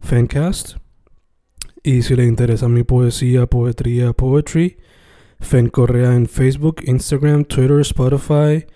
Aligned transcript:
Fancast. 0.00 0.76
Y 1.82 2.02
si 2.02 2.16
le 2.16 2.24
interesa 2.24 2.68
mi 2.68 2.82
poesía, 2.82 3.46
poetría, 3.46 4.12
poetry, 4.12 4.78
Fen 5.40 5.68
Correa 5.68 6.14
en 6.14 6.26
Facebook, 6.26 6.82
Instagram, 6.84 7.44
Twitter, 7.44 7.80
Spotify, 7.80 8.66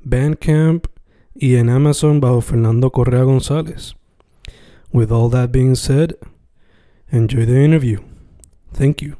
Bandcamp 0.00 0.86
y 1.34 1.56
en 1.56 1.70
Amazon 1.70 2.20
bajo 2.20 2.40
Fernando 2.40 2.90
Correa 2.90 3.22
González. 3.22 3.94
With 4.92 5.12
all 5.12 5.30
that 5.30 5.50
being 5.52 5.76
said, 5.76 6.16
enjoy 7.12 7.46
the 7.46 7.64
interview. 7.64 8.00
Thank 8.72 9.02
you. 9.02 9.16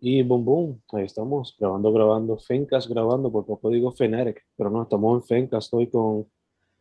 Y 0.00 0.22
boom, 0.22 0.44
boom, 0.44 0.82
ahí 0.92 1.04
estamos, 1.04 1.56
grabando, 1.58 1.92
grabando, 1.92 2.38
Fencas 2.38 2.88
grabando, 2.88 3.32
por 3.32 3.44
poco 3.44 3.68
digo 3.68 3.90
Feneric, 3.90 4.44
pero 4.56 4.70
no, 4.70 4.82
estamos 4.82 5.20
en 5.20 5.26
Fencas, 5.26 5.64
estoy 5.64 5.88
con 5.88 6.26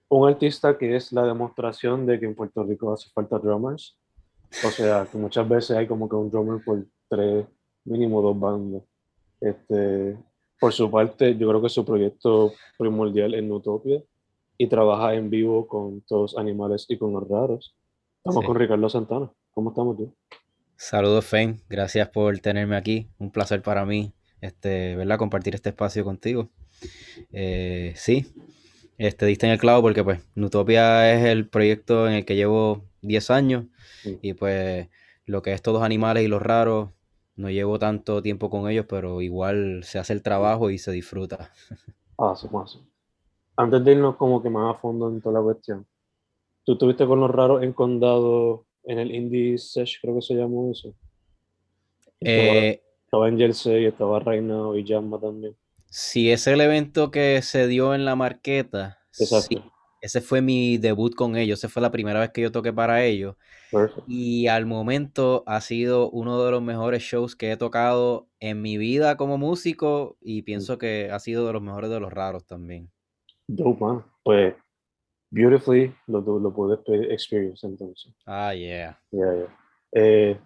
un 0.10 0.28
artista 0.30 0.78
que 0.78 0.96
es 0.96 1.12
la 1.12 1.24
demostración 1.26 2.06
de 2.06 2.20
que 2.20 2.26
en 2.26 2.36
Puerto 2.36 2.64
Rico 2.64 2.94
hace 2.94 3.10
falta 3.12 3.38
drummers, 3.40 3.98
o 4.66 4.70
sea, 4.70 5.06
que 5.12 5.18
muchas 5.18 5.48
veces 5.48 5.76
hay 5.78 5.88
como 5.88 6.08
que 6.08 6.16
un 6.16 6.30
drummer 6.32 6.64
por 6.64 6.86
tres, 7.10 7.46
mínimo 7.86 8.22
dos 8.22 8.40
bandas. 8.40 8.84
Este, 9.42 10.18
por 10.60 10.74
su 10.74 10.90
parte, 10.90 11.36
yo 11.38 11.48
creo 11.50 11.62
que 11.62 11.70
su 11.70 11.86
proyecto 11.86 12.54
primordial 12.78 13.34
es 13.34 13.44
Nutopia 13.44 14.02
y 14.58 14.68
trabaja 14.68 15.14
en 15.14 15.30
vivo 15.30 15.68
con 15.68 16.02
todos 16.02 16.38
animales 16.38 16.86
y 16.90 16.98
con 16.98 17.14
los 17.14 17.28
raros. 17.28 17.76
Estamos 18.18 18.42
Sí. 18.44 18.48
con 18.48 18.56
Ricardo 18.56 18.90
Santana. 18.90 19.32
¿Cómo 19.52 19.70
estamos 19.70 19.98
tú? 19.98 20.14
Saludos, 20.76 21.26
Fen. 21.26 21.62
Gracias 21.70 22.10
por 22.10 22.38
tenerme 22.40 22.76
aquí. 22.76 23.10
Un 23.20 23.32
placer 23.32 23.62
para 23.62 23.86
mí, 23.86 24.14
este, 24.42 24.96
¿verdad? 24.96 25.18
Compartir 25.18 25.56
este 25.56 25.70
espacio 25.70 26.04
contigo. 26.04 26.50
Eh, 27.32 27.94
sí, 27.96 28.26
este, 28.98 29.26
diste 29.26 29.46
en 29.48 29.54
el 29.54 29.60
clavo 29.60 29.82
porque, 29.82 30.04
pues, 30.04 30.22
Nutopia 30.36 31.14
es 31.14 31.26
el 31.26 31.48
proyecto 31.48 32.08
en 32.08 32.14
el 32.16 32.26
que 32.26 32.36
llevo 32.36 32.84
10 33.02 33.30
años 33.32 33.66
Sí. 34.02 34.20
y, 34.22 34.34
pues, 34.34 34.88
lo 35.26 35.42
que 35.42 35.54
es 35.54 35.62
todos 35.62 35.84
animales 35.84 36.24
y 36.24 36.28
los 36.28 36.42
raros, 36.42 36.90
no 37.36 37.50
llevo 37.50 37.78
tanto 37.80 38.22
tiempo 38.24 38.50
con 38.50 38.70
ellos, 38.70 38.86
pero 38.90 39.22
igual 39.22 39.84
se 39.84 40.00
hace 40.00 40.14
el 40.14 40.24
trabajo 40.24 40.70
y 40.72 40.78
se 40.78 40.92
disfruta. 40.92 41.52
Awesome, 42.20 42.58
awesome. 42.58 42.86
Antes 43.58 43.84
de 43.86 43.92
irnos 43.92 44.16
como 44.16 44.42
que 44.42 44.50
más 44.50 44.76
a 44.76 44.80
fondo 44.80 45.08
en 45.10 45.22
toda 45.22 45.40
la 45.40 45.44
cuestión, 45.44 45.86
tú 46.66 46.74
estuviste 46.74 47.06
con 47.06 47.20
los 47.20 47.30
raros 47.30 47.62
en 47.62 47.74
Condado, 47.74 48.66
en 48.84 48.98
el 49.00 49.14
Indie 49.14 49.58
Sesh, 49.60 50.00
creo 50.02 50.16
que 50.16 50.22
se 50.24 50.34
llamó 50.34 50.72
eso. 50.72 50.96
Estaba, 52.20 52.58
Eh, 52.58 52.82
estaba 53.06 53.30
en 53.30 53.38
Jersey, 53.38 53.86
estaba 53.86 54.20
Reina 54.20 54.70
y 54.76 54.84
Jamma 54.88 55.20
también. 55.20 55.56
Si 55.98 56.32
es 56.32 56.46
el 56.46 56.62
evento 56.62 57.10
que 57.10 57.42
se 57.42 57.66
dio 57.66 57.96
en 57.96 58.06
la 58.06 58.16
marqueta, 58.16 59.00
sí, 59.10 59.26
ese 60.00 60.22
fue 60.22 60.44
mi 60.44 60.78
debut 60.78 61.16
con 61.16 61.36
ellos, 61.36 61.58
esa 61.58 61.70
fue 61.70 61.82
la 61.82 61.90
primera 61.90 62.20
vez 62.20 62.30
que 62.30 62.42
yo 62.42 62.52
toqué 62.52 62.72
para 62.72 63.04
ellos. 63.04 63.36
Perfect. 63.72 64.08
Y 64.08 64.48
al 64.48 64.68
momento 64.68 65.44
ha 65.48 65.60
sido 65.60 66.12
uno 66.12 66.44
de 66.44 66.52
los 66.52 66.62
mejores 66.62 67.02
shows 67.02 67.36
que 67.36 67.52
he 67.52 67.58
tocado 67.58 68.28
en 68.40 68.62
mi 68.62 68.78
vida 68.78 69.18
como 69.18 69.40
músico 69.40 70.18
y 70.22 70.44
pienso 70.44 70.78
que 70.78 71.10
ha 71.12 71.18
sido 71.18 71.48
de 71.48 71.54
los 71.54 71.64
mejores 71.64 71.90
de 71.90 72.00
los 72.00 72.14
raros 72.14 72.46
también. 72.46 72.92
Dope, 73.48 73.84
man. 73.84 74.06
Pues, 74.22 74.54
beautifully 75.32 75.96
lo, 76.06 76.22
lo, 76.22 76.38
lo 76.38 76.54
pude 76.54 76.78
exper- 76.78 77.12
experience 77.12 77.66
entonces. 77.66 78.14
Ah, 78.28 78.54
yeah. 78.54 79.02
Yeah, 79.10 79.34
yeah. 79.34 79.58
Eh, 79.94 80.40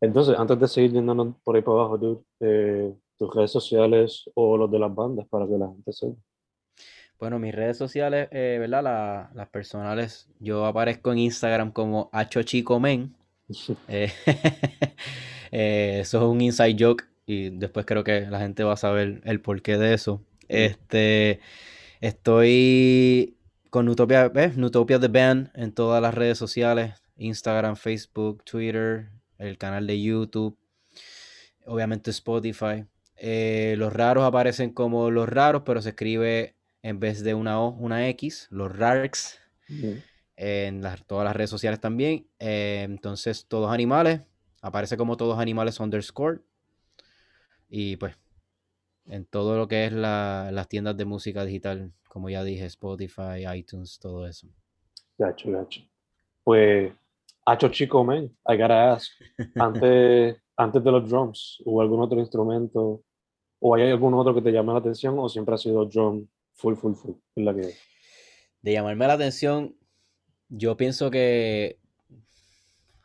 entonces, 0.00 0.38
antes 0.38 0.60
de 0.60 0.68
seguir 0.68 0.92
yéndonos 0.92 1.34
por 1.42 1.56
ahí 1.56 1.62
para 1.62 1.78
abajo, 1.78 1.98
dude, 1.98 2.22
eh, 2.38 2.94
tus 3.18 3.34
redes 3.34 3.50
sociales 3.52 4.24
o 4.34 4.56
los 4.56 4.70
de 4.70 4.78
las 4.78 4.94
bandas 4.94 5.26
para 5.28 5.46
que 5.46 5.56
la 5.58 5.68
gente 5.68 5.92
sepa. 5.92 6.16
Bueno, 7.18 7.38
mis 7.38 7.54
redes 7.54 7.78
sociales, 7.78 8.28
eh, 8.32 8.56
¿verdad? 8.60 8.82
La- 8.82 9.30
las 9.34 9.48
personales, 9.48 10.28
yo 10.40 10.66
aparezco 10.66 11.12
en 11.12 11.18
Instagram 11.18 11.72
como 11.72 12.08
achochicomen. 12.12 13.14
Eh, 13.88 14.10
eh, 15.52 15.98
eso 16.00 16.18
es 16.18 16.24
un 16.24 16.40
inside 16.40 16.76
joke 16.78 17.04
y 17.26 17.50
después 17.50 17.84
creo 17.84 18.02
que 18.02 18.22
la 18.22 18.40
gente 18.40 18.64
va 18.64 18.72
a 18.72 18.76
saber 18.76 19.20
el 19.24 19.40
porqué 19.40 19.76
de 19.76 19.92
eso. 19.94 20.22
Este, 20.48 21.40
estoy 22.00 23.36
con 23.70 23.86
Nutopia, 23.86 24.28
¿ves? 24.28 24.56
Nutopia 24.56 24.98
The 24.98 25.08
Band 25.08 25.50
en 25.54 25.72
todas 25.72 26.00
las 26.00 26.14
redes 26.14 26.38
sociales, 26.38 26.94
Instagram, 27.16 27.76
Facebook, 27.76 28.44
Twitter, 28.44 29.10
el 29.38 29.58
canal 29.58 29.86
de 29.86 30.00
YouTube, 30.00 30.56
obviamente 31.66 32.10
Spotify. 32.10 32.86
Eh, 33.26 33.74
los 33.78 33.90
raros 33.90 34.22
aparecen 34.22 34.74
como 34.74 35.10
los 35.10 35.26
raros, 35.26 35.62
pero 35.64 35.80
se 35.80 35.88
escribe 35.90 36.56
en 36.82 37.00
vez 37.00 37.24
de 37.24 37.32
una 37.32 37.58
O, 37.58 37.70
una 37.70 38.06
X, 38.10 38.48
los 38.50 38.76
rarks 38.76 39.40
en 40.36 40.82
las- 40.82 41.06
todas 41.06 41.24
las 41.24 41.34
redes 41.34 41.48
sociales 41.48 41.80
también. 41.80 42.26
Eh, 42.38 42.82
entonces, 42.84 43.46
todos 43.48 43.72
animales, 43.72 44.20
aparece 44.60 44.98
como 44.98 45.16
todos 45.16 45.38
animales 45.38 45.80
underscore. 45.80 46.42
Y 47.68 47.96
pues, 47.96 48.14
en 49.06 49.24
todo 49.24 49.56
lo 49.56 49.68
que 49.68 49.86
es 49.86 49.92
la- 49.92 50.50
las 50.52 50.68
tiendas 50.68 50.94
de 50.98 51.06
música 51.06 51.46
digital, 51.46 51.94
como 52.10 52.28
ya 52.28 52.44
dije, 52.44 52.66
Spotify, 52.66 53.46
iTunes, 53.54 53.98
todo 53.98 54.26
eso. 54.26 54.48
Gacho, 55.16 55.50
gacho. 55.50 55.80
Pues, 56.42 56.92
Hacho 57.46 57.68
Chico, 57.70 58.04
man, 58.04 58.24
I 58.46 58.56
gotta 58.58 58.92
ask. 58.92 59.10
Antes, 59.56 60.36
antes 60.58 60.84
de 60.84 60.90
los 60.90 61.08
drums, 61.08 61.62
¿hubo 61.64 61.80
algún 61.80 62.02
otro 62.02 62.18
instrumento? 62.20 63.02
¿O 63.66 63.74
hay 63.74 63.90
algún 63.90 64.12
otro 64.12 64.34
que 64.34 64.42
te 64.42 64.52
llame 64.52 64.74
la 64.74 64.78
atención? 64.80 65.18
¿O 65.18 65.26
siempre 65.26 65.54
ha 65.54 65.58
sido 65.58 65.86
drum 65.86 66.26
full, 66.52 66.74
full, 66.74 66.92
full? 66.92 67.14
Es 67.34 67.44
la 67.44 67.54
que 67.54 67.72
De 68.60 68.72
llamarme 68.72 69.06
la 69.06 69.14
atención, 69.14 69.74
yo 70.50 70.76
pienso 70.76 71.10
que 71.10 71.78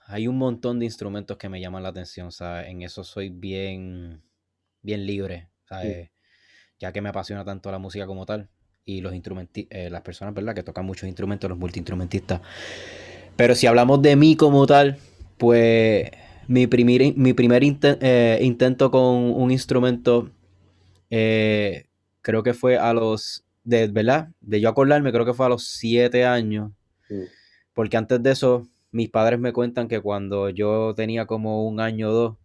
hay 0.06 0.28
un 0.28 0.38
montón 0.38 0.80
de 0.80 0.86
instrumentos 0.86 1.38
que 1.38 1.48
me 1.48 1.62
llaman 1.62 1.84
la 1.84 1.90
atención, 1.90 2.34
¿sabes? 2.34 2.68
En 2.68 2.82
eso 2.82 3.06
soy 3.06 3.30
bien, 3.30 4.22
bien 4.82 5.06
libre, 5.06 5.50
¿sabes? 5.64 6.10
Ya 6.78 6.92
que 6.92 7.02
me 7.02 7.08
apasiona 7.08 7.46
tanto 7.46 7.72
la 7.72 7.80
música 7.80 8.06
como 8.06 8.26
tal. 8.26 8.50
Y 8.84 9.00
los 9.00 9.14
eh, 9.14 9.90
las 9.90 10.02
personas, 10.02 10.34
¿verdad? 10.34 10.56
Que 10.56 10.64
tocan 10.64 10.86
muchos 10.86 11.08
instrumentos, 11.08 11.50
los 11.50 11.60
multiinstrumentistas. 11.60 12.42
Pero 13.38 13.56
si 13.56 13.66
hablamos 13.66 14.02
de 14.02 14.18
mí 14.18 14.36
como 14.36 14.68
tal, 14.68 14.98
pues 15.38 16.12
mi 16.48 16.68
primer, 16.68 17.16
mi 17.16 17.34
primer 17.34 17.64
inten- 17.64 18.00
eh, 18.02 18.40
intento 18.42 18.92
con 18.92 19.06
un 19.16 19.52
instrumento, 19.52 20.32
eh, 21.10 21.86
creo 22.22 22.44
que 22.44 22.54
fue 22.54 22.78
a 22.78 22.94
los, 22.94 23.46
de 23.64 23.88
verdad, 23.88 24.30
de 24.42 24.62
yo 24.62 24.70
acordarme, 24.70 25.12
creo 25.12 25.26
que 25.26 25.34
fue 25.34 25.46
a 25.46 25.50
los 25.50 25.68
siete 25.68 26.26
años. 26.26 26.72
Porque 27.74 27.98
antes 27.98 28.22
de 28.22 28.32
eso, 28.32 28.68
mis 28.92 29.10
padres 29.10 29.40
me 29.40 29.54
cuentan 29.54 29.88
que 29.88 30.02
cuando 30.02 30.50
yo 30.50 30.94
tenía 30.96 31.26
como 31.26 31.68
un 31.68 31.80
año 31.80 32.10
o 32.10 32.14
dos, 32.14 32.38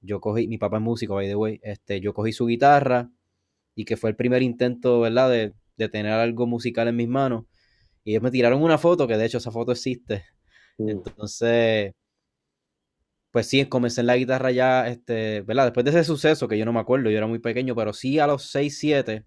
yo 0.00 0.20
cogí, 0.20 0.46
mi 0.46 0.58
papá 0.58 0.76
es 0.76 0.82
músico, 0.82 1.14
by 1.14 1.26
the 1.26 1.34
way, 1.34 1.60
este, 1.62 2.00
yo 2.00 2.14
cogí 2.14 2.32
su 2.32 2.46
guitarra 2.46 3.10
y 3.74 3.84
que 3.84 3.96
fue 3.96 4.10
el 4.10 4.16
primer 4.16 4.42
intento, 4.42 5.00
¿verdad? 5.00 5.30
De, 5.30 5.52
de 5.76 5.88
tener 5.88 6.12
algo 6.12 6.46
musical 6.46 6.88
en 6.88 6.96
mis 6.96 7.08
manos. 7.08 7.44
Y 8.04 8.12
ellos 8.12 8.22
me 8.22 8.30
tiraron 8.30 8.62
una 8.62 8.78
foto, 8.78 9.06
que 9.06 9.16
de 9.16 9.26
hecho 9.26 9.38
esa 9.38 9.50
foto 9.50 9.72
existe. 9.72 10.24
Mm. 10.78 10.88
Entonces, 10.90 11.92
pues 13.36 13.48
sí, 13.48 13.66
comencé 13.66 14.00
en 14.00 14.06
la 14.06 14.16
guitarra 14.16 14.50
ya, 14.50 14.88
este, 14.88 15.42
¿verdad? 15.42 15.64
Después 15.66 15.84
de 15.84 15.90
ese 15.90 16.04
suceso, 16.04 16.48
que 16.48 16.56
yo 16.56 16.64
no 16.64 16.72
me 16.72 16.80
acuerdo, 16.80 17.10
yo 17.10 17.18
era 17.18 17.26
muy 17.26 17.38
pequeño, 17.38 17.74
pero 17.74 17.92
sí 17.92 18.18
a 18.18 18.26
los 18.26 18.44
6, 18.50 18.78
7, 18.78 19.26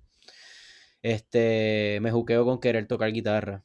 este, 1.04 2.00
me 2.02 2.10
juqueo 2.10 2.44
con 2.44 2.60
querer 2.60 2.88
tocar 2.88 3.12
guitarra. 3.12 3.64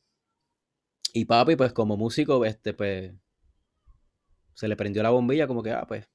Y 1.14 1.25
papi, 1.25 1.56
pues 1.56 1.73
como 1.73 1.96
músico, 1.96 2.44
este, 2.44 2.75
pues, 2.75 3.14
se 4.52 4.69
le 4.69 4.76
prendió 4.76 5.02
la 5.02 5.08
bombilla 5.08 5.46
como 5.46 5.62
que, 5.62 5.70
ah, 5.70 5.87
pues, 5.88 6.11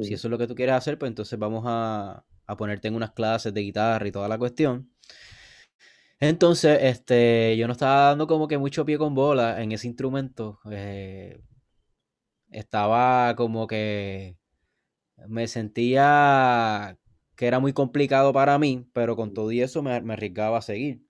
si 0.00 0.14
eso 0.14 0.28
es 0.28 0.30
lo 0.30 0.38
que 0.38 0.46
tú 0.46 0.54
quieres 0.54 0.76
hacer, 0.76 0.98
pues 0.98 1.10
entonces 1.10 1.38
vamos 1.38 1.64
a, 1.66 2.24
a 2.46 2.56
ponerte 2.56 2.88
en 2.88 2.94
unas 2.94 3.10
clases 3.12 3.52
de 3.52 3.60
guitarra 3.60 4.08
y 4.08 4.12
toda 4.12 4.26
la 4.26 4.38
cuestión. 4.38 4.90
Entonces, 6.18 6.78
este, 6.80 7.58
yo 7.58 7.66
no 7.66 7.74
estaba 7.74 8.06
dando 8.06 8.26
como 8.26 8.48
que 8.48 8.56
mucho 8.56 8.86
pie 8.86 8.96
con 8.96 9.14
bola 9.14 9.62
en 9.62 9.72
ese 9.72 9.86
instrumento. 9.86 10.60
Eh, 10.70 11.42
estaba 12.50 13.34
como 13.36 13.66
que 13.66 14.36
me 15.28 15.46
sentía 15.48 16.98
que 17.36 17.46
era 17.46 17.58
muy 17.58 17.72
complicado 17.72 18.32
para 18.32 18.58
mí, 18.58 18.86
pero 18.92 19.16
con 19.16 19.32
todo 19.32 19.50
y 19.52 19.62
eso 19.62 19.82
me, 19.82 20.00
me 20.02 20.12
arriesgaba 20.14 20.58
a 20.58 20.62
seguir. 20.62 21.02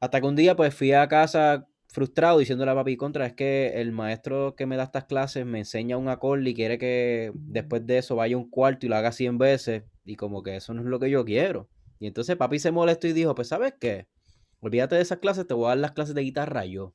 Hasta 0.00 0.20
que 0.20 0.26
un 0.26 0.36
día 0.36 0.56
pues 0.56 0.74
fui 0.74 0.92
a 0.92 1.08
casa 1.08 1.66
frustrado 1.88 2.38
diciéndole 2.38 2.70
a 2.70 2.74
papi 2.74 2.96
contra, 2.96 3.26
es 3.26 3.32
que 3.32 3.80
el 3.80 3.90
maestro 3.90 4.54
que 4.54 4.66
me 4.66 4.76
da 4.76 4.84
estas 4.84 5.04
clases 5.04 5.46
me 5.46 5.60
enseña 5.60 5.96
un 5.96 6.08
acorde 6.08 6.50
y 6.50 6.54
quiere 6.54 6.76
que 6.76 7.32
después 7.34 7.86
de 7.86 7.98
eso 7.98 8.16
vaya 8.16 8.36
un 8.36 8.50
cuarto 8.50 8.84
y 8.84 8.88
lo 8.90 8.96
haga 8.96 9.12
100 9.12 9.38
veces 9.38 9.84
y 10.04 10.16
como 10.16 10.42
que 10.42 10.56
eso 10.56 10.74
no 10.74 10.82
es 10.82 10.88
lo 10.88 11.00
que 11.00 11.08
yo 11.08 11.24
quiero. 11.24 11.70
Y 11.98 12.06
entonces 12.06 12.36
papi 12.36 12.58
se 12.58 12.70
molestó 12.70 13.06
y 13.06 13.14
dijo, 13.14 13.34
pues 13.34 13.48
sabes 13.48 13.74
qué, 13.80 14.08
olvídate 14.60 14.96
de 14.96 15.00
esas 15.00 15.18
clases, 15.18 15.46
te 15.46 15.54
voy 15.54 15.66
a 15.66 15.68
dar 15.68 15.78
las 15.78 15.92
clases 15.92 16.14
de 16.14 16.20
guitarra 16.20 16.66
yo. 16.66 16.94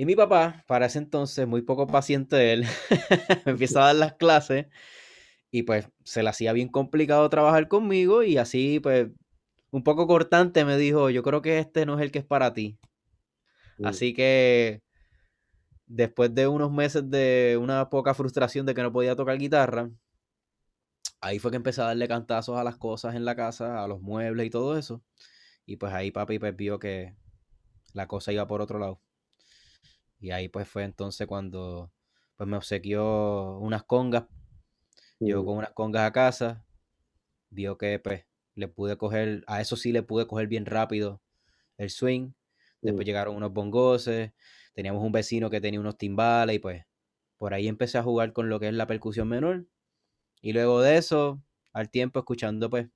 Y 0.00 0.06
mi 0.06 0.16
papá, 0.16 0.64
para 0.66 0.86
ese 0.86 0.96
entonces, 0.96 1.46
muy 1.46 1.60
poco 1.60 1.86
paciente 1.86 2.54
él, 2.54 2.64
empieza 3.44 3.82
a 3.82 3.86
dar 3.88 3.96
las 3.96 4.14
clases 4.14 4.64
y 5.50 5.64
pues 5.64 5.90
se 6.04 6.22
le 6.22 6.30
hacía 6.30 6.54
bien 6.54 6.68
complicado 6.68 7.28
trabajar 7.28 7.68
conmigo 7.68 8.22
y 8.22 8.38
así 8.38 8.80
pues 8.80 9.08
un 9.70 9.84
poco 9.84 10.06
cortante 10.06 10.64
me 10.64 10.78
dijo, 10.78 11.10
yo 11.10 11.22
creo 11.22 11.42
que 11.42 11.58
este 11.58 11.84
no 11.84 11.96
es 11.98 12.00
el 12.00 12.10
que 12.12 12.20
es 12.20 12.24
para 12.24 12.54
ti. 12.54 12.78
Así 13.84 14.14
que 14.14 14.80
después 15.86 16.34
de 16.34 16.48
unos 16.48 16.72
meses 16.72 17.10
de 17.10 17.58
una 17.60 17.90
poca 17.90 18.14
frustración 18.14 18.64
de 18.64 18.72
que 18.72 18.82
no 18.82 18.92
podía 18.92 19.16
tocar 19.16 19.36
guitarra, 19.36 19.90
ahí 21.20 21.38
fue 21.38 21.50
que 21.50 21.58
empecé 21.58 21.82
a 21.82 21.88
darle 21.88 22.08
cantazos 22.08 22.56
a 22.56 22.64
las 22.64 22.78
cosas 22.78 23.16
en 23.16 23.26
la 23.26 23.36
casa, 23.36 23.84
a 23.84 23.86
los 23.86 24.00
muebles 24.00 24.46
y 24.46 24.50
todo 24.50 24.78
eso. 24.78 25.02
Y 25.66 25.76
pues 25.76 25.92
ahí 25.92 26.10
papi 26.10 26.38
pues 26.38 26.56
vio 26.56 26.78
que 26.78 27.14
la 27.92 28.06
cosa 28.06 28.32
iba 28.32 28.46
por 28.46 28.62
otro 28.62 28.78
lado. 28.78 29.02
Y 30.20 30.30
ahí 30.32 30.48
pues 30.48 30.68
fue 30.68 30.84
entonces 30.84 31.26
cuando 31.26 31.90
pues 32.36 32.48
me 32.48 32.56
obsequió 32.56 33.58
unas 33.58 33.82
congas. 33.84 34.24
Llegó 35.18 35.44
con 35.44 35.58
unas 35.58 35.72
congas 35.72 36.02
a 36.02 36.12
casa. 36.12 36.64
Vio 37.50 37.78
que 37.78 37.98
pues 37.98 38.26
le 38.54 38.68
pude 38.68 38.96
coger, 38.96 39.44
a 39.46 39.60
eso 39.60 39.76
sí 39.76 39.92
le 39.92 40.02
pude 40.02 40.26
coger 40.26 40.46
bien 40.46 40.66
rápido 40.66 41.22
el 41.78 41.90
swing. 41.90 42.32
Después 42.82 43.06
llegaron 43.06 43.36
unos 43.36 43.52
bongoses. 43.52 44.32
Teníamos 44.74 45.02
un 45.02 45.12
vecino 45.12 45.50
que 45.50 45.60
tenía 45.60 45.80
unos 45.80 45.98
timbales 45.98 46.56
y 46.56 46.58
pues 46.58 46.84
por 47.38 47.54
ahí 47.54 47.68
empecé 47.68 47.98
a 47.98 48.02
jugar 48.02 48.32
con 48.32 48.48
lo 48.48 48.60
que 48.60 48.68
es 48.68 48.74
la 48.74 48.86
percusión 48.86 49.28
menor. 49.28 49.66
Y 50.42 50.52
luego 50.52 50.80
de 50.82 50.96
eso, 50.96 51.42
al 51.72 51.90
tiempo 51.90 52.18
escuchando 52.18 52.70
pues 52.70 52.88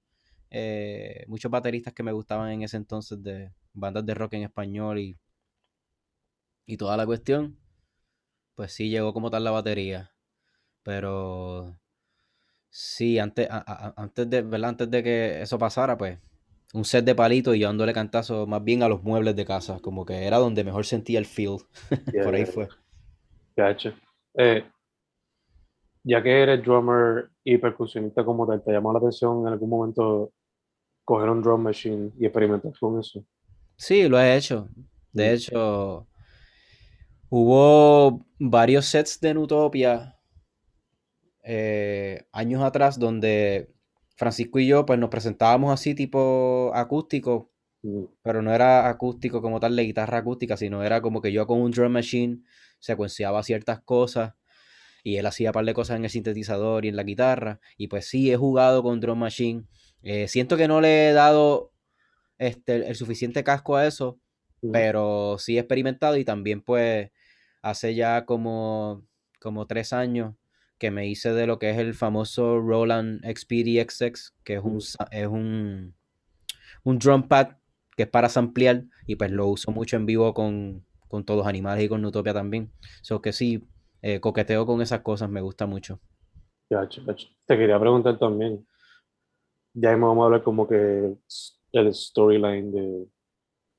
eh, 0.51 1.25
muchos 1.29 1.51
bateristas 1.51 1.95
que 1.95 2.03
me 2.03 2.13
gustaban 2.13 2.51
en 2.53 2.63
ese 2.63 2.77
entonces 2.77 3.23
de 3.23 3.53
bandas 3.73 4.07
de 4.07 4.15
rock 4.15 4.35
en 4.35 4.43
español 4.45 4.99
y, 4.99 5.19
y 6.67 6.77
toda 6.77 6.97
la 6.97 7.07
cuestión, 7.07 7.59
pues 8.55 8.73
sí 8.73 8.89
llegó 8.89 9.13
como 9.13 9.31
tal 9.31 9.45
la 9.45 9.51
batería. 9.51 10.13
Pero 10.83 11.79
sí, 12.71 13.19
antes, 13.19 13.49
antes, 13.51 14.29
de, 14.29 14.43
¿verdad? 14.43 14.71
antes 14.71 14.91
de 14.91 15.03
que 15.03 15.43
eso 15.43 15.59
pasara, 15.59 15.97
pues 15.97 16.19
un 16.75 16.85
set 16.85 17.05
de 17.05 17.15
palitos 17.15 17.55
y 17.55 17.61
yo 17.61 17.69
dándole 17.69 17.93
cantazo 17.93 18.47
más 18.47 18.63
bien 18.63 18.83
a 18.83 18.89
los 18.89 19.03
muebles 19.03 19.37
de 19.37 19.45
casa, 19.45 19.79
como 19.81 20.05
que 20.05 20.27
era 20.27 20.39
donde 20.39 20.65
mejor 20.65 20.85
sentía 20.85 21.19
el 21.19 21.27
feel. 21.27 21.59
Por 22.25 22.35
ahí 22.35 22.45
fue. 22.45 22.69
Gacho. 23.57 23.95
Eh, 24.35 24.65
ya 26.03 26.23
que 26.23 26.43
eres 26.43 26.63
drummer 26.63 27.31
y 27.45 27.59
percusionista 27.59 28.25
como 28.25 28.47
tal, 28.47 28.63
¿te 28.63 28.73
llamó 28.73 28.93
la 28.93 28.99
atención 28.99 29.47
en 29.47 29.53
algún 29.53 29.71
momento 29.71 30.33
coger 31.05 31.31
un 31.31 31.43
drum 31.43 31.63
machine 31.63 32.11
y 32.19 32.27
experimentar 32.27 32.73
con 32.79 32.99
eso? 32.99 33.25
Sí, 33.77 34.09
lo 34.09 34.21
he 34.21 34.37
hecho. 34.37 34.69
De 35.13 35.31
mm. 35.31 35.35
hecho, 35.35 36.07
hubo 37.37 38.25
varios 38.39 38.87
sets 38.87 39.21
de 39.21 39.35
Nutopia 39.35 40.17
eh, 41.43 42.23
años 42.31 42.63
atrás 42.63 42.97
donde 42.97 43.75
Francisco 44.15 44.61
y 44.61 44.69
yo 44.69 44.87
pues 44.87 45.01
nos 45.01 45.11
presentábamos 45.11 45.75
así 45.75 45.97
tipo 45.97 46.71
acústico, 46.77 47.51
pero 48.23 48.41
no 48.41 48.55
era 48.55 48.89
acústico 48.89 49.43
como 49.43 49.59
tal 49.59 49.75
de 49.75 49.83
guitarra 49.83 50.19
acústica, 50.19 50.57
sino 50.57 50.85
era 50.85 51.01
como 51.03 51.21
que 51.21 51.33
yo 51.33 51.45
con 51.49 51.61
un 51.61 51.73
drum 51.73 51.91
machine 51.91 52.39
secuenciaba 52.79 53.43
ciertas 53.43 53.81
cosas 53.81 54.35
y 55.03 55.17
él 55.17 55.27
hacía 55.27 55.49
un 55.51 55.55
par 55.55 55.65
de 55.65 55.75
cosas 55.75 55.97
en 55.97 56.05
el 56.05 56.11
sintetizador 56.11 56.85
y 56.85 56.89
en 56.89 56.97
la 56.97 57.03
guitarra. 57.03 57.61
Y 57.77 57.89
pues 57.89 58.07
sí, 58.07 58.31
he 58.33 58.37
jugado 58.37 58.83
con 58.83 59.01
Drum 59.01 59.19
Machine. 59.19 59.65
Eh, 60.03 60.29
siento 60.29 60.57
que 60.57 60.67
no 60.67 60.81
le 60.81 61.11
he 61.11 61.13
dado 61.13 61.73
este, 62.39 62.89
el 62.89 62.95
suficiente 62.95 63.45
casco 63.45 63.77
a 63.77 63.87
eso, 63.87 64.19
pero 64.73 65.37
sí 65.39 65.57
he 65.57 65.61
experimentado 65.61 66.17
y 66.17 66.25
también 66.25 66.63
pues 66.63 67.11
hace 67.65 67.95
ya 67.95 68.27
como, 68.27 69.07
como 69.41 69.67
tres 69.67 69.95
años 69.95 70.35
que 70.79 70.91
me 70.91 71.07
hice 71.07 71.33
de 71.33 71.47
lo 71.47 71.59
que 71.59 71.71
es 71.71 71.79
el 71.79 71.95
famoso 71.95 72.61
Roland 72.61 73.25
XPDXX, 73.25 74.35
que 74.45 74.55
es 74.57 74.63
un, 74.63 74.79
es 75.11 75.27
un, 75.27 75.95
un 76.85 76.99
drum 76.99 77.27
pad 77.27 77.57
que 77.97 78.03
es 78.03 78.09
para 78.09 78.29
samplear 78.29 78.85
y 79.07 79.17
pues 79.17 79.31
lo 79.31 79.47
uso 79.47 79.73
mucho 79.73 79.97
en 79.97 80.05
vivo 80.05 80.35
con, 80.35 80.85
con 81.09 81.25
todos 81.25 81.39
los 81.39 81.47
animales 81.47 81.85
y 81.85 81.89
con 81.89 82.03
Nutopia 82.03 82.35
también. 82.35 82.71
So 83.01 83.23
que 83.23 83.33
sí, 83.33 83.67
eh, 84.03 84.21
coqueteo 84.21 84.67
con 84.67 84.83
esas 84.83 85.01
cosas, 85.01 85.31
me 85.31 85.41
gusta 85.41 85.65
mucho. 85.67 86.01
Te 87.47 87.57
quería 87.57 87.81
preguntar 87.81 88.19
también, 88.19 88.67
ya 89.73 89.93
vamos 89.93 90.23
a 90.23 90.25
hablar 90.27 90.43
como 90.43 90.69
que 90.69 91.17
el 91.73 91.95
storyline 91.95 92.73
de, 92.73 93.07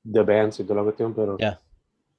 de 0.02 0.22
bands 0.22 0.58
y 0.58 0.64
toda 0.64 0.76
la 0.76 0.84
cuestión, 0.84 1.14
pero 1.14 1.36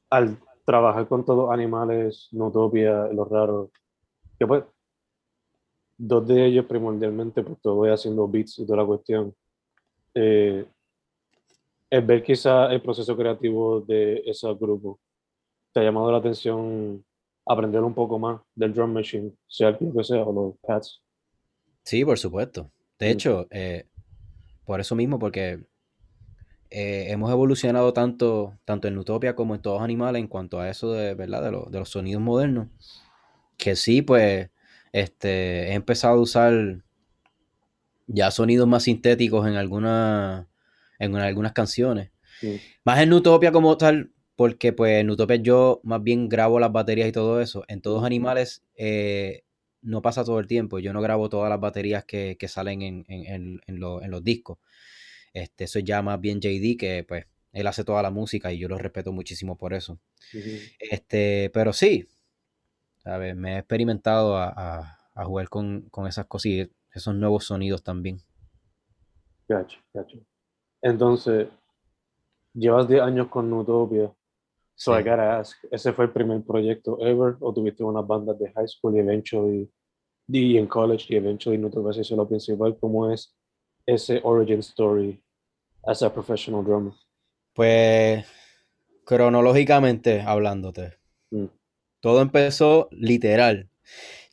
al 0.09 0.37
trabajar 0.67 1.07
con 1.07 1.23
todos 1.23 1.49
animales, 1.49 2.27
Notopia, 2.33 3.07
los 3.07 3.29
raros, 3.29 3.69
que 4.37 4.45
pues, 4.45 4.65
dos 5.97 6.27
de 6.27 6.45
ellos 6.45 6.65
primordialmente, 6.65 7.41
pues 7.41 7.57
todo 7.61 7.75
voy 7.75 7.89
haciendo 7.89 8.27
beats 8.27 8.59
y 8.59 8.65
toda 8.65 8.79
la 8.79 8.85
cuestión. 8.85 9.33
Eh, 10.13 10.65
es 11.89 12.05
ver 12.05 12.21
quizá 12.21 12.69
el 12.73 12.81
proceso 12.81 13.15
creativo 13.15 13.79
de 13.79 14.21
esos 14.25 14.59
grupos. 14.59 14.99
¿Te 15.71 15.79
ha 15.79 15.83
llamado 15.83 16.11
la 16.11 16.17
atención 16.17 17.01
aprender 17.47 17.81
un 17.81 17.93
poco 17.93 18.19
más 18.19 18.41
del 18.53 18.73
drum 18.73 18.91
machine, 18.91 19.31
sea 19.47 19.69
el 19.69 19.77
que 19.77 20.03
sea 20.03 20.23
o 20.23 20.33
los 20.33 20.59
pads. 20.59 21.01
Sí, 21.83 22.03
por 22.03 22.19
supuesto. 22.19 22.69
De 22.99 23.09
hecho, 23.09 23.47
eh, 23.51 23.85
por 24.65 24.81
eso 24.81 24.95
mismo, 24.95 25.17
porque 25.17 25.63
eh, 26.69 27.07
hemos 27.09 27.31
evolucionado 27.31 27.93
tanto, 27.93 28.57
tanto 28.65 28.87
en 28.87 28.97
Utopia 28.97 29.35
como 29.35 29.55
en 29.55 29.61
todos 29.61 29.77
los 29.77 29.83
animales 29.83 30.19
en 30.21 30.27
cuanto 30.27 30.59
a 30.59 30.69
eso 30.69 30.91
de, 30.91 31.13
¿verdad? 31.15 31.43
De, 31.43 31.79
los 31.79 31.89
sonidos 31.89 32.21
modernos, 32.21 32.67
que 33.57 33.75
sí, 33.75 34.01
pues, 34.01 34.49
este, 34.91 35.69
he 35.69 35.73
empezado 35.73 36.15
a 36.15 36.21
usar 36.21 36.83
ya 38.07 38.31
sonidos 38.31 38.67
más 38.67 38.83
sintéticos 38.83 39.47
en, 39.47 39.55
alguna, 39.55 40.47
en 40.99 41.15
algunas 41.15 41.53
canciones. 41.53 42.11
Más 42.83 42.99
en 42.99 43.13
Utopia 43.13 43.51
como 43.51 43.77
tal, 43.77 44.11
porque 44.35 44.71
pues 44.71 45.01
en 45.01 45.09
Utopia 45.09 45.37
yo 45.37 45.81
más 45.83 46.01
bien 46.03 46.29
grabo 46.29 46.59
las 46.59 46.71
baterías 46.71 47.09
y 47.09 47.11
todo 47.11 47.41
eso. 47.41 47.65
En 47.67 47.81
todos 47.81 48.03
animales 48.03 48.63
eh, 48.75 49.43
no 49.81 50.01
pasa 50.01 50.23
todo 50.23 50.39
el 50.39 50.47
tiempo. 50.47 50.79
Yo 50.79 50.93
no 50.93 51.01
grabo 51.01 51.29
todas 51.29 51.49
las 51.49 51.59
baterías 51.59 52.05
que, 52.05 52.37
salen 52.47 52.81
en, 52.81 53.61
los 53.67 54.23
discos. 54.23 54.59
Este, 55.33 55.65
eso 55.65 55.79
es 55.79 55.85
ya 55.85 56.01
más 56.01 56.19
bien 56.19 56.39
JD, 56.39 56.77
que 56.77 57.05
pues 57.07 57.25
él 57.51 57.67
hace 57.67 57.83
toda 57.83 58.01
la 58.01 58.11
música 58.11 58.51
y 58.51 58.59
yo 58.59 58.67
lo 58.67 58.77
respeto 58.77 59.11
muchísimo 59.11 59.57
por 59.57 59.73
eso. 59.73 59.99
este, 60.79 61.49
pero 61.53 61.73
sí, 61.73 62.07
¿sabes? 62.97 63.35
me 63.35 63.55
he 63.55 63.57
experimentado 63.59 64.37
a, 64.37 64.93
jugar 65.25 65.49
con, 65.49 65.89
esas 66.07 66.25
cosas 66.27 66.45
y 66.45 66.71
esos 66.93 67.15
nuevos 67.15 67.45
sonidos 67.45 67.83
también. 67.83 68.21
Gacho, 69.47 69.79
gacho. 69.93 70.17
Entonces, 70.81 71.47
llevas 72.53 72.87
10 72.87 73.01
años 73.01 73.27
con 73.27 73.51
Utopia 73.51 74.13
So 74.79 74.93
I 74.93 75.01
gotta 75.01 75.39
ask, 75.39 75.57
¿ese 75.71 75.91
fue 75.91 76.05
el 76.05 76.11
primer 76.11 76.43
proyecto 76.43 76.99
ever 77.01 77.35
o 77.39 77.51
tuviste 77.51 77.83
unas 77.83 78.05
bandas 78.05 78.37
de 78.37 78.51
high 78.51 78.67
school 78.67 78.95
y 78.95 78.99
eventually 78.99 79.71
y 80.27 80.57
en 80.57 80.67
college 80.67 81.07
y 81.09 81.15
eventually 81.15 81.57
no 81.57 81.71
te 81.71 81.79
vas 81.79 81.97
a 81.97 82.01
hacer 82.01 82.15
lo 82.15 82.27
principal? 82.27 82.77
¿Cómo 82.79 83.09
es 83.09 83.35
ese 83.87 84.19
origin 84.23 84.59
story 84.59 85.19
as 85.83 86.03
a 86.03 86.13
professional 86.13 86.63
drummer? 86.63 86.93
Pues 87.53 88.25
cronológicamente 89.05 90.21
hablándote, 90.21 90.93
mm. 91.31 91.45
todo 92.01 92.21
empezó 92.21 92.89
literal. 92.91 93.69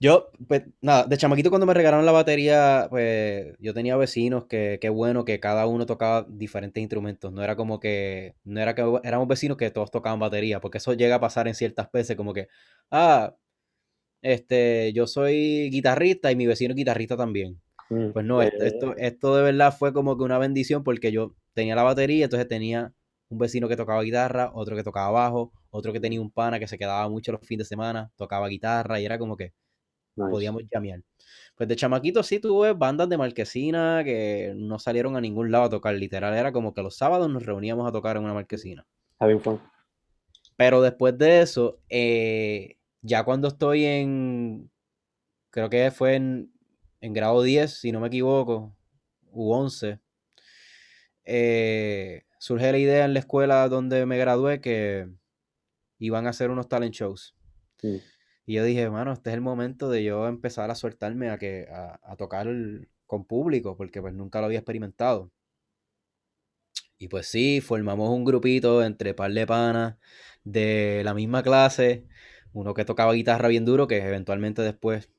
Yo, 0.00 0.30
pues, 0.48 0.64
nada, 0.82 1.04
de 1.06 1.16
chamaquito 1.16 1.48
cuando 1.48 1.66
me 1.66 1.74
regalaron 1.74 2.04
la 2.04 2.12
batería, 2.12 2.88
pues, 2.90 3.56
yo 3.58 3.72
tenía 3.72 3.96
vecinos 3.96 4.46
que, 4.46 4.78
qué 4.80 4.88
bueno 4.88 5.24
que 5.24 5.40
cada 5.40 5.66
uno 5.66 5.86
tocaba 5.86 6.26
diferentes 6.28 6.80
instrumentos. 6.82 7.32
No 7.32 7.42
era 7.42 7.56
como 7.56 7.80
que, 7.80 8.34
no 8.44 8.60
era 8.60 8.74
que 8.74 8.82
éramos 9.04 9.28
vecinos 9.28 9.56
que 9.56 9.70
todos 9.70 9.90
tocaban 9.90 10.18
batería, 10.20 10.60
porque 10.60 10.78
eso 10.78 10.92
llega 10.94 11.16
a 11.16 11.20
pasar 11.20 11.48
en 11.48 11.54
ciertas 11.54 11.90
veces, 11.92 12.16
como 12.16 12.34
que, 12.34 12.48
ah, 12.90 13.34
este, 14.22 14.92
yo 14.94 15.06
soy 15.06 15.70
guitarrista 15.70 16.32
y 16.32 16.36
mi 16.36 16.46
vecino 16.46 16.72
es 16.72 16.76
guitarrista 16.76 17.16
también. 17.16 17.60
Mm, 17.90 18.12
Pues 18.12 18.24
no, 18.24 18.42
esto, 18.42 18.62
esto, 18.64 18.90
eh, 18.92 19.06
esto 19.06 19.36
de 19.36 19.42
verdad 19.42 19.74
fue 19.76 19.92
como 19.92 20.16
que 20.16 20.24
una 20.24 20.38
bendición 20.38 20.84
porque 20.84 21.12
yo 21.12 21.34
tenía 21.52 21.74
la 21.74 21.82
batería, 21.82 22.24
entonces 22.24 22.48
tenía 22.48 22.92
un 23.28 23.38
vecino 23.38 23.68
que 23.68 23.76
tocaba 23.76 24.02
guitarra, 24.02 24.50
otro 24.54 24.76
que 24.76 24.82
tocaba 24.82 25.10
bajo, 25.10 25.52
otro 25.70 25.92
que 25.92 26.00
tenía 26.00 26.20
un 26.20 26.30
pana 26.30 26.58
que 26.58 26.68
se 26.68 26.78
quedaba 26.78 27.08
mucho 27.08 27.32
los 27.32 27.46
fines 27.46 27.66
de 27.66 27.68
semana, 27.68 28.10
tocaba 28.16 28.48
guitarra 28.48 29.00
y 29.00 29.04
era 29.04 29.18
como 29.18 29.36
que 29.36 29.52
nice. 30.16 30.30
podíamos 30.30 30.62
llamear. 30.70 31.00
Pues 31.56 31.68
de 31.68 31.76
chamaquito 31.76 32.22
sí 32.22 32.40
tuve 32.40 32.72
bandas 32.72 33.08
de 33.08 33.16
marquesina 33.16 34.02
que 34.04 34.52
no 34.56 34.78
salieron 34.78 35.16
a 35.16 35.20
ningún 35.20 35.50
lado 35.50 35.64
a 35.64 35.70
tocar, 35.70 35.94
literal, 35.94 36.34
era 36.34 36.52
como 36.52 36.74
que 36.74 36.82
los 36.82 36.96
sábados 36.96 37.30
nos 37.30 37.44
reuníamos 37.44 37.88
a 37.88 37.92
tocar 37.92 38.16
en 38.16 38.24
una 38.24 38.34
marquesina. 38.34 38.86
Having 39.20 39.40
fun. 39.40 39.60
Pero 40.56 40.80
después 40.82 41.16
de 41.18 41.40
eso, 41.40 41.80
eh, 41.88 42.76
ya 43.02 43.24
cuando 43.24 43.48
estoy 43.48 43.84
en, 43.84 44.70
creo 45.50 45.68
que 45.68 45.90
fue 45.90 46.14
en, 46.14 46.53
en 47.04 47.12
grado 47.12 47.42
10, 47.42 47.70
si 47.70 47.92
no 47.92 48.00
me 48.00 48.06
equivoco, 48.06 48.74
u 49.30 49.52
11, 49.52 50.00
eh, 51.24 52.22
surge 52.38 52.72
la 52.72 52.78
idea 52.78 53.04
en 53.04 53.12
la 53.12 53.18
escuela 53.18 53.68
donde 53.68 54.06
me 54.06 54.16
gradué 54.16 54.62
que 54.62 55.10
iban 55.98 56.26
a 56.26 56.30
hacer 56.30 56.48
unos 56.48 56.66
talent 56.66 56.94
shows. 56.94 57.34
Y 58.46 58.54
yo 58.54 58.64
dije, 58.64 58.80
hermano, 58.80 59.12
este 59.12 59.28
es 59.28 59.34
el 59.34 59.42
momento 59.42 59.90
de 59.90 60.02
yo 60.02 60.26
empezar 60.28 60.70
a 60.70 60.74
soltarme 60.74 61.28
a, 61.28 61.36
que, 61.36 61.68
a, 61.70 62.00
a 62.02 62.16
tocar 62.16 62.48
con 63.04 63.26
público, 63.26 63.76
porque 63.76 64.00
pues 64.00 64.14
nunca 64.14 64.40
lo 64.40 64.46
había 64.46 64.60
experimentado. 64.60 65.30
Y 66.96 67.08
pues 67.08 67.26
sí, 67.26 67.60
formamos 67.60 68.08
un 68.08 68.24
grupito 68.24 68.82
entre 68.82 69.12
par 69.12 69.30
de 69.30 69.46
panas 69.46 69.96
de 70.42 71.02
la 71.04 71.12
misma 71.12 71.42
clase, 71.42 72.06
uno 72.54 72.72
que 72.72 72.86
tocaba 72.86 73.12
guitarra 73.12 73.48
bien 73.48 73.66
duro, 73.66 73.86
que 73.86 73.98
eventualmente 73.98 74.62
después 74.62 75.10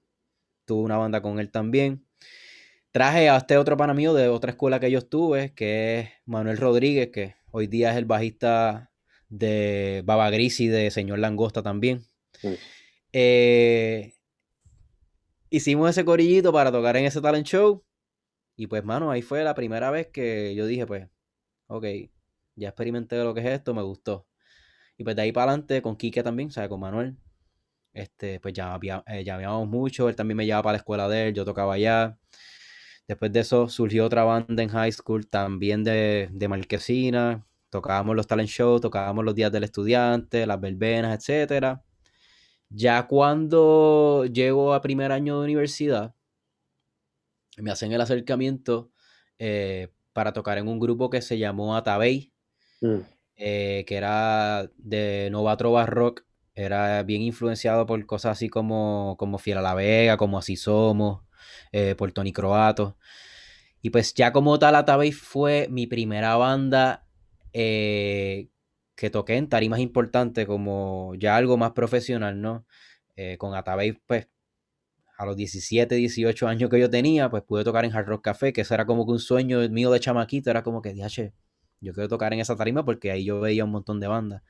tuve 0.66 0.84
una 0.84 0.98
banda 0.98 1.22
con 1.22 1.40
él 1.40 1.52
también. 1.52 2.06
Traje 2.92 3.30
a 3.30 3.38
este 3.38 3.58
otro 3.58 3.78
pana 3.78 3.94
mío 3.94 4.14
de 4.14 4.30
otra 4.30 4.52
escuela 4.52 4.80
que 4.80 4.92
yo 4.92 5.00
estuve, 5.00 5.54
que 5.54 6.00
es 6.00 6.10
Manuel 6.26 6.58
Rodríguez, 6.58 7.10
que 7.12 7.36
hoy 7.52 7.68
día 7.68 7.92
es 7.92 7.98
el 7.98 8.06
bajista 8.06 8.92
de 9.30 10.02
Baba 10.06 10.30
Gris 10.30 10.60
y 10.60 10.68
de 10.68 10.92
Señor 10.92 11.20
Langosta 11.20 11.62
también. 11.62 12.06
Eh, 13.12 14.14
hicimos 15.50 15.90
ese 15.90 16.06
corillito 16.06 16.54
para 16.54 16.72
tocar 16.72 16.98
en 16.98 17.06
ese 17.06 17.22
talent 17.22 17.48
show. 17.48 17.84
Y 18.56 18.68
pues, 18.68 18.84
mano, 18.86 19.12
ahí 19.12 19.22
fue 19.22 19.44
la 19.44 19.56
primera 19.56 19.92
vez 19.92 20.08
que 20.08 20.56
yo 20.56 20.66
dije, 20.66 20.86
pues, 20.86 21.10
ok, 21.68 21.86
ya 22.56 22.70
experimenté 22.70 23.22
lo 23.24 23.34
que 23.34 23.42
es 23.42 23.48
esto, 23.48 23.74
me 23.74 23.82
gustó. 23.82 24.28
Y 24.98 25.04
pues 25.04 25.16
de 25.16 25.24
ahí 25.24 25.32
para 25.32 25.52
adelante 25.52 25.82
con 25.82 25.98
Quique 25.98 26.24
también, 26.24 26.50
o 26.50 26.52
sea, 26.52 26.70
con 26.70 26.80
Manuel. 26.80 27.18
Este, 27.96 28.42
pues 28.42 28.54
ya, 28.56 28.80
eh, 29.08 29.24
ya 29.26 29.36
habíamos 29.36 29.68
mucho, 29.70 30.10
él 30.10 30.18
también 30.18 30.38
me 30.38 30.46
llevaba 30.46 30.64
para 30.66 30.74
la 30.76 30.80
escuela 30.80 31.10
de 31.10 31.30
él, 31.30 31.36
yo 31.36 31.46
tocaba 31.46 31.76
allá. 31.76 32.20
Después 33.08 33.32
de 33.34 33.42
eso 33.42 33.70
surgió 33.70 34.06
otra 34.06 34.24
banda 34.24 34.64
en 34.64 34.70
high 34.70 34.92
school, 34.92 35.28
también 35.28 35.84
de, 35.84 36.30
de 36.32 36.48
Marquesina. 36.48 37.46
Tocábamos 37.72 38.16
los 38.16 38.28
talent 38.28 38.50
shows, 38.50 38.82
tocábamos 38.82 39.26
los 39.26 39.36
días 39.36 39.52
del 39.52 39.64
estudiante, 39.66 40.48
las 40.48 40.62
verbenas, 40.62 41.18
etcétera. 41.18 41.84
Ya 42.70 43.08
cuando 43.08 44.26
llego 44.26 44.74
a 44.74 44.82
primer 44.82 45.12
año 45.12 45.40
de 45.40 45.46
universidad, 45.46 46.16
me 47.58 47.72
hacen 47.72 47.92
el 47.92 48.02
acercamiento 48.02 48.92
eh, 49.40 49.90
para 50.14 50.34
tocar 50.34 50.58
en 50.58 50.68
un 50.68 50.80
grupo 50.80 51.10
que 51.10 51.22
se 51.22 51.38
llamó 51.38 51.76
Atabey, 51.76 52.34
Mm, 52.82 53.06
eh, 53.36 53.84
que 53.88 53.96
era 53.96 54.70
de 54.78 55.30
Nova 55.32 55.58
Trova 55.58 55.86
Rock, 55.86 56.26
era 56.56 57.04
bien 57.04 57.22
influenciado 57.22 57.86
por 57.86 58.06
cosas 58.06 58.34
así 58.34 58.50
como, 58.50 59.16
como 59.20 59.38
Fiel 59.38 59.58
a 59.60 59.62
la 59.62 59.74
Vega, 59.74 60.18
como 60.18 60.38
Así 60.38 60.56
Somos, 60.56 61.24
eh, 61.72 61.96
por 61.96 62.12
Tony 62.14 62.34
Croato. 62.34 62.98
Y 63.82 63.92
pues 63.92 64.14
ya 64.16 64.32
como 64.32 64.58
tal, 64.60 64.76
Atabey 64.76 65.12
fue 65.12 65.68
mi 65.70 65.88
primera 65.88 66.36
banda 66.38 67.06
eh, 67.54 68.50
que 68.96 69.10
toqué 69.10 69.36
en 69.36 69.50
tarimas 69.50 69.80
importantes, 69.80 70.46
como 70.48 71.14
ya 71.20 71.36
algo 71.38 71.58
más 71.58 71.72
profesional, 71.74 72.42
¿no? 72.42 72.66
Eh, 73.16 73.38
con 73.38 73.54
Atabey, 73.56 73.94
pues 74.08 74.28
a 75.18 75.26
los 75.26 75.36
17, 75.38 75.96
18 75.96 76.48
años 76.48 76.70
que 76.70 76.80
yo 76.80 76.90
tenía, 76.90 77.30
pues 77.30 77.44
pude 77.44 77.64
tocar 77.64 77.86
en 77.86 77.96
Hard 77.96 78.08
Rock 78.08 78.24
Café, 78.26 78.54
que 78.54 78.62
eso 78.62 78.74
era 78.74 78.86
como 78.86 79.06
que 79.06 79.12
un 79.14 79.20
sueño 79.20 79.68
mío 79.70 79.92
de 79.92 80.00
chamaquito, 80.00 80.50
era 80.50 80.64
como 80.64 80.82
que, 80.82 80.94
diache, 80.94 81.34
yo 81.82 81.94
quiero 81.94 82.10
tocar 82.10 82.34
en 82.34 82.40
esa 82.40 82.56
tarima 82.56 82.84
porque 82.86 83.12
ahí 83.12 83.26
yo 83.26 83.40
veía 83.40 83.66
un 83.66 83.72
montón 83.72 84.00
de 84.00 84.08
bandas. 84.08 84.44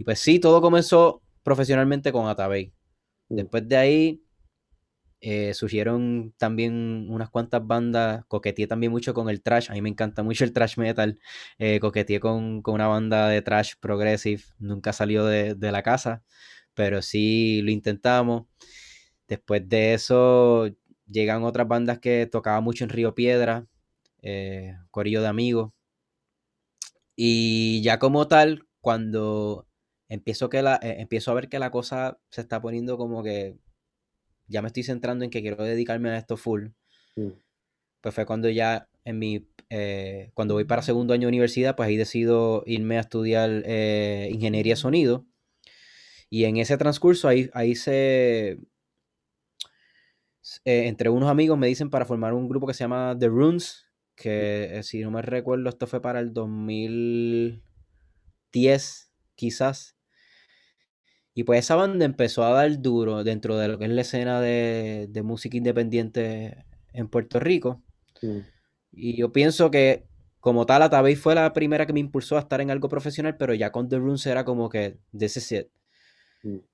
Y 0.00 0.04
pues 0.04 0.18
sí, 0.20 0.38
todo 0.40 0.62
comenzó 0.62 1.22
profesionalmente 1.42 2.10
con 2.10 2.26
Atabey. 2.26 2.72
mm, 3.28 3.36
Después 3.36 3.68
de 3.68 3.76
ahí 3.76 4.22
eh, 5.20 5.52
surgieron 5.54 6.32
también 6.38 7.06
unas 7.10 7.28
cuantas 7.30 7.66
bandas, 7.66 8.24
coqueteé 8.28 8.66
también 8.66 8.92
mucho 8.92 9.12
con 9.14 9.28
el 9.28 9.42
trash, 9.42 9.70
a 9.70 9.74
mí 9.74 9.82
me 9.82 9.90
encanta 9.90 10.22
mucho 10.22 10.44
el 10.44 10.52
trash 10.54 10.78
metal, 10.78 11.18
eh, 11.58 11.80
coqueteé 11.80 12.20
con, 12.20 12.62
con 12.62 12.74
una 12.74 12.86
banda 12.88 13.28
de 13.28 13.42
trash 13.42 13.74
progressive, 13.80 14.42
nunca 14.58 14.92
salió 14.94 15.26
de, 15.26 15.54
de 15.54 15.72
la 15.72 15.82
casa, 15.82 16.22
pero 16.74 17.02
sí 17.02 17.60
lo 17.62 17.70
intentamos. 17.70 18.46
Después 19.28 19.68
de 19.68 19.94
eso 19.94 20.68
llegan 21.08 21.44
otras 21.44 21.68
bandas 21.68 22.00
que 22.00 22.26
tocaba 22.26 22.60
mucho 22.62 22.84
en 22.84 22.90
Río 22.90 23.14
Piedra, 23.14 23.66
eh, 24.22 24.76
Corillo 24.90 25.22
de 25.22 25.28
Amigos. 25.28 25.72
Y 27.16 27.82
ya 27.82 27.98
como 27.98 28.28
tal, 28.28 28.66
cuando 28.80 29.66
empiezo, 30.10 30.50
que 30.50 30.62
la, 30.62 30.76
eh, 30.82 30.96
empiezo 31.00 31.30
a 31.30 31.34
ver 31.34 31.48
que 31.48 31.58
la 31.58 31.70
cosa 31.70 32.18
se 32.30 32.42
está 32.42 32.60
poniendo 32.60 32.98
como 32.98 33.22
que 33.22 33.56
ya 34.48 34.62
me 34.62 34.68
estoy 34.68 34.82
centrando 34.82 35.24
en 35.24 35.30
que 35.30 35.40
quiero 35.42 35.64
dedicarme 35.64 36.10
a 36.10 36.18
esto 36.18 36.36
full, 36.36 36.68
pues 38.02 38.14
fue 38.14 38.26
cuando 38.26 38.48
ya 38.50 38.88
en 39.04 39.18
mi, 39.18 39.48
eh, 39.70 40.30
cuando 40.34 40.54
voy 40.54 40.64
para 40.64 40.82
segundo 40.82 41.14
año 41.14 41.22
de 41.22 41.28
universidad, 41.28 41.76
pues 41.76 41.88
ahí 41.88 41.96
decido 41.96 42.62
irme 42.66 42.98
a 42.98 43.00
estudiar 43.00 43.62
eh, 43.64 44.28
ingeniería 44.32 44.74
de 44.74 44.76
sonido. 44.76 45.26
Y 46.28 46.44
en 46.44 46.58
ese 46.58 46.76
transcurso 46.78 47.28
ahí, 47.28 47.50
ahí 47.54 47.74
se, 47.74 48.58
eh, 50.64 50.88
entre 50.88 51.10
unos 51.10 51.30
amigos 51.30 51.58
me 51.58 51.66
dicen 51.66 51.90
para 51.90 52.06
formar 52.06 52.32
un 52.34 52.48
grupo 52.48 52.66
que 52.66 52.74
se 52.74 52.84
llama 52.84 53.16
The 53.18 53.28
Runes, 53.28 53.86
que 54.16 54.78
eh, 54.78 54.82
si 54.82 55.00
no 55.00 55.10
me 55.10 55.22
recuerdo, 55.22 55.68
esto 55.68 55.86
fue 55.86 56.00
para 56.00 56.20
el 56.20 56.32
2010, 56.32 59.12
quizás. 59.34 59.96
Y 61.34 61.44
pues 61.44 61.60
esa 61.60 61.76
banda 61.76 62.04
empezó 62.04 62.44
a 62.44 62.50
dar 62.50 62.80
duro 62.80 63.24
dentro 63.24 63.56
de 63.56 63.68
lo 63.68 63.78
que 63.78 63.84
es 63.84 63.90
la 63.90 64.00
escena 64.00 64.40
de, 64.40 65.06
de 65.08 65.22
música 65.22 65.56
independiente 65.56 66.64
en 66.92 67.08
Puerto 67.08 67.38
Rico. 67.40 67.82
Y 68.92 69.16
yo 69.16 69.32
pienso 69.32 69.70
que 69.70 70.04
como 70.40 70.64
tal, 70.64 70.82
Atabey 70.82 71.16
fue 71.16 71.34
la 71.34 71.52
primera 71.52 71.86
que 71.86 71.92
me 71.92 72.00
impulsó 72.00 72.36
a 72.36 72.40
estar 72.40 72.60
en 72.62 72.70
algo 72.70 72.88
profesional, 72.88 73.36
pero 73.36 73.52
ya 73.52 73.70
con 73.70 73.88
The 73.88 73.98
Runes 73.98 74.26
era 74.26 74.44
como 74.44 74.70
que, 74.70 74.96
this 75.16 75.36
is 75.36 75.52
it. 75.52 75.68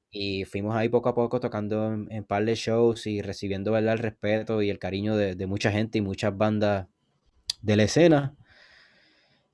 Y 0.08 0.44
fuimos 0.44 0.76
ahí 0.76 0.88
poco 0.88 1.08
a 1.08 1.14
poco 1.14 1.40
tocando 1.40 1.92
en, 1.92 2.06
en 2.10 2.24
par 2.24 2.44
de 2.44 2.54
shows 2.54 3.06
y 3.08 3.22
recibiendo 3.22 3.72
¿verdad? 3.72 3.94
el 3.94 3.98
respeto 3.98 4.62
y 4.62 4.70
el 4.70 4.78
cariño 4.78 5.16
de, 5.16 5.34
de 5.34 5.46
mucha 5.46 5.72
gente 5.72 5.98
y 5.98 6.00
muchas 6.00 6.36
bandas 6.36 6.86
de 7.60 7.76
la 7.76 7.82
escena. 7.82 8.36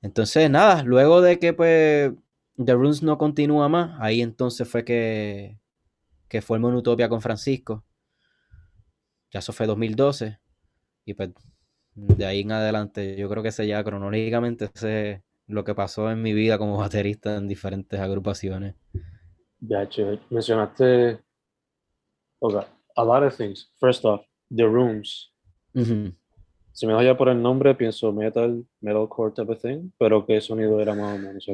Entonces, 0.03 0.47
nada, 0.49 0.83
luego 0.83 1.21
de 1.21 1.39
que 1.39 1.53
pues 1.53 2.11
The 2.57 2.73
Runes 2.73 3.01
no 3.01 3.17
continúa 3.17 3.67
más, 3.67 3.97
ahí 3.99 4.21
entonces 4.21 4.67
fue 4.67 4.85
que, 4.85 5.59
que 6.27 6.41
formó 6.41 6.69
en 6.69 6.75
Utopia 6.75 7.09
con 7.09 7.21
Francisco. 7.21 7.83
Ya 9.31 9.39
eso 9.39 9.53
fue 9.53 9.65
2012. 9.65 10.39
Y 11.05 11.13
pues 11.15 11.31
de 11.95 12.25
ahí 12.25 12.41
en 12.41 12.51
adelante, 12.51 13.15
yo 13.17 13.29
creo 13.29 13.43
que 13.43 13.49
ese 13.49 13.67
ya 13.67 13.83
cronológicamente 13.83 14.69
ese 14.73 15.11
es 15.11 15.21
lo 15.47 15.63
que 15.63 15.75
pasó 15.75 16.09
en 16.11 16.21
mi 16.21 16.33
vida 16.33 16.57
como 16.57 16.77
baterista 16.77 17.35
en 17.37 17.47
diferentes 17.47 17.99
agrupaciones. 17.99 18.75
Ya, 19.59 19.87
che, 19.87 20.19
mencionaste, 20.29 21.21
okay, 22.39 22.67
a 22.95 23.03
lot 23.03 23.23
of 23.23 23.35
things. 23.35 23.71
First 23.79 24.05
off, 24.05 24.25
The 24.53 24.65
Rooms. 24.65 25.31
Si 26.73 26.87
me 26.87 26.93
vaya 26.93 27.15
por 27.15 27.29
el 27.29 27.41
nombre, 27.41 27.75
pienso 27.75 28.11
metal, 28.11 28.65
metalcore 28.81 29.33
type 29.33 29.51
of 29.51 29.61
thing, 29.61 29.91
pero 29.97 30.25
¿qué 30.25 30.41
sonido 30.41 30.79
era 30.81 30.93
más 30.93 31.15
o 31.15 31.19
menos? 31.19 31.47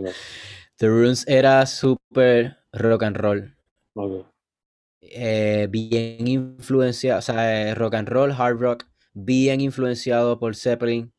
Okay. 0.80 0.88
The 0.88 0.88
Runes 0.88 1.28
era 1.28 1.66
súper 1.66 2.58
rock 2.72 3.04
and 3.04 3.18
roll. 3.18 3.54
ok. 3.96 4.26
eh, 5.02 5.68
bien 5.70 6.26
influenciado, 6.26 7.20
o 7.20 7.22
sea, 7.22 7.70
eh, 7.70 7.76
rock 7.76 7.96
and 7.96 8.08
roll, 8.08 8.32
hard 8.32 8.60
rock, 8.60 8.86
bien 9.14 9.60
influenciado 9.60 10.40
por 10.40 10.56
Zeppelin, 10.56 11.12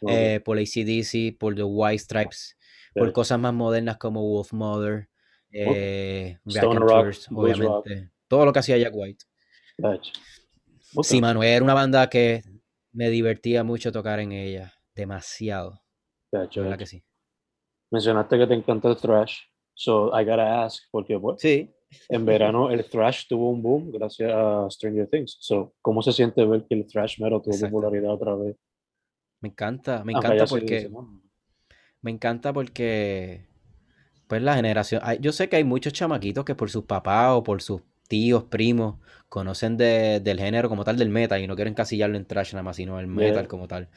ok, 0.00 0.10
eh, 0.10 0.40
por 0.44 0.58
ACDC, 0.58 1.36
por 1.38 1.54
The 1.54 1.62
White 1.62 1.98
Stripes, 2.00 2.58
por 2.94 3.12
cosas 3.12 3.38
más 3.38 3.54
modernas 3.54 3.98
como 3.98 4.20
Wolf 4.20 4.52
Mother, 4.52 5.08
eh, 5.52 6.38
Stone 6.46 6.80
Rock, 6.80 7.14
obviamente, 7.30 8.10
todo 8.26 8.44
lo 8.44 8.52
que 8.52 8.58
hacía 8.58 8.78
Jack 8.78 8.94
White. 8.94 9.24
Sí. 11.02 11.20
Manuel 11.20 11.50
era 11.50 11.64
una 11.64 11.74
banda 11.74 12.10
que 12.10 12.42
me 12.92 13.10
divertía 13.10 13.62
mucho 13.62 13.92
tocar 13.92 14.18
en 14.18 14.32
ella. 14.32 14.74
Demasiado. 14.94 15.82
Gotcha, 16.32 16.60
De 16.60 16.64
verdad 16.64 16.78
que 16.78 16.86
sí. 16.86 17.04
Mencionaste 17.94 18.36
que 18.38 18.46
te 18.48 18.54
encanta 18.54 18.88
el 18.88 18.96
thrash, 18.96 19.38
so 19.72 20.08
I 20.08 20.24
gotta 20.24 20.64
ask, 20.64 20.82
porque 20.90 21.16
pues, 21.16 21.40
Sí. 21.40 21.72
en 22.08 22.26
verano 22.26 22.68
el 22.72 22.84
thrash 22.90 23.28
tuvo 23.28 23.50
un 23.50 23.62
boom 23.62 23.92
gracias 23.92 24.32
a 24.34 24.68
Stranger 24.68 25.06
Things. 25.08 25.36
So, 25.38 25.74
¿cómo 25.80 26.02
se 26.02 26.10
siente 26.12 26.44
ver 26.44 26.64
que 26.68 26.74
el 26.74 26.86
thrash 26.88 27.20
metal 27.20 27.40
tuvo 27.40 27.54
Exacto. 27.54 27.72
popularidad 27.76 28.12
otra 28.12 28.34
vez? 28.34 28.56
Me 29.40 29.50
encanta, 29.50 30.02
me 30.02 30.12
Aunque 30.12 30.26
encanta 30.26 30.46
porque 30.46 30.90
me 32.00 32.10
encanta 32.10 32.52
porque 32.52 33.46
pues 34.26 34.42
la 34.42 34.56
generación, 34.56 35.00
yo 35.20 35.30
sé 35.30 35.48
que 35.48 35.56
hay 35.56 35.64
muchos 35.64 35.92
chamaquitos 35.92 36.44
que 36.44 36.56
por 36.56 36.70
sus 36.70 36.84
papás 36.84 37.30
o 37.34 37.44
por 37.44 37.62
sus 37.62 37.80
tíos, 38.14 38.44
primos, 38.44 38.96
conocen 39.28 39.76
de- 39.76 40.20
del 40.20 40.38
género 40.38 40.68
como 40.68 40.84
tal 40.84 40.96
del 40.96 41.08
metal 41.10 41.40
y 41.42 41.46
no 41.48 41.56
quieren 41.56 41.72
encasillarlo 41.74 42.16
en 42.16 42.26
trash 42.26 42.52
nada 42.54 42.62
más, 42.62 42.76
sino 42.76 42.98
el 43.00 43.06
metal 43.08 43.42
Yeah. 43.44 43.48
como 43.48 43.66
tal. 43.68 43.88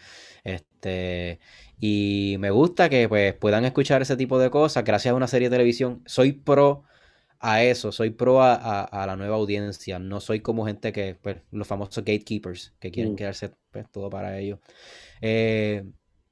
Este, 0.43 1.39
y 1.79 2.37
me 2.39 2.49
gusta 2.51 2.89
que 2.89 3.07
pues 3.09 3.33
puedan 3.35 3.65
escuchar 3.65 4.01
ese 4.01 4.17
tipo 4.17 4.39
de 4.39 4.49
cosas 4.49 4.83
gracias 4.83 5.11
a 5.11 5.15
una 5.15 5.27
serie 5.27 5.49
de 5.49 5.55
televisión. 5.57 6.01
Soy 6.05 6.31
pro 6.33 6.83
a 7.39 7.63
eso, 7.63 7.91
soy 7.91 8.09
pro 8.11 8.41
a, 8.41 8.55
a- 8.55 8.83
a 8.85 9.05
la 9.07 9.15
nueva 9.15 9.35
audiencia, 9.35 9.99
no 9.99 10.19
soy 10.19 10.39
como 10.41 10.65
gente 10.65 10.91
que, 10.91 11.15
pues, 11.21 11.37
los 11.51 11.67
famosos 11.67 12.03
gatekeepers, 12.03 12.73
que 12.79 12.89
quieren 12.91 13.13
Mm. 13.13 13.15
quedarse 13.17 13.51
pues, 13.71 13.85
todo 13.91 14.09
para 14.09 14.39
ellos. 14.39 14.59
Eh, 15.21 15.83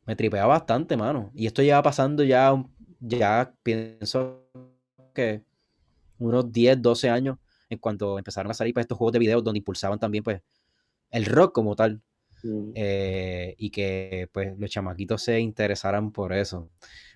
me 0.07 0.15
tripea 0.15 0.45
bastante, 0.47 0.97
mano. 0.97 1.31
Y 1.35 1.45
esto 1.47 1.61
lleva 1.63 1.81
pasando 1.83 2.23
ya, 2.23 2.53
ya 2.99 3.53
pienso 3.63 4.43
que 5.13 5.41
unos 6.19 6.51
10, 6.51 6.81
12 6.81 7.09
años 7.09 7.37
en 7.69 7.79
cuanto 7.79 8.17
empezaron 8.17 8.51
a 8.51 8.53
salir 8.53 8.73
pues, 8.73 8.83
estos 8.85 8.97
juegos 8.97 9.13
de 9.13 9.19
video 9.19 9.41
donde 9.41 9.59
impulsaban 9.59 9.99
también 9.99 10.23
pues 10.23 10.41
el 11.11 11.25
rock 11.25 11.53
como 11.53 11.75
tal. 11.75 12.01
Mm. 12.43 12.71
eh, 12.75 13.55
y 13.57 13.71
que 13.71 14.29
pues 14.31 14.53
los 14.59 14.69
chamaquitos 14.69 15.23
se 15.23 15.39
interesaran 15.39 16.11
por 16.11 16.33
eso. 16.33 16.69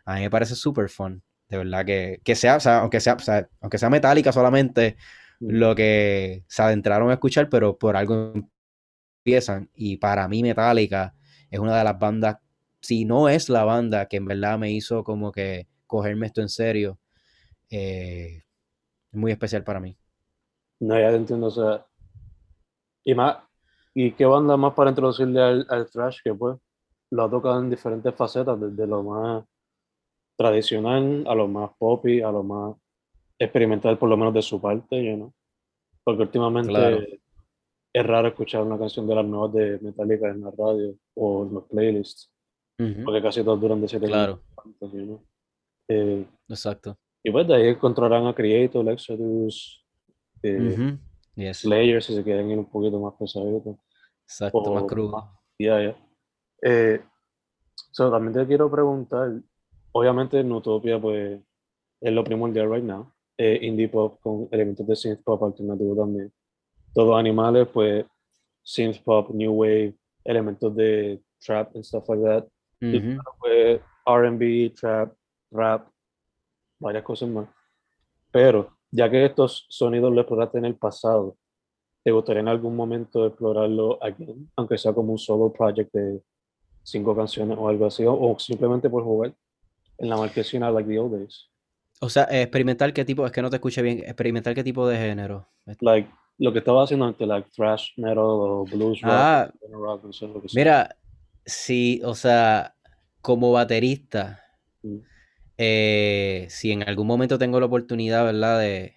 A 0.06 0.15
mí 0.15 0.22
me 0.22 0.29
parece 0.29 0.56
súper 0.56 0.89
fun. 0.89 1.22
De 1.50 1.58
verdad 1.58 1.86
que, 1.86 2.22
que 2.24 2.36
sea, 2.36 2.58
o 2.58 2.60
sea, 2.60 2.79
aunque 2.79 3.00
sea, 3.00 3.13
o 3.15 3.20
sea, 3.20 3.48
aunque 3.62 3.77
sea 3.77 3.89
metálica 3.89 4.32
solamente 4.32 4.98
Mm. 5.39 5.50
lo 5.51 5.75
que 5.75 6.44
se 6.48 6.62
adentraron 6.62 7.10
a 7.10 7.13
escuchar, 7.13 7.50
pero 7.50 7.77
por 7.77 7.96
algo 7.96 8.34
empiezan. 9.25 9.70
Y 9.74 9.98
para 9.98 10.27
mí 10.27 10.44
Metallica 10.44 11.15
es 11.51 11.60
una 11.60 11.77
de 11.77 11.84
las 11.84 12.00
bandas, 12.00 12.38
si 12.82 13.06
no 13.06 13.29
es 13.29 13.50
la 13.50 13.63
banda 13.65 14.08
que 14.08 14.18
en 14.18 14.25
verdad 14.25 14.60
me 14.60 14.72
hizo 14.72 15.03
como 15.03 15.32
que 15.32 15.68
cogerme 15.88 16.27
esto 16.27 16.41
en 16.41 16.50
serio, 16.50 17.00
eh, 17.72 18.44
muy 19.13 19.34
especial 19.34 19.65
para 19.65 19.82
mí. 19.82 19.99
No, 20.81 21.00
ya 21.00 21.09
te 21.09 21.15
entiendo, 21.17 21.48
o 21.48 21.51
sea, 21.51 21.86
y 23.05 23.13
más, 23.13 23.38
¿y 23.93 24.12
qué 24.12 24.25
banda 24.25 24.55
más 24.57 24.74
para 24.74 24.89
introducirle 24.91 25.41
al, 25.41 25.65
al 25.69 25.89
thrash 25.89 26.19
que 26.24 26.33
pues 26.33 26.57
lo 27.12 27.24
ha 27.24 27.29
tocado 27.29 27.59
en 27.59 27.69
diferentes 27.69 28.13
facetas, 28.15 28.59
desde 28.59 28.88
lo 28.88 29.03
más 29.03 29.45
tradicional 30.38 31.25
a 31.27 31.36
lo 31.36 31.48
más 31.48 31.71
poppy, 31.77 32.21
a 32.21 32.31
lo 32.31 32.43
más 32.43 32.75
experimental, 33.39 33.98
por 33.98 34.09
lo 34.09 34.17
menos 34.17 34.33
de 34.33 34.41
su 34.41 34.62
parte, 34.62 35.03
you 35.03 35.15
know? 35.15 35.33
Porque 36.03 36.21
últimamente 36.24 36.71
Claro. 36.71 37.00
es 37.93 38.05
raro 38.05 38.27
escuchar 38.29 38.62
una 38.63 38.77
canción 38.77 39.07
de 39.07 39.15
las 39.15 39.25
nuevas 39.25 39.53
de 39.53 39.79
Metallica 39.79 40.29
en 40.29 40.41
la 40.41 40.51
radio 40.51 40.95
o 41.15 41.45
en 41.45 41.53
los 41.55 41.63
playlists, 41.65 42.31
Ujú, 42.79 43.03
porque 43.03 43.21
casi 43.21 43.43
todas 43.43 43.59
duran 43.59 43.81
de 43.81 43.88
7 43.88 44.05
Claro, 44.07 44.41
minutos, 44.63 44.91
you 44.93 45.03
know? 45.05 45.25
Eh, 45.89 46.25
exacto. 46.48 46.95
y 47.24 47.31
pues 47.31 47.48
de 47.48 47.55
ahí 47.55 47.67
encontrarán 47.69 48.27
a 48.27 48.33
Creator, 48.36 48.88
Exodus, 48.89 49.83
eh, 50.43 50.75
Ujú, 50.75 51.00
Yes, 51.36 51.60
Slayer 51.60 52.01
si 52.03 52.15
se 52.15 52.24
quieren 52.24 52.50
ir 52.51 52.58
un 52.60 52.69
poquito 52.69 53.00
más 53.00 53.13
pesaditos. 53.17 53.77
exacto, 54.24 54.74
más 54.74 54.84
o 54.84 54.88
crudo. 54.88 55.10
más- 55.12 55.29
Ya, 55.58 55.81
ya. 55.81 55.96
Eh, 56.62 57.01
so, 57.91 58.12
también 58.12 58.34
te 58.34 58.46
quiero 58.48 58.69
preguntar, 58.69 59.31
obviamente 59.93 60.39
en 60.39 60.51
Utopia 60.51 61.00
pues 61.00 61.39
es 62.01 62.13
lo 62.13 62.24
primordial 62.24 62.69
right 62.72 62.84
now, 62.84 63.12
eh, 63.38 63.60
indie 63.62 63.88
pop 63.89 64.19
con 64.22 64.48
elementos 64.51 64.86
de 64.86 64.96
synth 64.96 65.24
pop 65.24 65.41
alternativo 65.43 65.96
también. 65.96 66.31
Todos 66.94 67.18
animales 67.18 67.68
pues 67.74 68.05
synth 68.63 69.01
pop, 69.03 69.29
new 69.31 69.51
wave, 69.53 69.96
elementos 70.25 70.75
de 70.75 71.22
trap 71.40 71.74
and 71.75 71.83
stuff 71.83 72.07
like 72.09 72.24
that. 72.24 72.44
Ujú. 72.81 73.16
claro, 73.16 73.35
pues 73.40 73.81
R&B, 74.05 74.70
trap, 74.75 75.13
rap, 75.51 75.87
varias 76.79 77.03
cosas 77.03 77.29
más. 77.29 77.48
Pero 78.31 78.77
ya 78.91 79.09
que 79.09 79.25
estos 79.25 79.65
sonidos 79.69 80.11
los 80.11 80.23
exploraste 80.23 80.57
en 80.57 80.65
el 80.65 80.75
pasado, 80.75 81.35
¿te 82.03 82.11
gustaría 82.11 82.41
en 82.41 82.47
algún 82.47 82.75
momento 82.75 83.25
explorarlo 83.27 84.01
again? 84.03 84.49
Aunque 84.55 84.77
sea 84.77 84.93
como 84.93 85.11
un 85.11 85.17
solo 85.19 85.51
project 85.51 85.93
de 85.93 86.21
cinco 86.83 87.15
canciones 87.15 87.57
o 87.59 87.67
algo 87.69 87.85
así, 87.85 88.03
o, 88.05 88.13
o 88.13 88.39
simplemente 88.39 88.89
por 88.89 89.03
jugar 89.03 89.33
en 89.97 90.09
la 90.09 90.17
marquesina 90.17 90.71
like 90.71 90.89
the 90.89 90.97
old 90.99 91.13
days. 91.17 91.47
O 92.01 92.07
sea, 92.09 92.23
experimental 92.31 92.93
qué 92.93 93.03
tipo, 93.03 93.25
es 93.25 93.31
que 93.31 93.41
no 93.41 93.49
te 93.49 93.57
escuché 93.57 93.81
bien, 93.81 93.99
experimental 93.99 94.55
qué 94.55 94.63
tipo 94.63 94.87
de 94.87 94.97
género. 94.97 95.47
Like 95.81 96.09
lo 96.37 96.53
que 96.53 96.59
estaba 96.59 96.83
haciendo 96.83 97.05
antes, 97.05 97.27
like 97.27 97.49
thrash 97.53 97.89
metal 97.97 98.17
o 98.19 98.63
blues 98.63 99.01
rock, 99.01 99.11
Ah, 99.11 99.51
rock, 99.69 100.03
no 100.05 100.13
sé 100.13 100.25
lo 100.27 100.41
que 100.41 100.47
sea. 100.47 100.59
mira, 100.63 100.95
sí, 101.45 102.01
o 102.05 102.15
sea, 102.15 102.73
como 103.21 103.51
baterista, 103.51 104.41
Mm. 104.81 104.99
Eh, 105.61 106.48
si 106.50 106.72
en 106.72 106.87
algún 106.87 107.05
momento 107.05 107.37
tengo 107.37 107.59
la 107.59 107.65
oportunidad, 107.65 108.24
¿verdad? 108.24 108.59
De, 108.59 108.95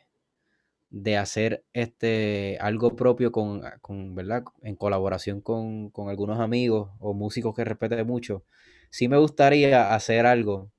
de 0.91 1.17
hacer 1.17 1.65
este 1.73 2.57
algo 2.61 2.95
propio 2.95 3.33
con, 3.33 3.63
con, 3.81 4.15
¿verdad? 4.15 4.45
En 4.63 4.77
colaboración 4.77 5.41
con, 5.41 5.91
con 5.91 6.09
algunos 6.09 6.39
amigos 6.39 6.93
o 7.01 7.15
músicos 7.15 7.57
que 7.57 7.65
respete 7.65 8.05
mucho, 8.05 8.45
sí 8.91 9.09
me 9.09 9.19
gustaría 9.19 9.93
hacer 9.93 10.25
algo 10.25 10.71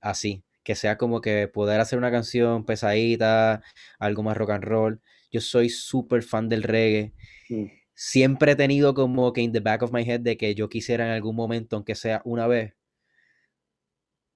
así, 0.00 0.44
que 0.62 0.76
sea 0.76 0.96
como 0.96 1.20
que 1.20 1.48
poder 1.48 1.80
hacer 1.80 1.98
una 1.98 2.12
canción 2.12 2.64
pesadita, 2.64 3.62
algo 3.98 4.22
más 4.22 4.36
rock 4.36 4.50
and 4.50 4.64
roll. 4.64 5.00
Yo 5.32 5.40
soy 5.40 5.70
súper 5.70 6.22
fan 6.22 6.48
del 6.48 6.62
reggae. 6.62 7.14
Mm. 7.48 7.64
Siempre 7.94 8.52
he 8.52 8.56
tenido 8.56 8.94
como 8.94 9.32
que 9.32 9.40
in 9.40 9.50
the 9.52 9.60
back 9.60 9.82
of 9.82 9.92
my 9.92 10.02
head 10.02 10.20
de 10.20 10.36
que 10.36 10.54
yo 10.54 10.68
quisiera 10.68 11.04
en 11.06 11.12
algún 11.12 11.34
momento, 11.34 11.74
aunque 11.74 11.96
sea 11.96 12.22
una 12.24 12.46
vez, 12.46 12.77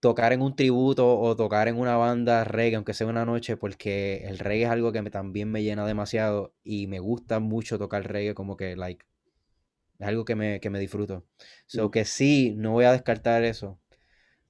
tocar 0.02 0.34
en 0.34 0.42
un 0.42 0.56
tributo 0.56 1.18
o 1.20 1.36
tocar 1.36 1.68
en 1.68 1.78
una 1.78 1.96
banda 1.96 2.44
reggae, 2.44 2.76
aunque 2.76 2.94
sea 2.94 3.08
una 3.08 3.26
noche, 3.26 3.56
porque 3.58 4.24
el 4.26 4.38
reggae 4.40 4.64
es 4.66 4.70
algo 4.70 4.92
que 4.92 5.02
me, 5.02 5.10
también 5.10 5.50
me 5.52 5.64
llena 5.64 5.86
demasiado 5.86 6.54
y 6.64 6.88
me 6.88 7.00
gusta 7.00 7.40
mucho 7.40 7.78
tocar 7.78 8.06
reggae 8.12 8.34
como 8.34 8.56
que, 8.58 8.76
like, 8.76 9.06
es 9.98 10.08
algo 10.08 10.24
que 10.24 10.34
me, 10.36 10.60
que 10.60 10.70
me 10.70 10.80
disfruto. 10.80 11.26
So 11.66 11.88
Mm. 11.88 11.90
que 11.90 12.04
sí, 12.04 12.54
no 12.56 12.72
voy 12.72 12.84
a 12.86 12.92
descartar 12.92 13.44
eso. 13.44 13.80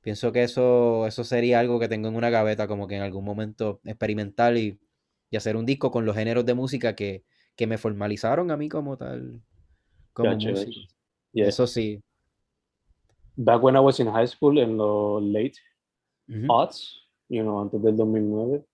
Pienso 0.02 0.32
que 0.32 0.44
eso, 0.44 1.06
eso 1.08 1.24
sería 1.24 1.60
algo 1.60 1.80
que 1.80 1.88
tengo 1.88 2.08
en 2.08 2.16
una 2.16 2.30
gaveta, 2.30 2.68
como 2.68 2.88
que 2.88 2.96
en 2.96 3.02
algún 3.02 3.24
momento 3.24 3.80
experimental 3.84 4.58
y, 4.58 4.80
y 5.30 5.36
hacer 5.38 5.56
un 5.56 5.66
disco 5.66 5.90
con 5.92 6.06
los 6.06 6.16
géneros 6.16 6.46
de 6.46 6.54
música 6.54 6.94
que, 6.96 7.24
que 7.56 7.66
me 7.68 7.78
formalizaron 7.78 8.50
a 8.52 8.58
mí 8.58 8.68
como 8.70 8.98
tal, 8.98 9.42
como 10.14 10.38
Gotcha, 10.38 10.50
gotcha. 10.52 10.64
músico. 10.64 10.80
Yeah. 11.32 11.48
Eso 11.48 11.66
sí. 11.66 12.02
Back 13.36 13.62
when 13.62 13.76
I 13.76 13.80
was 13.80 13.98
in 14.00 14.08
high 14.08 14.26
school, 14.26 14.58
en 14.58 14.76
los 14.76 15.22
late 15.22 15.54
Ujú. 16.28 16.46
aughts, 16.52 17.08
you 17.28 17.42
know, 17.42 17.60
antes 17.60 17.82
del 17.82 17.96
2009, 17.96 18.64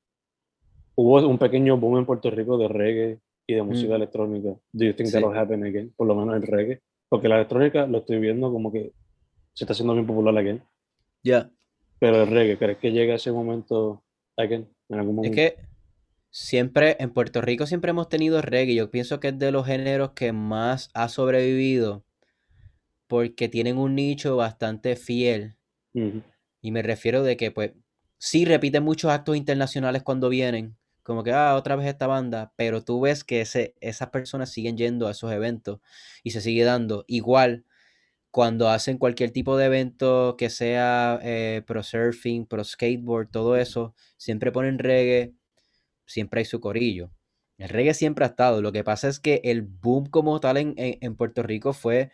hubo 0.96 1.26
un 1.28 1.38
pequeño 1.38 1.76
boom 1.76 1.98
en 1.98 2.06
Puerto 2.06 2.30
Rico 2.30 2.58
de 2.58 2.68
reggae 2.68 3.20
y 3.46 3.54
de 3.54 3.62
música 3.62 3.92
Mm. 3.92 3.96
electrónica. 3.96 4.48
Do 4.72 4.84
you 4.84 4.92
think 4.94 5.08
Sí. 5.08 5.12
that'll 5.12 5.36
happen 5.36 5.64
again? 5.64 5.92
Por 5.96 6.06
lo 6.06 6.14
menos 6.14 6.36
el 6.36 6.42
reggae. 6.42 6.80
Porque 7.08 7.28
la 7.28 7.36
electrónica 7.36 7.86
lo 7.86 7.98
estoy 7.98 8.18
viendo 8.18 8.52
como 8.52 8.70
que 8.72 8.92
se 9.54 9.64
está 9.64 9.72
haciendo 9.72 9.94
bien 9.94 10.06
popular 10.06 10.36
again. 10.36 10.62
Ya. 11.22 11.50
Pero 12.00 12.22
el 12.22 12.28
reggae, 12.28 12.58
¿crees 12.58 12.78
que 12.78 12.92
llega 12.92 13.14
ese 13.14 13.32
momento 13.32 14.02
again? 14.36 14.68
En 14.88 14.98
algún 14.98 15.12
Es 15.12 15.16
momento. 15.16 15.34
que 15.36 15.56
siempre, 16.30 16.96
en 17.00 17.10
Puerto 17.10 17.40
Rico 17.40 17.64
siempre 17.66 17.90
hemos 17.90 18.08
tenido 18.08 18.42
reggae. 18.42 18.74
Yo 18.74 18.90
pienso 18.90 19.18
que 19.20 19.28
es 19.28 19.38
de 19.38 19.50
los 19.52 19.66
géneros 19.66 20.10
que 20.10 20.32
más 20.32 20.90
ha 20.94 21.08
sobrevivido 21.08 22.04
porque 23.08 23.48
tienen 23.48 23.78
un 23.78 23.96
nicho 23.96 24.36
bastante 24.36 24.96
fiel. 24.96 25.56
Y 26.60 26.70
me 26.72 26.82
refiero 26.82 27.22
de 27.22 27.36
que, 27.36 27.50
pues, 27.50 27.72
sí 28.18 28.44
repiten 28.44 28.82
muchos 28.82 29.10
actos 29.10 29.36
internacionales 29.36 30.02
cuando 30.02 30.28
vienen. 30.28 30.76
Como 31.02 31.22
que, 31.24 31.32
ah, 31.32 31.54
otra 31.56 31.76
vez 31.76 31.86
esta 31.86 32.06
banda. 32.06 32.52
Pero 32.56 32.82
tú 32.84 33.00
ves 33.00 33.24
que 33.24 33.40
ese, 33.42 33.74
esas 33.80 34.10
personas 34.10 34.50
siguen 34.50 34.76
yendo 34.76 35.06
a 35.08 35.12
esos 35.12 35.32
eventos 35.32 35.80
y 36.22 36.32
se 36.32 36.40
sigue 36.40 36.64
dando. 36.64 37.04
Igual, 37.08 37.64
cuando 38.30 38.68
hacen 38.70 38.98
cualquier 38.98 39.32
tipo 39.32 39.56
de 39.58 39.66
evento 39.66 40.36
que 40.38 40.50
sea 40.50 41.20
eh, 41.22 41.62
pro 41.66 41.82
surfing, 41.84 42.46
pro 42.46 42.64
skateboard, 42.64 43.30
todo 43.30 43.56
eso, 43.56 43.94
siempre 44.18 44.52
ponen 44.52 44.78
reggae, 44.80 45.34
siempre 46.06 46.40
hay 46.40 46.44
su 46.44 46.60
corillo. 46.60 47.10
El 47.58 47.68
reggae 47.70 47.94
siempre 47.94 48.24
ha 48.24 48.28
estado. 48.28 48.62
Lo 48.62 48.72
que 48.72 48.84
pasa 48.84 49.08
es 49.08 49.20
que 49.20 49.40
el 49.44 49.62
boom 49.62 50.06
como 50.06 50.40
tal 50.40 50.56
en, 50.58 50.74
en- 50.76 50.98
en 51.00 51.16
Puerto 51.16 51.42
Rico 51.42 51.72
fue 51.72 52.10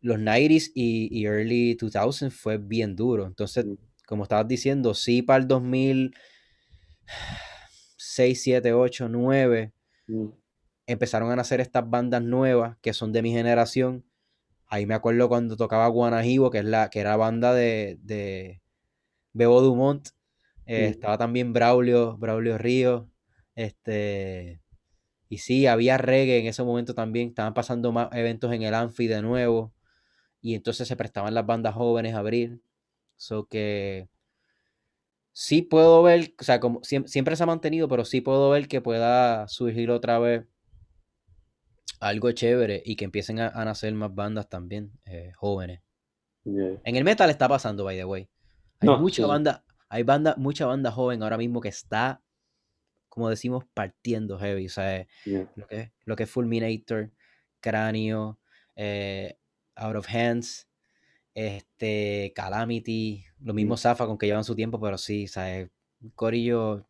los 0.00 0.18
90s 0.18 0.70
y, 0.74 1.08
y 1.12 1.26
early 1.26 1.74
2000 1.74 2.30
fue 2.30 2.58
bien 2.58 2.96
duro. 2.96 3.26
Entonces, 3.26 3.66
Mm. 3.66 3.74
como 4.06 4.22
estabas 4.24 4.48
diciendo, 4.48 4.94
sí 4.94 5.22
para 5.22 5.40
el 5.42 5.48
2006, 5.48 6.14
7, 8.42 8.72
8, 8.72 9.08
9, 9.08 9.72
Mm. 10.06 10.28
empezaron 10.86 11.30
a 11.30 11.36
nacer 11.36 11.60
estas 11.60 11.88
bandas 11.88 12.22
nuevas 12.22 12.76
que 12.80 12.92
son 12.94 13.12
de 13.12 13.22
mi 13.22 13.30
generación. 13.32 14.04
Ahí 14.68 14.86
me 14.86 14.94
acuerdo 14.94 15.28
cuando 15.28 15.56
tocaba 15.56 15.88
Guanajibo, 15.88 16.50
que, 16.50 16.58
es 16.58 16.64
la, 16.64 16.90
que 16.90 17.00
era 17.00 17.16
banda 17.16 17.54
de, 17.54 17.98
de 18.02 18.62
Bebo 19.34 19.60
Dumont. 19.62 20.08
Eh, 20.66 20.86
estaba 20.88 21.18
también 21.18 21.52
Braulio, 21.54 22.16
Braulio 22.18 22.58
Ríos. 22.58 23.06
Este, 23.56 24.60
y 25.28 25.38
sí, 25.38 25.66
había 25.66 25.98
reggae 25.98 26.40
en 26.40 26.46
ese 26.46 26.62
momento 26.64 26.94
también. 26.94 27.28
Estaban 27.30 27.54
pasando 27.54 27.92
más 27.92 28.08
eventos 28.12 28.52
en 28.52 28.62
el 28.62 28.74
Anfi 28.74 29.06
de 29.08 29.22
nuevo. 29.22 29.74
Y 30.48 30.54
entonces 30.54 30.88
se 30.88 30.96
prestaban 30.96 31.34
las 31.34 31.44
bandas 31.44 31.74
jóvenes 31.74 32.14
a 32.14 32.20
abrir. 32.20 32.62
So 33.16 33.44
que 33.44 34.08
sí 35.34 35.60
puedo 35.60 36.02
ver, 36.02 36.32
o 36.40 36.42
sea, 36.42 36.58
como 36.58 36.80
siempre, 36.82 37.36
se 37.36 37.42
ha 37.42 37.46
mantenido, 37.46 37.86
pero 37.86 38.06
sí 38.06 38.22
puedo 38.22 38.48
ver 38.48 38.66
que 38.66 38.80
pueda 38.80 39.46
surgir 39.48 39.90
otra 39.90 40.18
vez 40.18 40.46
algo 42.00 42.32
chévere 42.32 42.82
y 42.82 42.96
que 42.96 43.04
empiecen 43.04 43.40
a, 43.40 43.62
nacer 43.62 43.92
más 43.92 44.14
bandas 44.14 44.48
también 44.48 44.90
eh, 45.04 45.32
jóvenes. 45.36 45.82
En 46.46 46.96
el 46.96 47.04
metal 47.04 47.28
está 47.28 47.46
pasando, 47.46 47.84
by 47.84 47.98
the 47.98 48.06
way. 48.06 48.26
Hay 48.80 48.88
mucha 48.88 49.26
banda, 49.26 49.66
hay 49.90 50.02
banda, 50.02 50.34
mucha 50.38 50.64
banda 50.64 50.90
joven 50.90 51.22
ahora 51.22 51.36
mismo 51.36 51.60
que 51.60 51.68
está 51.68 52.22
como 53.10 53.28
decimos, 53.28 53.64
partiendo 53.74 54.38
heavy. 54.38 54.64
O 54.66 54.70
sea, 54.70 55.06
lo, 55.26 55.66
que, 55.66 55.92
lo 56.04 56.16
que 56.16 56.22
es 56.22 56.30
Fulminator, 56.30 57.10
Cráneo, 57.60 58.38
eh, 58.76 59.37
Out 59.78 59.96
of 59.96 60.08
Hands, 60.12 60.68
este, 61.34 62.32
Calamity, 62.34 63.24
lo 63.40 63.54
mismo 63.54 63.76
Zafa 63.76 64.06
con 64.06 64.18
que 64.18 64.26
llevan 64.26 64.44
su 64.44 64.54
tiempo, 64.54 64.80
pero 64.80 64.98
sí, 64.98 65.26
un 66.00 66.10
corillo 66.10 66.84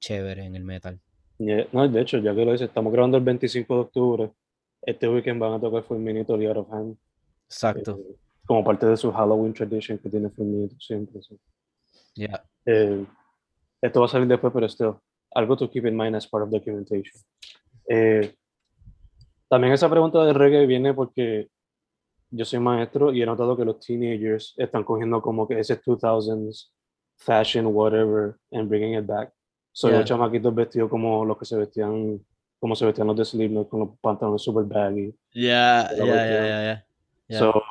chévere 0.00 0.44
en 0.44 0.56
el 0.56 0.64
metal. 0.64 1.00
No, 1.38 1.88
de 1.88 2.00
hecho, 2.00 2.18
ya 2.18 2.34
que 2.34 2.44
lo 2.44 2.52
dices, 2.52 2.68
estamos 2.68 2.92
grabando 2.92 3.16
el 3.16 3.24
25 3.24 3.74
de 3.74 3.80
octubre. 3.80 4.30
Este 4.82 5.08
weekend 5.08 5.40
van 5.40 5.54
a 5.54 5.60
tocar 5.60 5.82
Fulminator 5.82 6.40
y 6.42 6.46
Out 6.46 6.56
of 6.56 6.72
Hands. 6.72 6.98
Exacto. 7.46 7.98
Eh, 7.98 8.16
como 8.46 8.62
parte 8.62 8.86
de 8.86 8.96
su 8.96 9.10
Halloween 9.10 9.54
tradition 9.54 9.98
que 9.98 10.08
tiene 10.08 10.30
Fulminator 10.30 10.80
siempre. 10.80 11.20
Ya. 12.14 12.44
Eh, 12.66 13.04
esto 13.80 14.00
va 14.00 14.06
a 14.06 14.08
salir 14.08 14.28
después, 14.28 14.52
pero 14.52 14.66
esto 14.66 15.02
algo 15.34 15.56
to 15.56 15.68
keep 15.68 15.84
in 15.86 15.96
mind 15.96 16.14
as 16.14 16.26
part 16.26 16.44
of 16.44 16.50
documentation. 16.50 17.20
Eh, 17.88 18.34
también 19.48 19.72
esa 19.72 19.90
pregunta 19.90 20.24
de 20.24 20.32
reggae 20.32 20.66
viene 20.66 20.94
porque 20.94 21.48
yo 22.34 22.44
soy 22.44 22.58
maestro 22.58 23.12
y 23.12 23.22
he 23.22 23.26
notado 23.26 23.56
que 23.56 23.64
los 23.64 23.78
teenagers 23.78 24.54
están 24.56 24.82
cogiendo 24.82 25.22
como 25.22 25.46
que 25.46 25.58
ese 25.58 25.80
2000s 25.80 26.70
fashion, 27.16 27.66
whatever, 27.66 28.36
and 28.52 28.68
bringing 28.68 28.94
it 28.94 29.06
back. 29.06 29.32
Soy 29.72 29.90
yeah. 29.90 30.00
los 30.00 30.08
chamaquitos 30.08 30.54
vestidos 30.54 30.90
como 30.90 31.24
los 31.24 31.38
que 31.38 31.44
se 31.44 31.56
vestían, 31.56 32.20
como 32.58 32.74
se 32.74 32.86
vestían 32.86 33.06
los 33.06 33.16
de 33.16 33.24
Slipknot, 33.24 33.68
con 33.68 33.80
los 33.80 33.88
pantalones 34.00 34.42
super 34.42 34.64
baggy. 34.64 35.14
Yeah, 35.32 35.90
yeah, 35.96 36.04
yeah, 36.04 36.84
yeah, 37.28 37.38
So, 37.38 37.62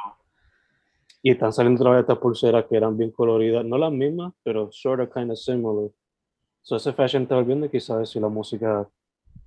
y 1.21 1.31
están 1.31 1.53
saliendo 1.53 1.81
otra 1.81 1.91
vez 1.91 2.01
estas 2.01 2.17
pulseras 2.17 2.65
que 2.65 2.75
eran 2.75 2.97
bien 2.97 3.11
coloridas, 3.11 3.65
no 3.65 3.77
las 3.77 3.91
mismas, 3.91 4.33
pero 4.43 4.69
sort 4.71 5.01
of 5.01 5.13
kind 5.13 5.31
of 5.31 5.37
similar. 5.37 5.89
So 6.61 6.77
ese 6.77 6.93
fashion 6.93 7.23
está 7.23 7.35
volviendo 7.35 7.65
y 7.65 7.69
quizás 7.69 8.09
si 8.09 8.19
la 8.19 8.29
música, 8.29 8.87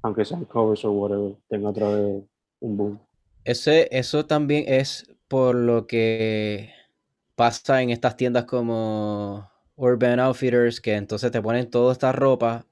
aunque 0.02 0.24
sean 0.24 0.44
covers 0.44 0.84
o 0.84 0.92
whatever, 0.92 1.34
tenga 1.48 1.70
otra 1.70 1.88
vez 1.88 2.22
un 2.60 2.76
boom. 2.76 3.05
Ese, 3.46 3.88
eso 3.96 4.26
también 4.26 4.64
es 4.66 5.06
por 5.28 5.54
lo 5.54 5.86
que 5.86 6.72
pasa 7.36 7.80
en 7.80 7.90
estas 7.90 8.16
tiendas 8.16 8.44
como 8.44 9.48
Urban 9.76 10.20
Outfitters, 10.20 10.80
que 10.80 10.94
entonces 10.94 11.30
te 11.30 11.40
ponen 11.40 11.70
toda 11.70 11.92
esta 11.92 12.12
ropa 12.12 12.66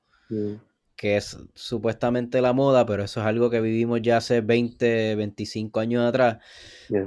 que 0.96 1.16
es 1.16 1.36
supuestamente 1.54 2.40
la 2.40 2.52
moda, 2.52 2.86
pero 2.86 3.04
eso 3.04 3.20
es 3.20 3.26
algo 3.26 3.50
que 3.50 3.60
vivimos 3.60 4.00
ya 4.02 4.18
hace 4.18 4.40
20, 4.40 5.14
25 5.16 5.80
años 5.80 6.04
atrás. 6.04 6.38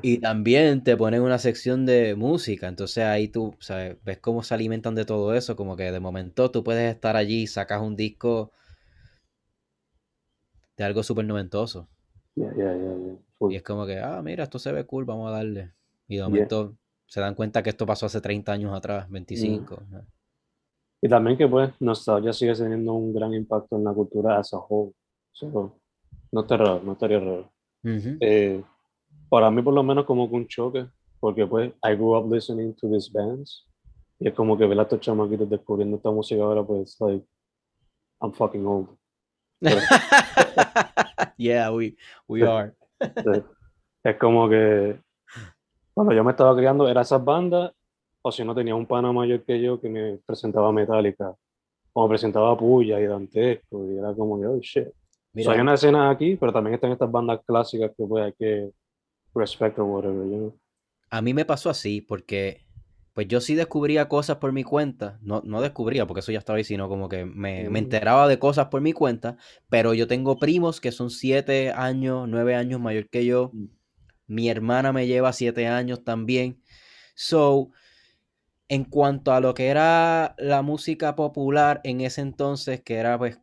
Y 0.01 0.19
también 0.19 0.83
te 0.83 0.95
ponen 0.95 1.21
una 1.23 1.39
sección 1.39 1.85
de 1.85 2.15
música, 2.15 2.67
entonces 2.67 3.03
ahí 3.03 3.27
tú 3.29 3.55
¿sabes? 3.59 3.97
ves 4.05 4.19
cómo 4.19 4.43
se 4.43 4.53
alimentan 4.53 4.95
de 4.95 5.05
todo 5.05 5.33
eso, 5.35 5.55
como 5.55 5.75
que 5.75 5.91
de 5.91 5.99
momento 5.99 6.51
tú 6.51 6.63
puedes 6.63 6.93
estar 6.93 7.15
allí, 7.15 7.47
sacas 7.47 7.81
un 7.81 7.95
disco 7.95 8.51
de 10.77 10.83
algo 10.85 11.03
súper 11.03 11.25
noventoso. 11.25 11.89
Y 13.49 13.55
es 13.55 13.63
como 13.63 13.85
que, 13.85 13.99
ah, 13.99 14.21
mira, 14.23 14.43
esto 14.43 14.59
se 14.59 14.71
ve 14.71 14.85
cool, 14.85 15.05
vamos 15.05 15.29
a 15.29 15.31
darle. 15.31 15.73
Y 16.07 16.17
de 16.17 16.23
momento 16.23 16.75
se 17.05 17.21
dan 17.21 17.35
cuenta 17.35 17.63
que 17.63 17.69
esto 17.69 17.85
pasó 17.85 18.05
hace 18.05 18.21
30 18.21 18.51
años 18.51 18.73
atrás, 18.75 19.09
25. 19.09 19.79
Y 21.01 21.09
también 21.09 21.37
que 21.37 21.47
pues 21.47 21.71
nostalgia 21.79 22.33
sigue 22.33 22.55
teniendo 22.55 22.93
un 22.93 23.13
gran 23.13 23.33
impacto 23.33 23.77
en 23.77 23.83
la 23.83 23.93
cultura 23.93 24.39
as 24.39 24.53
a 24.53 24.57
whole. 24.57 24.93
no 26.31 26.41
está 26.41 26.57
raro, 26.57 26.81
no 26.83 26.93
estaría 26.93 27.19
raro. 27.19 27.51
Eh, 27.83 28.63
para 29.29 29.49
mí 29.51 29.61
por 29.61 29.73
lo 29.73 29.83
menos 29.83 30.05
como 30.05 30.29
que 30.29 30.35
un 30.35 30.47
choque, 30.47 30.87
porque 31.19 31.45
pues 31.45 31.71
I 31.83 31.93
grew 31.95 32.17
up 32.17 32.31
listening 32.31 32.73
to 32.75 32.89
these 32.89 33.09
bands 33.13 33.65
y 34.19 34.27
es 34.27 34.33
como 34.33 34.57
que 34.57 34.65
ver 34.65 34.79
a 34.79 34.83
estos 34.83 34.99
chamaquitos 34.99 35.49
descubriendo 35.49 35.97
esta 35.97 36.09
música 36.11 36.41
ahora 36.41 36.63
pues 36.63 36.97
like 36.99 37.25
I'm 38.19 38.33
fucking 38.33 38.65
old. 38.65 38.97
yeah, 41.37 41.71
we, 41.71 41.95
we 42.27 42.43
are. 42.47 42.75
Es 44.03 44.15
como 44.17 44.49
que 44.49 44.99
cuando 45.93 46.13
yo 46.13 46.23
me 46.23 46.31
estaba 46.31 46.55
criando 46.55 46.87
era 46.87 47.01
esas 47.01 47.23
bandas 47.23 47.71
o 48.21 48.31
si 48.31 48.43
no 48.43 48.53
tenía 48.53 48.75
un 48.75 48.85
pana 48.85 49.11
mayor 49.11 49.43
que 49.43 49.61
yo 49.61 49.79
que 49.79 49.89
me 49.89 50.17
presentaba 50.25 50.71
Metallica, 50.71 51.33
como 51.93 52.09
presentaba 52.09 52.57
Puya 52.57 52.99
y 52.99 53.05
Dantesco, 53.05 53.85
y 53.89 53.97
era 53.97 54.13
como 54.13 54.39
que, 54.39 54.45
oh 54.45 54.59
shit. 54.59 54.87
hay 55.35 55.59
una 55.59 55.75
escena 55.75 56.09
aquí, 56.09 56.35
pero 56.35 56.51
también 56.51 56.75
están 56.75 56.91
estas 56.91 57.09
bandas 57.11 57.39
clásicas 57.45 57.91
que 57.97 58.05
pues 58.05 58.25
hay 58.25 58.33
que 58.33 58.71
respect 59.33 59.79
or 59.79 59.85
whatever, 59.85 60.51
A 61.09 61.21
mí 61.21 61.33
me 61.33 61.45
pasó 61.45 61.69
así, 61.69 62.01
porque 62.01 62.66
pues 63.17 63.27
yo 63.27 63.41
sí 63.41 63.55
descubría 63.55 64.07
cosas 64.07 64.37
por 64.37 64.51
mi 64.51 64.63
cuenta, 64.63 65.17
no, 65.23 65.41
no 65.43 65.59
descubría 65.59 66.05
porque 66.05 66.19
eso 66.19 66.31
ya 66.31 66.37
estaba 66.37 66.57
ahí, 66.57 66.63
sino 66.63 66.87
como 66.87 67.09
que 67.09 67.25
me, 67.25 67.63
me, 67.63 67.69
mm. 67.71 67.75
enteraba 67.77 68.27
de 68.27 68.37
cosas 68.37 68.67
por 68.67 68.79
mi 68.79 68.93
cuenta, 68.93 69.37
pero 69.69 69.95
yo 69.95 70.05
tengo 70.05 70.37
primos 70.37 70.79
que 70.79 70.91
son 70.91 71.09
siete 71.09 71.71
años, 71.71 72.27
nueve 72.29 72.53
años 72.53 72.79
mayor 72.79 73.09
que 73.09 73.25
yo, 73.25 73.49
mm. 73.53 73.69
mi 74.27 74.49
hermana 74.49 74.93
me 74.93 75.07
lleva 75.07 75.33
siete 75.33 75.65
años 75.65 76.03
también, 76.03 76.61
so 77.15 77.71
en 78.67 78.83
cuanto 78.83 79.33
a 79.33 79.39
lo 79.39 79.55
que 79.55 79.69
era 79.69 80.35
la 80.37 80.61
música 80.61 81.15
popular 81.15 81.81
en 81.83 82.01
ese 82.01 82.21
entonces, 82.21 82.83
que 82.83 82.97
era 82.97 83.17
pues, 83.17 83.39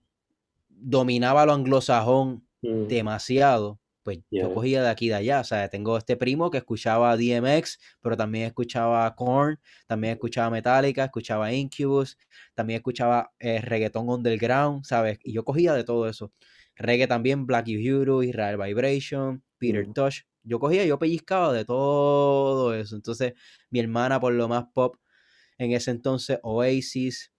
dominaba 0.68 1.46
lo 1.46 1.52
anglosajón 1.52 2.46
mm. 2.62 2.86
demasiado, 2.86 3.80
pues 4.04 4.18
yo 4.30 4.52
cogía 4.52 4.82
de 4.82 4.90
aquí 4.90 5.06
y 5.06 5.08
de 5.08 5.14
allá. 5.14 5.40
O 5.40 5.44
sea, 5.44 5.68
tengo 5.70 5.96
este 5.96 6.16
primo 6.16 6.50
que 6.50 6.58
escuchaba 6.58 7.16
DMX, 7.16 7.78
pero 8.02 8.16
también 8.16 8.44
escuchaba 8.44 9.12
Korn, 9.16 9.58
también 9.86 10.12
escuchaba 10.12 10.50
Metallica, 10.50 11.06
escuchaba 11.06 11.52
Incubus, 11.52 12.18
también 12.54 12.76
escuchaba 12.76 13.32
eh, 13.38 13.62
reggaeton 13.62 14.08
underground, 14.08 14.84
¿sabes? 14.84 15.18
Y 15.24 15.32
yo 15.32 15.42
cogía 15.44 15.72
de 15.72 15.84
todo 15.84 16.06
eso. 16.06 16.32
Reggae 16.76 17.06
también, 17.06 17.46
Black 17.46 17.66
Uhuru, 17.68 18.22
Israel 18.22 18.58
Vibration, 18.58 19.42
Peter 19.58 19.88
mm. 19.88 19.94
Tosh. 19.94 20.20
Yo 20.42 20.60
cogía, 20.60 20.84
yo 20.84 20.98
pellizcaba 20.98 21.54
de 21.54 21.64
todo 21.64 22.74
eso. 22.74 22.96
Entonces, 22.96 23.32
mi 23.70 23.80
hermana, 23.80 24.20
por 24.20 24.34
lo 24.34 24.48
más 24.48 24.66
pop, 24.74 24.96
en 25.56 25.72
ese 25.72 25.90
entonces 25.92 26.38
Oasis, 26.42 27.32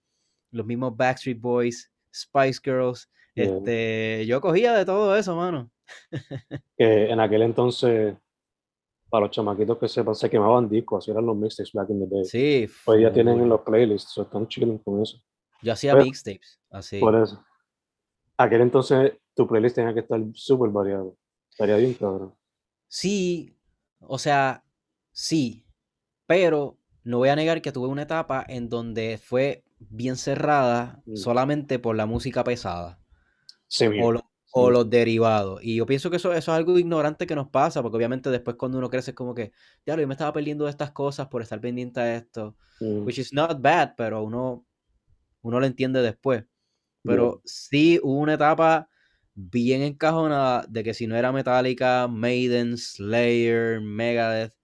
los 0.50 0.66
mismos 0.66 0.96
Backstreet 0.96 1.40
Boys, 1.40 1.92
Spice 2.12 2.60
Girls. 2.64 3.08
Este, 3.36 4.24
yo 4.26 4.40
cogía 4.40 4.72
de 4.74 4.84
todo 4.84 5.14
eso, 5.16 5.36
mano. 5.36 5.70
Que 6.76 7.10
en 7.10 7.20
aquel 7.20 7.42
entonces, 7.42 8.16
para 9.08 9.26
los 9.26 9.30
chamaquitos 9.30 9.78
que 9.78 9.88
sepan, 9.88 10.14
se 10.14 10.28
quemaban 10.30 10.68
discos, 10.68 11.04
así 11.04 11.10
eran 11.10 11.26
los 11.26 11.36
mixtapes 11.36 11.72
back 11.72 11.90
in 11.90 12.00
the 12.00 12.14
day. 12.14 12.24
Sí. 12.24 12.68
Hoy 12.86 13.02
ya 13.02 13.12
tienen 13.12 13.40
en 13.40 13.48
los 13.48 13.60
playlists, 13.60 14.18
están 14.18 14.46
chilling 14.48 14.78
con 14.78 15.02
eso. 15.02 15.18
Yo 15.62 15.72
hacía 15.72 15.94
mixtapes, 15.94 16.60
así. 16.70 16.98
Por 17.00 17.16
eso. 17.16 17.42
Aquel 18.36 18.60
entonces 18.60 19.12
tu 19.34 19.46
playlist 19.46 19.76
tenía 19.76 19.94
que 19.94 20.00
estar 20.00 20.20
súper 20.34 20.70
variado. 20.70 21.16
Estaría 21.50 21.76
bien, 21.76 21.94
cabrón. 21.94 22.34
Sí, 22.88 23.56
o 24.00 24.18
sea, 24.18 24.64
sí, 25.12 25.66
pero 26.26 26.78
no 27.04 27.18
voy 27.18 27.28
a 27.28 27.36
negar 27.36 27.62
que 27.62 27.72
tuve 27.72 27.88
una 27.88 28.02
etapa 28.02 28.44
en 28.48 28.68
donde 28.68 29.18
fue 29.18 29.64
bien 29.78 30.16
cerrada 30.16 31.02
mm. 31.06 31.16
solamente 31.16 31.78
por 31.78 31.96
la 31.96 32.06
música 32.06 32.44
pesada. 32.44 33.00
o, 34.02 34.20
los 34.70 34.88
derivados. 34.88 35.60
Y 35.62 35.76
yo 35.76 35.86
pienso 35.86 36.10
que 36.10 36.16
eso, 36.16 36.32
eso, 36.32 36.52
es 36.52 36.56
algo 36.56 36.78
ignorante 36.78 37.26
que 37.26 37.34
nos 37.34 37.48
pasa, 37.48 37.82
porque 37.82 37.96
obviamente 37.96 38.30
después 38.30 38.56
cuando 38.56 38.78
uno 38.78 38.90
crece 38.90 39.12
es 39.12 39.14
como 39.14 39.34
que, 39.34 39.52
ya, 39.84 39.96
yo 39.96 40.06
me 40.06 40.14
estaba 40.14 40.32
perdiendo 40.32 40.64
de 40.64 40.70
estas 40.70 40.90
cosas 40.92 41.28
por 41.28 41.42
estar 41.42 41.60
pendiente 41.60 42.00
a 42.00 42.16
esto. 42.16 42.56
Mm. 42.80 43.04
Which 43.04 43.18
is 43.18 43.32
not 43.32 43.60
bad, 43.60 43.94
pero 43.96 44.22
uno, 44.22 44.64
uno 45.42 45.60
lo 45.60 45.66
entiende 45.66 46.02
después. 46.02 46.44
Pero 47.02 47.40
sí 47.44 48.00
hubo 48.02 48.18
una 48.18 48.34
etapa 48.34 48.88
bien 49.34 49.82
encajonada 49.82 50.64
de 50.68 50.82
que 50.82 50.92
si 50.92 51.06
no 51.06 51.14
era 51.14 51.30
Metallica, 51.30 52.08
Maiden, 52.08 52.76
Slayer, 52.76 53.80
Megadeth, 53.80 54.54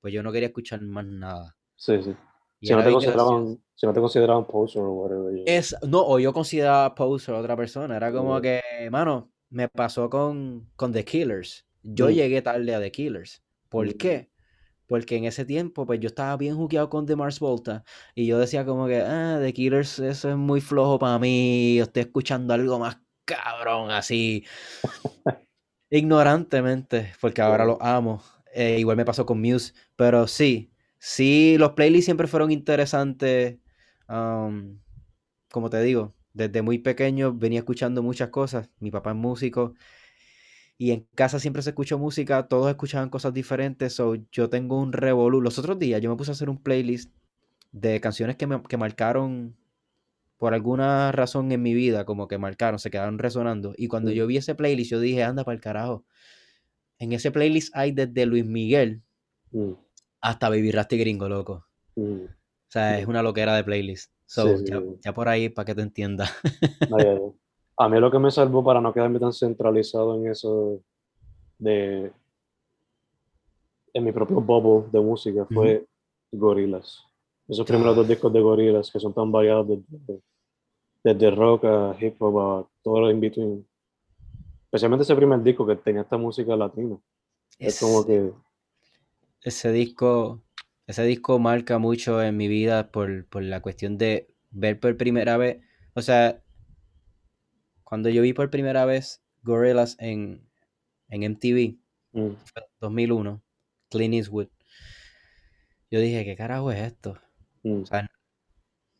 pues 0.00 0.12
yo 0.12 0.22
no 0.22 0.32
quería 0.32 0.48
escuchar 0.48 0.80
más 0.82 1.06
nada. 1.06 1.56
Sí, 1.76 2.02
sí. 2.02 2.16
Si 2.62 2.72
no, 2.72 2.82
te 2.82 2.92
consideraban, 2.92 3.60
si 3.74 3.86
no, 3.86 3.92
te 3.92 4.00
consideraban, 4.00 4.46
poser 4.46 4.82
o 4.82 4.92
whatever. 4.92 5.42
Es, 5.46 5.74
no, 5.86 6.00
o 6.06 6.20
yo 6.20 6.32
consideraba 6.32 6.94
poser 6.94 7.34
a 7.34 7.40
otra 7.40 7.56
persona. 7.56 7.96
Era 7.96 8.12
como 8.12 8.40
que, 8.40 8.60
mano, 8.90 9.31
me 9.52 9.68
pasó 9.68 10.10
con, 10.10 10.70
con 10.76 10.92
The 10.92 11.04
Killers. 11.04 11.66
Yo 11.82 12.10
Mm. 12.10 12.14
llegué 12.14 12.42
tarde 12.42 12.74
a 12.74 12.80
The 12.80 12.92
Killers. 12.92 13.42
¿Por 13.68 13.86
Mm. 13.86 13.96
qué? 13.96 14.30
Porque 14.86 15.16
en 15.16 15.24
ese 15.26 15.44
tiempo, 15.46 15.86
pues 15.86 16.00
yo 16.00 16.08
estaba 16.08 16.36
bien 16.36 16.56
jugueado 16.56 16.90
con 16.90 17.06
The 17.06 17.16
Mars 17.16 17.40
Volta 17.40 17.84
y 18.14 18.26
yo 18.26 18.38
decía 18.38 18.64
como 18.66 18.86
que, 18.88 19.00
ah, 19.02 19.38
The 19.42 19.52
Killers, 19.54 19.98
eso 20.00 20.30
es 20.30 20.36
muy 20.36 20.60
flojo 20.60 20.98
para 20.98 21.18
mí, 21.18 21.76
yo 21.78 21.84
estoy 21.84 22.02
escuchando 22.04 22.54
algo 22.54 22.78
más 22.78 22.98
cabrón, 23.26 23.90
así, 23.90 24.44
ignorantemente, 25.90 27.12
porque 27.20 27.42
ahora 27.42 27.64
los 27.64 27.78
amo. 27.80 28.22
Eh, 28.54 28.78
igual 28.78 28.96
me 28.96 29.04
pasó 29.04 29.24
con 29.26 29.40
Muse, 29.40 29.72
pero 29.96 30.26
sí, 30.26 30.72
sí, 30.98 31.56
los 31.58 31.72
playlists 31.72 32.04
siempre 32.06 32.26
fueron 32.26 32.50
interesantes. 32.50 33.58
um, 34.08 34.78
como 35.50 35.70
te 35.70 35.82
digo, 35.82 36.14
desde 36.34 36.62
muy 36.62 36.78
pequeño 36.78 37.32
venía 37.34 37.60
escuchando 37.60 38.02
muchas 38.02 38.30
cosas. 38.30 38.70
Mi 38.80 38.90
papá 38.90 39.10
es 39.10 39.16
músico 39.16 39.74
y 40.78 40.90
en 40.92 41.06
casa 41.14 41.38
siempre 41.38 41.62
se 41.62 41.70
escuchó 41.70 41.98
música, 41.98 42.48
todos 42.48 42.70
escuchaban 42.70 43.08
cosas 43.10 43.32
diferentes. 43.34 43.92
So 43.94 44.16
yo 44.32 44.48
tengo 44.50 44.78
un 44.80 44.92
revolú. 44.92 45.40
Los 45.40 45.58
otros 45.58 45.78
días 45.78 46.00
yo 46.00 46.10
me 46.10 46.16
puse 46.16 46.30
a 46.30 46.34
hacer 46.34 46.50
un 46.50 46.58
playlist 46.62 47.12
de 47.72 48.00
canciones 48.00 48.36
que 48.36 48.46
me 48.46 48.62
que 48.62 48.76
marcaron 48.76 49.56
por 50.38 50.54
alguna 50.54 51.12
razón 51.12 51.52
en 51.52 51.62
mi 51.62 51.72
vida, 51.72 52.04
como 52.04 52.26
que 52.26 52.36
marcaron, 52.38 52.78
se 52.80 52.90
quedaron 52.90 53.18
resonando. 53.18 53.74
Y 53.76 53.86
cuando 53.88 54.10
yo 54.10 54.26
vi 54.26 54.38
ese 54.38 54.54
playlist, 54.56 54.90
yo 54.90 54.98
dije, 55.00 55.22
anda 55.22 55.44
para 55.44 55.54
el 55.54 55.60
carajo. 55.60 56.04
En 56.98 57.12
ese 57.12 57.30
playlist 57.30 57.74
hay 57.76 57.92
desde 57.92 58.26
Luis 58.26 58.44
Miguel 58.44 59.02
Mm, 59.52 59.72
hasta 60.20 60.48
Baby 60.48 60.70
Rasty 60.72 60.96
Gringo, 60.98 61.28
loco. 61.28 61.66
mm. 61.96 62.24
O 62.24 62.28
sea, 62.72 62.98
es 62.98 63.06
Mm. 63.06 63.10
una 63.10 63.22
loquera 63.22 63.54
de 63.54 63.62
playlist. 63.64 64.10
So, 64.32 64.56
Sí, 64.56 64.64
ya, 64.64 64.82
ya 65.04 65.12
por 65.12 65.28
ahí, 65.28 65.50
para 65.50 65.66
que 65.66 65.74
te 65.74 66.04
ay. 66.06 66.18
A 67.76 67.88
mí 67.88 67.98
lo 68.00 68.10
que 68.10 68.18
me 68.18 68.30
salvó 68.30 68.64
para 68.64 68.80
no 68.80 68.92
quedarme 68.92 69.18
tan 69.18 69.32
centralizado 69.32 70.14
en 70.16 70.28
eso 70.28 70.80
de 71.58 72.12
en 73.92 74.04
mi 74.04 74.12
propio 74.12 74.40
bubble 74.40 74.88
de 74.90 75.00
música 75.00 75.46
fue 75.52 75.86
Gorillaz. 76.30 77.02
Esos 77.46 77.66
primeros 77.66 77.94
dos 77.96 78.08
discos 78.08 78.32
de 78.32 78.40
Gorillaz 78.40 78.90
que 78.90 79.00
son 79.00 79.12
tan 79.12 79.30
variados 79.30 79.68
desde, 79.68 80.22
desde 81.04 81.30
rock 81.30 81.64
a 81.64 81.96
hip 82.00 82.16
hop 82.22 82.38
a 82.38 82.68
todo 82.82 83.00
lo 83.00 83.10
in 83.10 83.20
between. 83.20 83.66
Especialmente 84.64 85.02
ese 85.02 85.16
primer 85.16 85.42
disco 85.42 85.66
que 85.66 85.76
tenía 85.76 86.02
esta 86.02 86.16
música 86.16 86.56
latina. 86.56 86.96
Es 87.58 87.78
como 87.80 88.00
Es- 88.00 88.06
que 88.06 88.32
ese 89.42 89.72
disco, 89.72 90.40
ese 90.92 91.04
disco 91.04 91.38
marca 91.38 91.78
mucho 91.78 92.22
en 92.22 92.36
mi 92.36 92.48
vida 92.48 92.90
por, 92.92 93.26
por 93.26 93.42
la 93.42 93.60
cuestión 93.62 93.98
de 93.98 94.28
ver 94.50 94.80
por 94.80 94.96
primera 94.96 95.36
vez. 95.36 95.58
O 95.94 96.02
sea, 96.02 96.42
cuando 97.84 98.08
yo 98.08 98.22
vi 98.22 98.32
por 98.32 98.50
primera 98.50 98.84
vez 98.84 99.22
Gorillaz 99.42 99.96
en, 99.98 100.42
en 101.08 101.22
MTV, 101.22 101.78
mm, 102.12 102.30
fue 102.44 102.62
2001, 102.80 103.42
Clint 103.90 104.14
Eastwood, 104.14 104.48
yo 105.90 106.00
dije, 106.00 106.24
¿qué 106.24 106.36
carajo 106.36 106.70
es 106.72 106.80
esto? 106.80 107.18
mm, 107.64 107.82
O 107.82 107.86
sea, 107.86 108.08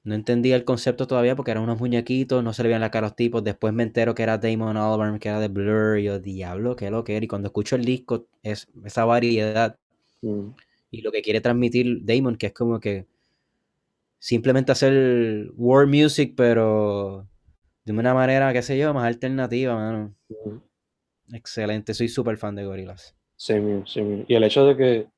no 0.04 0.14
entendía 0.14 0.56
el 0.56 0.64
concepto 0.64 1.06
todavía 1.06 1.36
porque 1.36 1.52
eran 1.52 1.62
unos 1.64 1.78
muñequitos, 1.80 2.42
no 2.44 2.52
se 2.52 2.62
le 2.62 2.68
veían 2.68 2.80
la 2.80 2.90
cara 2.90 3.06
a 3.06 3.10
los 3.10 3.16
tipos. 3.16 3.44
Después 3.44 3.72
me 3.74 3.84
entero 3.84 4.14
que 4.14 4.22
era 4.24 4.38
Damon 4.38 4.76
Albarn, 4.76 5.18
que 5.20 5.28
era 5.28 5.40
de 5.40 5.48
Blur, 5.48 5.98
y 5.98 6.04
yo, 6.04 6.18
diablo, 6.20 6.76
qué 6.76 6.90
lo 6.90 7.04
que 7.04 7.16
era. 7.16 7.24
Y 7.24 7.28
cuando 7.28 7.48
escucho 7.48 7.76
el 7.76 7.84
disco, 7.84 8.26
es 8.42 8.68
esa 8.84 9.04
variedad 9.04 9.78
mm, 10.22 10.50
y 10.92 11.00
lo 11.00 11.10
que 11.10 11.22
quiere 11.22 11.40
transmitir 11.40 12.04
Damon, 12.04 12.36
que 12.36 12.48
es 12.48 12.52
como 12.52 12.78
que 12.78 13.06
simplemente 14.18 14.70
hacer 14.70 15.50
world 15.56 15.92
music, 15.92 16.34
pero 16.36 17.26
de 17.84 17.92
una 17.92 18.14
manera, 18.14 18.52
qué 18.52 18.62
sé 18.62 18.78
yo, 18.78 18.92
más 18.92 19.06
alternativa, 19.06 19.74
mano. 19.74 20.14
Excelente, 21.32 21.94
soy 21.94 22.08
súper 22.08 22.36
fan 22.36 22.54
de 22.54 22.66
Gorillaz. 22.66 23.16
Here, 23.38 23.82
same 23.86 24.12
here. 24.12 24.24
Y 24.28 24.34
el 24.34 24.44
hecho 24.44 24.66
de 24.66 24.76
que 24.76 25.08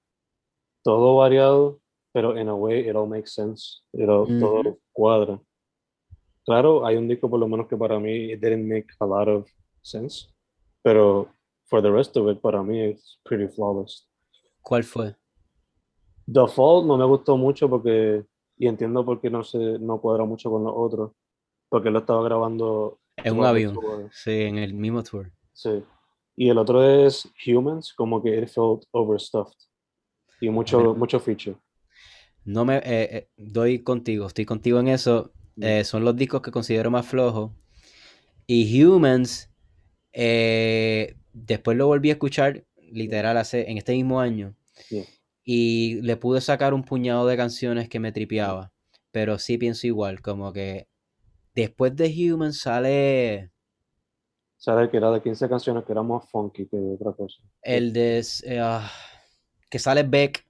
todo 0.84 1.16
variado, 1.16 1.80
pero 2.12 2.38
in 2.38 2.48
a 2.48 2.54
way 2.54 2.88
it 2.88 2.94
all 2.94 3.08
makes 3.08 3.32
sense. 3.32 3.82
It 3.92 4.08
all-. 4.08 4.38
Todo 4.38 4.78
cuadra. 4.92 5.42
Claro, 6.46 6.86
hay 6.86 6.96
un 6.96 7.08
disco 7.08 7.28
por 7.28 7.40
lo 7.40 7.48
menos 7.48 7.66
que 7.66 7.76
para 7.76 7.98
mí 7.98 8.32
it 8.32 8.40
didn't 8.40 8.68
make 8.68 8.86
a 9.00 9.06
lot 9.06 9.28
of 9.28 9.50
sense, 9.82 10.28
pero 10.82 11.28
for 11.64 11.82
the 11.82 11.90
rest 11.90 12.16
of 12.16 12.30
it, 12.30 12.40
para 12.40 12.62
mí 12.62 12.90
it's 12.90 13.18
pretty 13.24 13.48
flawless. 13.48 14.08
¿Cuál 14.62 14.84
fue? 14.84 15.16
The 16.32 16.46
Fall 16.48 16.86
no 16.86 16.96
me 16.96 17.04
gustó 17.04 17.36
mucho 17.36 17.68
porque, 17.68 18.24
y 18.56 18.66
entiendo 18.66 19.04
por 19.04 19.20
qué 19.20 19.30
no 19.30 19.44
se, 19.44 19.58
no 19.58 20.00
cuadra 20.00 20.24
mucho 20.24 20.50
con 20.50 20.64
los 20.64 20.72
otros, 20.74 21.12
porque 21.68 21.90
lo 21.90 22.00
estaba 22.00 22.22
grabando 22.24 22.98
En 23.16 23.38
un 23.38 23.44
avión. 23.44 23.74
tour. 23.74 24.08
Sí, 24.12 24.42
en 24.42 24.58
el 24.58 24.74
mismo 24.74 25.02
tour. 25.02 25.30
Sí. 25.52 25.82
Y 26.36 26.48
el 26.48 26.58
otro 26.58 26.82
es 26.82 27.30
Humans, 27.46 27.92
como 27.94 28.22
que 28.22 28.38
it 28.38 28.48
felt 28.48 28.84
overstuffed. 28.90 29.56
Y 30.40 30.50
mucho, 30.50 30.94
mucho 30.94 31.20
feature. 31.20 31.56
No 32.44 32.64
me 32.64 32.78
eh, 32.78 32.82
eh, 32.84 33.28
doy 33.36 33.82
contigo, 33.82 34.26
estoy 34.26 34.44
contigo 34.44 34.80
en 34.80 34.88
eso. 34.88 35.32
Mm. 35.56 35.62
Eh, 35.62 35.84
son 35.84 36.04
los 36.04 36.16
discos 36.16 36.42
que 36.42 36.50
considero 36.50 36.90
más 36.90 37.06
flojos. 37.06 37.52
Y 38.46 38.82
Humans, 38.82 39.50
eh, 40.12 41.16
después 41.32 41.76
lo 41.76 41.86
volví 41.86 42.10
a 42.10 42.14
escuchar, 42.14 42.64
literal, 42.76 43.36
hace, 43.36 43.70
en 43.70 43.78
este 43.78 43.92
mismo 43.92 44.20
año. 44.20 44.54
Yeah. 44.90 45.04
Y 45.44 46.00
le 46.02 46.16
pude 46.16 46.40
sacar 46.40 46.74
un 46.74 46.84
puñado 46.84 47.26
de 47.26 47.36
canciones 47.36 47.88
que 47.88 48.00
me 48.00 48.12
tripeaba. 48.12 48.72
Pero 49.10 49.38
sí 49.38 49.58
pienso 49.58 49.86
igual, 49.86 50.22
como 50.22 50.52
que 50.52 50.88
después 51.54 51.94
de 51.94 52.32
Humans 52.32 52.58
sale 52.58 53.52
Sabes 54.64 54.88
que 54.88 54.96
era 54.96 55.10
de 55.10 55.20
15 55.20 55.46
canciones 55.46 55.84
que 55.84 55.92
era 55.92 56.02
más 56.02 56.26
funky 56.30 56.66
que 56.66 56.78
otra 56.78 57.12
cosa. 57.12 57.42
el 57.60 57.92
de... 57.92 58.24
ah, 58.58 58.90
que 59.68 59.78
sale 59.78 60.04
Beck. 60.04 60.42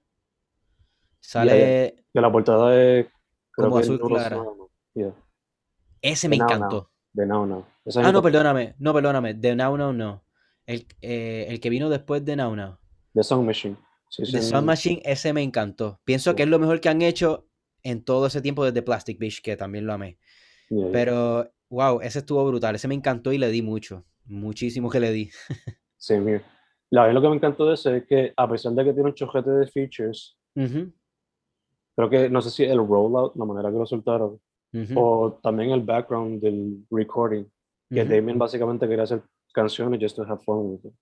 Sale... 1.19 2.05
Que 2.13 2.21
la 2.21 2.31
portada 2.31 2.73
es 2.73 3.07
creo 3.51 3.69
Como 3.69 3.77
azul 3.77 3.99
clara. 3.99 4.41
Yeah. 4.93 5.13
Ese 6.01 6.29
me 6.29 6.37
encantó. 6.37 6.89
De 7.11 7.25
Now 7.25 7.45
Now. 7.45 7.65
Es 7.83 7.97
Ah, 7.97 8.13
no, 8.13 8.21
perdóname. 8.21 8.75
No, 8.79 8.93
perdóname. 8.93 9.33
De 9.33 9.53
Now 9.53 9.75
Now 9.75 9.91
no. 9.91 10.23
El, 10.65 10.87
eh, 11.01 11.47
el 11.49 11.59
que 11.59 11.69
vino 11.69 11.89
después 11.89 12.23
de 12.23 12.37
Now 12.37 12.55
Now. 12.55 12.77
The 13.13 13.23
Song 13.23 13.45
Machine. 13.45 13.75
Sí, 14.09 14.23
The 14.31 14.41
sí, 14.41 14.49
Sound 14.49 14.65
Machine, 14.67 15.01
ese 15.05 15.33
me 15.33 15.41
encantó. 15.43 15.99
Pienso 16.05 16.31
Sí. 16.31 16.35
que 16.37 16.43
es 16.43 16.49
lo 16.49 16.59
mejor 16.59 16.79
que 16.79 16.89
han 16.89 17.01
hecho 17.01 17.47
en 17.83 18.03
todo 18.03 18.27
ese 18.27 18.41
tiempo 18.41 18.63
desde 18.65 18.81
Plastic 18.81 19.19
Beach, 19.19 19.41
que 19.41 19.57
también 19.57 19.85
lo 19.85 19.93
amé. 19.93 20.17
yeah. 20.69 20.89
Pero, 20.91 21.51
wow, 21.69 22.01
ese 22.01 22.19
estuvo 22.19 22.45
brutal. 22.47 22.75
Ese 22.75 22.87
me 22.87 22.95
encantó 22.95 23.31
y 23.33 23.37
le 23.37 23.49
di 23.49 23.61
mucho. 23.61 24.05
Muchísimo 24.25 24.89
que 24.89 24.99
le 24.99 25.11
di. 25.11 25.29
Same 25.97 26.31
here. 26.31 26.43
La 26.91 27.01
verdad 27.03 27.15
lo 27.15 27.21
que 27.23 27.29
me 27.29 27.35
encantó 27.35 27.65
de 27.67 27.73
ese 27.73 27.97
es 27.97 28.05
que 28.07 28.33
a 28.37 28.49
pesar 28.49 28.71
de 28.73 28.83
que 28.85 28.93
tiene 28.93 29.09
un 29.09 29.15
chojete 29.15 29.49
de 29.49 29.67
features, 29.67 30.37
Ujú, 30.55 30.93
creo 31.95 32.09
que 32.09 32.29
no 32.29 32.41
sé 32.41 32.49
si 32.51 32.63
el 32.63 32.77
rollout, 32.77 33.35
la 33.35 33.45
manera 33.45 33.71
que 33.71 33.77
lo 33.77 33.85
soltaron, 33.85 34.39
ujú, 34.73 34.93
o 34.95 35.39
también 35.43 35.71
el 35.71 35.81
background 35.81 36.41
del 36.41 36.85
recording, 36.91 37.45
que 37.91 38.03
ujú, 38.03 38.09
Damien 38.13 38.37
básicamente 38.37 38.87
quería 38.87 39.03
hacer 39.03 39.21
canciones 39.53 39.99
just 40.01 40.15
to 40.15 40.23
have 40.23 40.41
fun 40.43 40.57
with 40.71 40.85
it. 40.85 40.93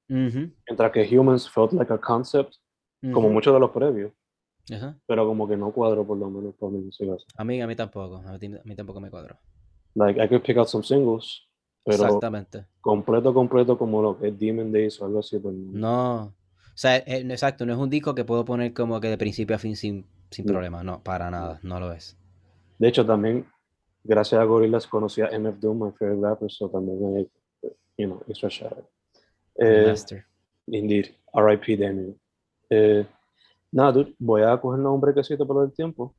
Mientras 0.68 0.92
que 0.92 1.06
Humans 1.06 1.50
felt 1.50 1.74
like 1.74 1.92
a 1.94 1.98
concept, 2.00 2.56
como 3.12 3.30
muchos 3.30 3.54
de 3.54 3.60
los 3.60 3.72
previos, 3.72 4.12
pero 5.06 5.26
como 5.26 5.48
que 5.48 5.58
no 5.58 5.72
cuadro 5.72 6.06
por 6.06 6.18
lo 6.18 6.30
menos 6.30 6.56
para 6.56 6.72
mí. 6.72 6.90
A 7.38 7.44
mí, 7.44 7.62
a 7.62 7.68
mí 7.68 7.76
tampoco. 7.76 8.18
A 8.18 8.38
mí, 8.38 8.56
a 8.56 8.62
mí 8.64 8.76
tampoco 8.76 9.00
me 9.02 9.10
cuadró. 9.10 9.38
Like, 9.96 10.24
I 10.24 10.28
could 10.28 10.42
pick 10.44 10.58
out 10.58 10.68
some 10.68 10.84
singles, 10.84 11.44
pero 11.84 12.04
Exactamente. 12.06 12.66
completo, 12.82 13.34
completo 13.34 13.78
como 13.78 14.02
lo 14.02 14.18
que 14.18 14.30
es 14.30 14.40
Demon 14.40 14.72
Days 14.72 15.00
o 15.02 15.06
algo 15.06 15.20
así, 15.20 15.38
pues 15.38 15.54
no. 15.56 16.24
O 16.26 16.76
sea, 16.76 16.98
eh, 16.98 17.04
exacto, 17.30 17.66
no 17.66 17.74
es 17.74 17.80
un 17.80 17.90
disco 17.90 18.16
que 18.16 18.26
puedo 18.26 18.44
poner 18.46 18.74
como 18.74 19.00
que 19.00 19.10
de 19.10 19.18
principio 19.18 19.56
a 19.56 19.60
fin 19.60 19.76
sin, 19.76 20.06
sin 20.32 20.46
No. 20.46 20.54
problema. 20.54 20.84
No, 20.84 21.04
para 21.04 21.30
nada. 21.30 21.60
No 21.62 21.80
lo 21.80 21.92
es. 21.92 22.18
De 22.80 22.88
hecho, 22.88 23.06
también, 23.06 23.46
gracias 24.04 24.42
a 24.42 24.44
Gorillaz, 24.46 24.88
conocí 24.88 25.22
a 25.22 25.28
MF 25.28 25.60
Doom, 25.60 25.84
my 25.86 25.92
favorite 25.92 26.22
rapper, 26.28 26.50
so 26.52 26.68
también 26.70 27.18
hay, 27.18 27.30
you 27.98 28.08
know, 28.08 28.24
extra 28.28 28.50
shout 28.50 28.72
out. 28.74 28.86
Eh, 29.60 29.86
Master. 29.86 30.26
indeed, 30.66 31.06
R.I.P. 31.36 31.78
Damien. 31.78 32.20
Eh, 32.76 33.06
nada, 33.72 33.92
dude, 33.92 34.16
voy 34.18 34.42
a 34.42 34.60
cogernos 34.60 34.94
un 34.96 35.02
brequecito 35.02 35.46
por 35.46 35.64
el 35.64 35.72
tiempo. 35.74 36.16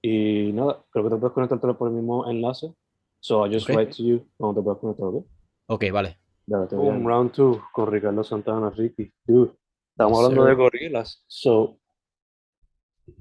Y 0.00 0.50
nada, 0.52 0.82
creo 0.90 1.04
que 1.04 1.10
te 1.10 1.16
puedes 1.16 1.34
conectar 1.34 1.78
por 1.78 1.88
el 1.88 1.94
mismo 1.94 2.28
enlace. 2.28 2.72
So 3.20 3.46
I 3.46 3.52
just 3.54 3.68
Ok. 3.68 3.76
write 3.76 3.92
to 3.96 4.02
you 4.02 4.26
cuando 4.36 4.60
te 4.60 4.64
puedas 4.64 4.80
conectar, 4.80 5.06
¿ok? 5.06 5.26
Ok, 5.68 5.84
vale. 5.92 6.18
Dale, 6.46 6.66
te 6.66 6.76
Un 6.76 7.04
round 7.06 7.32
two 7.32 7.60
con 7.72 7.86
Ricardo 7.90 8.24
Santana, 8.24 8.70
Ricky. 8.70 9.12
Dude, 9.24 9.52
estamos 9.90 10.18
hablando 10.18 10.42
sir. 10.42 10.48
de 10.50 10.54
gorilas. 10.56 11.24
So, 11.28 11.78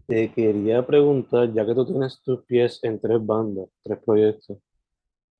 te 0.07 0.31
quería 0.31 0.85
preguntar, 0.85 1.51
ya 1.53 1.65
que 1.65 1.75
tú 1.75 1.85
tienes 1.85 2.21
tus 2.23 2.43
pies 2.45 2.79
en 2.83 2.99
tres 2.99 3.23
bandas, 3.23 3.69
tres 3.83 3.99
proyectos, 4.03 4.57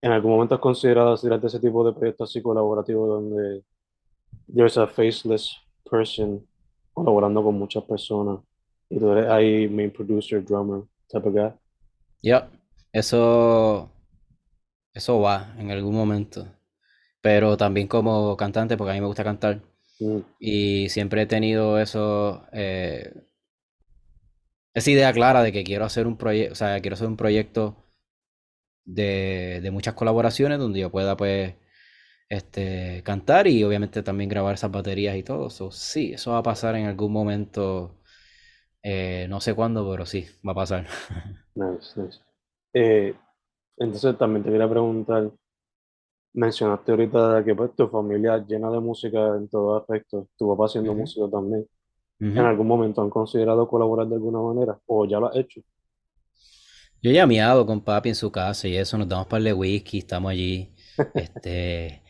¿en 0.02 0.12
algún 0.12 0.32
momento 0.32 0.56
has 0.56 0.62
considerado 0.62 1.17
tirarte 1.17 1.48
ese 1.48 1.60
tipo 1.60 1.84
de 1.84 1.94
proyectos 1.94 2.30
así 2.30 2.41
colaborativos 2.41 3.08
donde 3.08 3.63
there's 4.54 4.78
a 4.78 4.86
faceless 4.88 5.56
person 5.89 6.46
colaborando 7.04 7.44
con 7.44 7.56
muchas 7.60 7.84
personas 7.86 8.40
y 8.90 9.00
tú 9.00 9.12
eres 9.12 9.30
ahí 9.30 9.68
main 9.70 9.92
producer, 9.92 10.44
drummer, 10.46 10.84
type 11.10 11.28
of 11.30 11.34
guy? 11.36 11.52
Ya, 12.22 12.50
eso, 12.94 13.92
eso 14.94 15.20
va 15.22 15.56
en 15.58 15.72
algún 15.72 15.96
momento. 15.96 16.48
pero 17.22 17.58
también 17.58 17.88
como 17.88 18.38
cantante, 18.38 18.78
porque 18.78 18.92
a 18.92 18.96
mí 18.96 19.02
me 19.02 19.08
gusta 19.08 19.24
cantar. 19.26 19.62
Mm, 20.02 20.22
Y 20.40 20.90
siempre 20.90 21.24
he 21.24 21.28
tenido 21.28 21.80
eso, 21.80 22.46
eh, 22.54 23.14
esa 24.74 24.92
idea 24.92 25.14
clara 25.14 25.44
de 25.44 25.52
que 25.54 25.64
quiero 25.64 25.86
hacer 25.86 26.08
un 26.08 26.18
proyecto, 26.18 26.52
o 26.54 26.56
sea, 26.56 26.80
quiero 26.82 26.96
hacer 26.96 27.08
un 27.08 27.18
proyecto 27.18 27.78
de, 28.86 29.60
de 29.62 29.72
muchas 29.72 29.94
colaboraciones 29.94 30.60
donde 30.60 30.80
yo 30.80 30.92
pueda, 30.92 31.16
pues, 31.18 31.56
este, 32.32 33.04
cantar 33.06 33.48
y 33.48 33.63
obviamente 33.65 34.04
también 34.04 34.30
grabar 34.32 34.56
esas 34.56 34.72
baterías 34.72 35.17
y 35.17 35.24
todo. 35.24 35.52
So, 35.52 35.72
sí, 35.72 36.13
eso 36.13 36.34
va 36.34 36.39
a 36.39 36.44
pasar 36.44 36.76
en 36.78 36.88
algún 36.88 37.13
momento, 37.13 38.00
eh, 38.84 39.28
no 39.30 39.41
sé 39.41 39.54
cuándo, 39.56 39.89
pero 39.91 40.06
sí, 40.08 40.28
va 40.48 40.54
a 40.54 40.56
pasar. 40.56 40.88
nice, 41.56 41.94
nice. 42.00 42.20
Eh, 42.74 43.15
entonces 43.78 44.17
también 44.17 44.44
te 44.46 44.52
quería 44.52 44.70
preguntar, 44.70 45.32
mencionaste 46.34 46.91
ahorita 46.91 47.41
que 47.46 47.56
pues 47.56 47.74
tu 47.76 47.88
familia 47.88 48.38
llena 48.46 48.70
de 48.72 48.80
música 48.82 49.38
en 49.38 49.48
todo 49.50 49.78
aspecto, 49.78 50.28
tu 50.38 50.50
papá 50.50 50.67
siendo 50.67 50.94
Ujú, 50.94 50.94
músico 50.94 51.30
también. 51.30 51.65
¿En 52.34 52.46
algún 52.46 52.67
momento 52.67 53.02
han 53.02 53.10
considerado 53.12 53.67
colaborar 53.70 54.08
de 54.08 54.15
alguna 54.15 54.39
manera? 54.41 54.80
¿O 54.88 55.06
ya 55.06 55.20
lo 55.20 55.28
has 55.30 55.38
hecho? 55.38 55.62
Yo 57.02 57.10
he 57.12 57.13
llameado 57.13 57.65
con 57.65 57.84
papi 57.84 58.10
en 58.10 58.15
su 58.15 58.32
casa 58.32 58.67
y 58.67 58.78
eso, 58.78 58.98
nos 58.98 59.08
damos 59.08 59.28
par 59.28 59.41
de 59.41 59.54
whisky, 59.54 60.00
estamos 60.00 60.32
allí. 60.32 60.74
Este, 61.13 62.04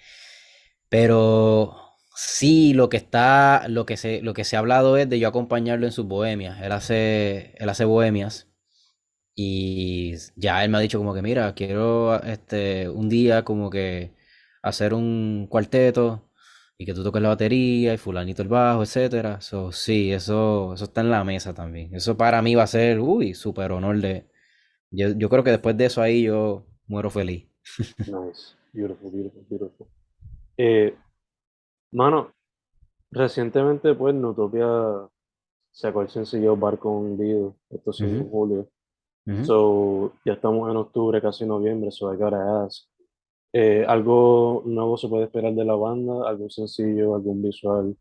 pero 0.92 1.74
sí, 2.16 2.74
lo 2.74 2.90
que 2.90 2.98
está, 2.98 3.68
lo 3.70 3.86
que 3.86 3.96
se, 3.96 4.22
lo 4.22 4.34
que 4.34 4.44
se 4.44 4.58
ha 4.58 4.60
hablado 4.60 4.98
es 4.98 5.10
de 5.10 5.20
yo 5.20 5.30
acompañarlo 5.30 5.86
en 5.86 5.94
sus 5.94 6.06
bohemias. 6.06 6.62
Él 6.62 6.74
hace, 6.74 7.56
él 7.60 7.70
hace 7.70 7.86
bohemias 7.86 8.50
y 9.36 10.16
ya 10.36 10.64
él 10.66 10.72
me 10.72 10.78
ha 10.78 10.82
dicho 10.82 11.00
como 11.00 11.14
que, 11.14 11.22
mira, 11.22 11.54
quiero 11.56 12.22
este 12.24 12.90
un 12.90 13.10
día 13.10 13.44
como 13.46 13.70
que 13.70 14.14
hacer 14.64 14.94
un 14.94 15.48
cuarteto 15.50 16.30
y 16.78 16.86
que 16.86 16.94
tú 16.94 17.04
toques 17.04 17.22
la 17.22 17.30
batería 17.30 17.94
y 17.94 17.98
fulanito 17.98 18.42
el 18.42 18.50
bajo, 18.50 18.84
etcétera. 18.84 19.42
So, 19.42 19.72
sí, 19.72 20.12
eso, 20.12 20.74
eso 20.74 20.86
está 20.86 21.02
en 21.02 21.12
la 21.12 21.24
mesa 21.24 21.54
también. 21.54 21.96
Eso 21.96 22.18
para 22.18 22.42
mí 22.42 22.56
va 22.56 22.64
a 22.64 22.68
ser, 22.68 23.00
uy, 23.00 23.34
súper 23.36 23.72
honor 23.72 24.00
de. 24.02 24.28
Yo, 24.92 25.10
yo 25.18 25.30
creo 25.30 25.44
que 25.44 25.52
después 25.52 25.78
de 25.78 25.86
eso 25.86 26.02
ahí 26.02 26.24
yo 26.24 26.68
muero 26.88 27.10
feliz. 27.10 27.48
Nice, 28.08 28.56
beautiful, 28.74 29.12
beautiful, 29.12 29.46
beautiful. 29.50 29.88
Eh, 30.64 30.96
mano, 31.92 32.34
recientemente 33.12 33.96
pues 33.96 34.16
Nutopia 34.16 34.68
sacó 35.72 36.02
el 36.02 36.10
sencillo 36.10 36.56
Barco 36.58 36.90
Hundido, 36.92 37.56
esto 37.70 37.94
sí 37.94 38.06
en 38.06 38.18
Ujú, 38.18 38.30
julio. 38.30 38.70
So, 39.42 40.14
ya 40.26 40.34
estamos 40.34 40.70
en 40.72 40.78
octubre, 40.78 41.22
casi 41.22 41.46
noviembre, 41.46 41.92
so 41.92 42.14
I 42.14 42.18
gotta 42.18 42.66
ask. 42.66 42.86
Eh, 43.54 43.86
¿algo 43.88 44.64
nuevo 44.66 44.98
se 44.98 45.10
puede 45.10 45.26
esperar 45.26 45.54
de 45.56 45.66
la 45.66 45.76
banda? 45.76 46.30
¿Algún 46.30 46.50
sencillo, 46.52 47.16
algún 47.16 47.42
visual 47.44 47.98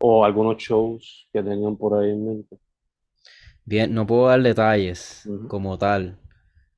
o 0.00 0.24
algunos 0.24 0.58
shows 0.58 1.28
que 1.32 1.42
tengan 1.42 1.76
por 1.78 1.98
ahí 1.98 2.10
en 2.12 2.26
mente? 2.26 2.58
Bien, 3.64 3.94
no 3.94 4.06
puedo 4.06 4.26
dar 4.28 4.42
detalles 4.42 5.30
como 5.46 5.78
tal, 5.78 6.18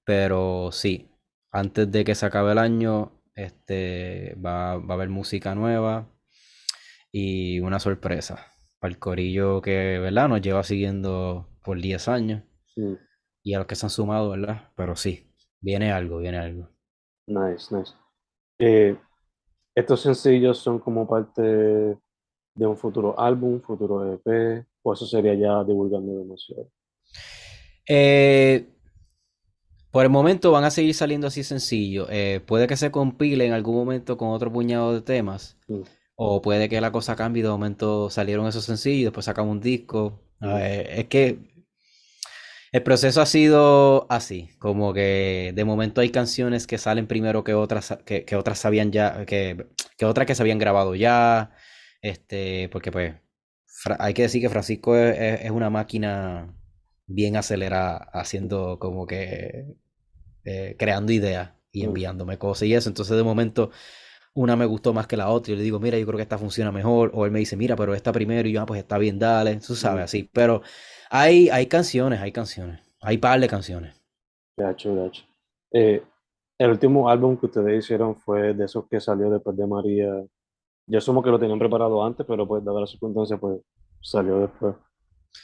pero 0.04 0.70
sí, 0.72 1.10
antes 1.52 1.92
de 1.92 2.04
que 2.04 2.16
se 2.16 2.26
acabe 2.26 2.52
el 2.52 2.58
año, 2.58 3.12
este, 3.34 4.34
va, 4.36 4.76
va 4.76 4.94
a 4.94 4.96
haber 4.96 5.08
música 5.08 5.54
nueva 5.54 6.08
y 7.12 7.60
una 7.60 7.78
sorpresa 7.78 8.46
para 8.78 8.92
el 8.92 8.98
corillo 8.98 9.62
que, 9.62 9.98
¿verdad? 9.98 10.28
Nos 10.28 10.42
lleva 10.42 10.62
siguiendo 10.62 11.48
por 11.62 11.80
10 11.80 12.08
años 12.08 12.42
y 13.42 13.54
a 13.54 13.58
los 13.58 13.66
que 13.66 13.76
se 13.76 13.86
han 13.86 13.90
sumado, 13.90 14.30
¿verdad? 14.30 14.70
Pero 14.76 14.96
sí, 14.96 15.32
viene 15.60 15.92
algo, 15.92 16.18
viene 16.18 16.38
algo. 16.38 16.68
nice, 17.26 17.74
nice. 17.74 17.92
Eh, 18.58 18.96
estos 19.74 20.00
sencillos 20.00 20.58
son 20.58 20.78
como 20.78 21.08
parte 21.08 21.42
de 21.42 22.66
un 22.66 22.76
futuro 22.76 23.18
álbum, 23.18 23.60
futuro 23.60 24.12
EP, 24.14 24.66
o 24.82 24.92
eso 24.92 25.06
sería 25.06 25.34
ya 25.34 25.64
divulgando 25.64 26.18
demasiado. 26.18 26.70
Eh, 27.88 28.73
por 29.94 30.04
el 30.04 30.10
momento 30.10 30.52
van 30.52 30.64
a 30.64 30.70
seguir 30.72 30.94
saliendo 30.94 31.28
así 31.28 31.44
sencillo. 31.44 32.08
Eh, 32.10 32.40
puede 32.46 32.66
que 32.68 32.76
se 32.76 32.92
compile 32.92 33.46
en 33.46 33.54
algún 33.54 33.76
momento 33.76 34.18
con 34.18 34.30
otro 34.30 34.52
puñado 34.52 34.94
de 34.94 35.02
temas. 35.02 35.58
Mm, 35.68 35.82
O 36.16 36.42
puede 36.42 36.68
que 36.68 36.80
la 36.80 36.92
cosa 36.92 37.16
cambie 37.16 37.40
y 37.40 37.44
de 37.44 37.50
momento 37.50 38.10
salieron 38.10 38.46
esos 38.48 38.64
sencillos 38.66 39.00
y 39.02 39.04
después 39.04 39.26
sacamos 39.26 39.52
un 39.52 39.60
disco. 39.60 40.20
Mm, 40.40 40.54
ver, 40.54 40.90
es 41.00 41.06
que 41.08 41.38
el 42.72 42.82
proceso 42.82 43.20
ha 43.22 43.26
sido 43.26 44.06
así, 44.10 44.50
como 44.58 44.92
que 44.92 45.52
de 45.54 45.64
momento 45.64 46.00
hay 46.00 46.10
canciones 46.10 46.66
que 46.66 46.78
salen 46.78 47.06
primero 47.06 47.44
que 47.44 47.54
otras 47.54 47.96
que, 48.04 48.24
que 48.24 48.36
otras 48.36 48.58
sabían 48.58 48.90
ya, 48.92 49.24
que, 49.26 49.66
que 49.96 50.04
otras 50.06 50.26
que 50.26 50.34
se 50.34 50.42
habían 50.42 50.58
grabado 50.58 50.94
ya. 50.94 51.52
Este, 52.02 52.68
porque 52.70 52.90
pues 52.92 53.14
hay 53.98 54.14
que 54.14 54.22
decir 54.22 54.42
que 54.42 54.50
Francisco 54.50 54.96
es, 54.96 55.18
es- 55.18 55.40
es 55.46 55.50
una 55.52 55.70
máquina 55.70 56.54
bien 57.06 57.36
acelerada, 57.36 57.96
haciendo 58.12 58.78
como 58.78 59.06
que 59.06 59.66
eh, 60.44 60.76
creando 60.78 61.12
ideas 61.12 61.52
y 61.72 61.82
mm, 61.82 61.86
enviándome 61.86 62.38
cosas 62.38 62.68
y 62.68 62.74
eso. 62.74 62.88
Entonces 62.88 63.16
de 63.16 63.22
momento 63.22 63.70
una 64.34 64.56
me 64.56 64.66
gustó 64.66 64.92
más 64.92 65.06
que 65.06 65.16
la 65.16 65.30
otra. 65.30 65.52
Y 65.52 65.54
yo 65.54 65.58
le 65.58 65.64
digo, 65.64 65.80
mira, 65.80 65.98
yo 65.98 66.06
creo 66.06 66.16
que 66.16 66.22
esta 66.22 66.38
funciona 66.38 66.72
mejor. 66.72 67.10
O 67.14 67.24
él 67.24 67.30
me 67.30 67.38
dice, 67.38 67.56
mira, 67.56 67.76
pero 67.76 67.94
esta 67.94 68.12
primero. 68.12 68.48
Y 68.48 68.52
yo, 68.52 68.60
ah, 68.60 68.66
pues 68.66 68.80
está 68.80 68.98
bien, 68.98 69.18
dale. 69.18 69.56
Tú 69.56 69.74
sabes, 69.74 70.02
mm. 70.02 70.04
así. 70.04 70.30
Pero 70.32 70.62
hay, 71.10 71.48
hay 71.50 71.66
canciones, 71.66 72.20
hay 72.20 72.32
canciones. 72.32 72.80
Hay 73.00 73.18
par 73.18 73.40
de 73.40 73.48
canciones. 73.48 73.94
Gacho, 74.56 74.94
gacho. 74.94 75.24
Eh, 75.72 76.02
el 76.58 76.70
último 76.70 77.08
álbum 77.08 77.36
que 77.36 77.46
ustedes 77.46 77.84
hicieron 77.84 78.16
fue 78.16 78.54
de 78.54 78.64
esos 78.64 78.86
que 78.88 79.00
salió 79.00 79.30
después 79.30 79.56
de 79.56 79.66
María. 79.66 80.24
Yo 80.86 80.98
asumo 80.98 81.22
que 81.22 81.30
lo 81.30 81.38
tenían 81.38 81.58
preparado 81.58 82.04
antes, 82.04 82.26
pero 82.26 82.46
pues 82.46 82.64
dada 82.64 82.80
la 82.80 82.86
circunstancia, 82.86 83.36
pues 83.38 83.60
salió 84.00 84.40
después. 84.40 84.74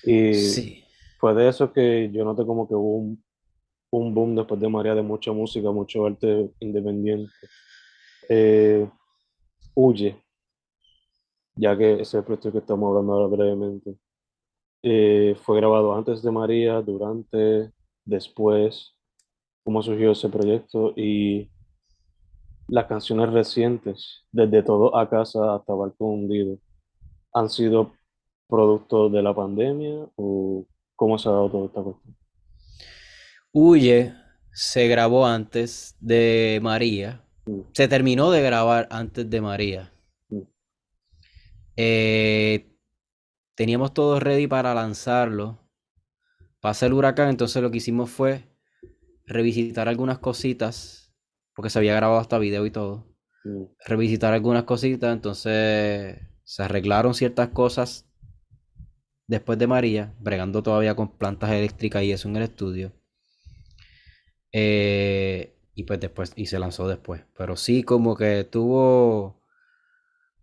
Y 0.04 0.34
Sí. 0.34 0.84
fue 1.18 1.34
de 1.34 1.48
esos 1.48 1.70
que 1.72 2.10
yo 2.12 2.24
noté 2.24 2.44
como 2.44 2.68
que 2.68 2.74
hubo 2.74 2.96
un, 2.96 3.24
un 3.90 4.14
boom 4.14 4.34
después 4.36 4.60
de 4.60 4.68
María 4.68 4.94
de 4.94 5.02
mucha 5.02 5.32
música, 5.32 5.70
mucho 5.70 6.06
arte 6.06 6.50
independiente. 6.60 7.32
Eh, 8.28 8.88
Huye, 9.74 10.16
ya 11.54 11.76
que 11.76 12.00
ese 12.00 12.22
proyecto 12.22 12.52
que 12.52 12.58
estamos 12.58 12.88
hablando 12.88 13.12
ahora 13.12 13.26
brevemente. 13.36 13.96
Eh, 14.82 15.36
fue 15.42 15.58
grabado 15.58 15.94
antes 15.94 16.22
de 16.22 16.30
María, 16.30 16.80
durante, 16.80 17.72
después, 18.04 18.94
cómo 19.62 19.82
surgió 19.82 20.12
ese 20.12 20.28
proyecto 20.28 20.92
y 20.96 21.50
las 22.68 22.86
canciones 22.86 23.30
recientes, 23.32 24.24
desde 24.32 24.62
Todo 24.62 24.96
a 24.96 25.08
Casa 25.10 25.54
hasta 25.56 25.74
Barco 25.74 26.06
Hundido, 26.06 26.58
han 27.32 27.48
sido 27.50 27.92
producto 28.48 29.08
de 29.10 29.22
la 29.22 29.34
pandemia 29.34 30.08
o 30.16 30.66
cómo 30.96 31.18
se 31.18 31.28
ha 31.28 31.32
dado 31.32 31.50
toda 31.50 31.66
esta 31.66 31.82
cuestión. 31.82 32.19
Huye 33.52 34.14
se 34.52 34.88
grabó 34.88 35.26
antes 35.26 35.96
de 36.00 36.60
María. 36.62 37.24
Mm, 37.46 37.60
Se 37.72 37.88
terminó 37.88 38.30
de 38.30 38.42
grabar 38.42 38.88
antes 38.90 39.28
de 39.28 39.40
María. 39.40 39.92
mm, 40.30 40.42
Eh, 41.76 42.76
teníamos 43.54 43.94
todo 43.94 44.20
ready 44.20 44.46
para 44.46 44.74
lanzarlo. 44.74 45.58
Pasa 46.60 46.86
el 46.86 46.92
huracán, 46.92 47.28
entonces 47.30 47.62
lo 47.62 47.70
que 47.70 47.78
hicimos 47.78 48.10
fue 48.10 48.44
revisitar 49.26 49.88
algunas 49.88 50.18
cositas, 50.18 51.14
porque 51.54 51.70
se 51.70 51.78
había 51.78 51.94
grabado 51.96 52.20
hasta 52.20 52.38
video 52.38 52.66
y 52.66 52.70
todo. 52.70 53.06
mm, 53.44 53.64
Revisitar 53.86 54.34
algunas 54.34 54.64
cositas, 54.64 55.12
entonces 55.12 56.18
se 56.44 56.62
arreglaron 56.62 57.14
ciertas 57.14 57.48
cosas 57.50 58.06
después 59.26 59.58
de 59.58 59.66
María, 59.66 60.14
bregando 60.20 60.62
todavía 60.62 60.94
con 60.94 61.16
plantas 61.16 61.50
eléctricas 61.52 62.02
y 62.02 62.12
eso 62.12 62.28
en 62.28 62.36
el 62.36 62.42
estudio. 62.42 62.92
Eh, 64.52 65.56
y 65.74 65.84
pues 65.84 66.00
después, 66.00 66.32
y 66.36 66.46
se 66.46 66.58
lanzó 66.58 66.88
después. 66.88 67.22
Pero 67.36 67.56
sí, 67.56 67.82
como 67.82 68.16
que 68.16 68.44
tuvo. 68.44 69.40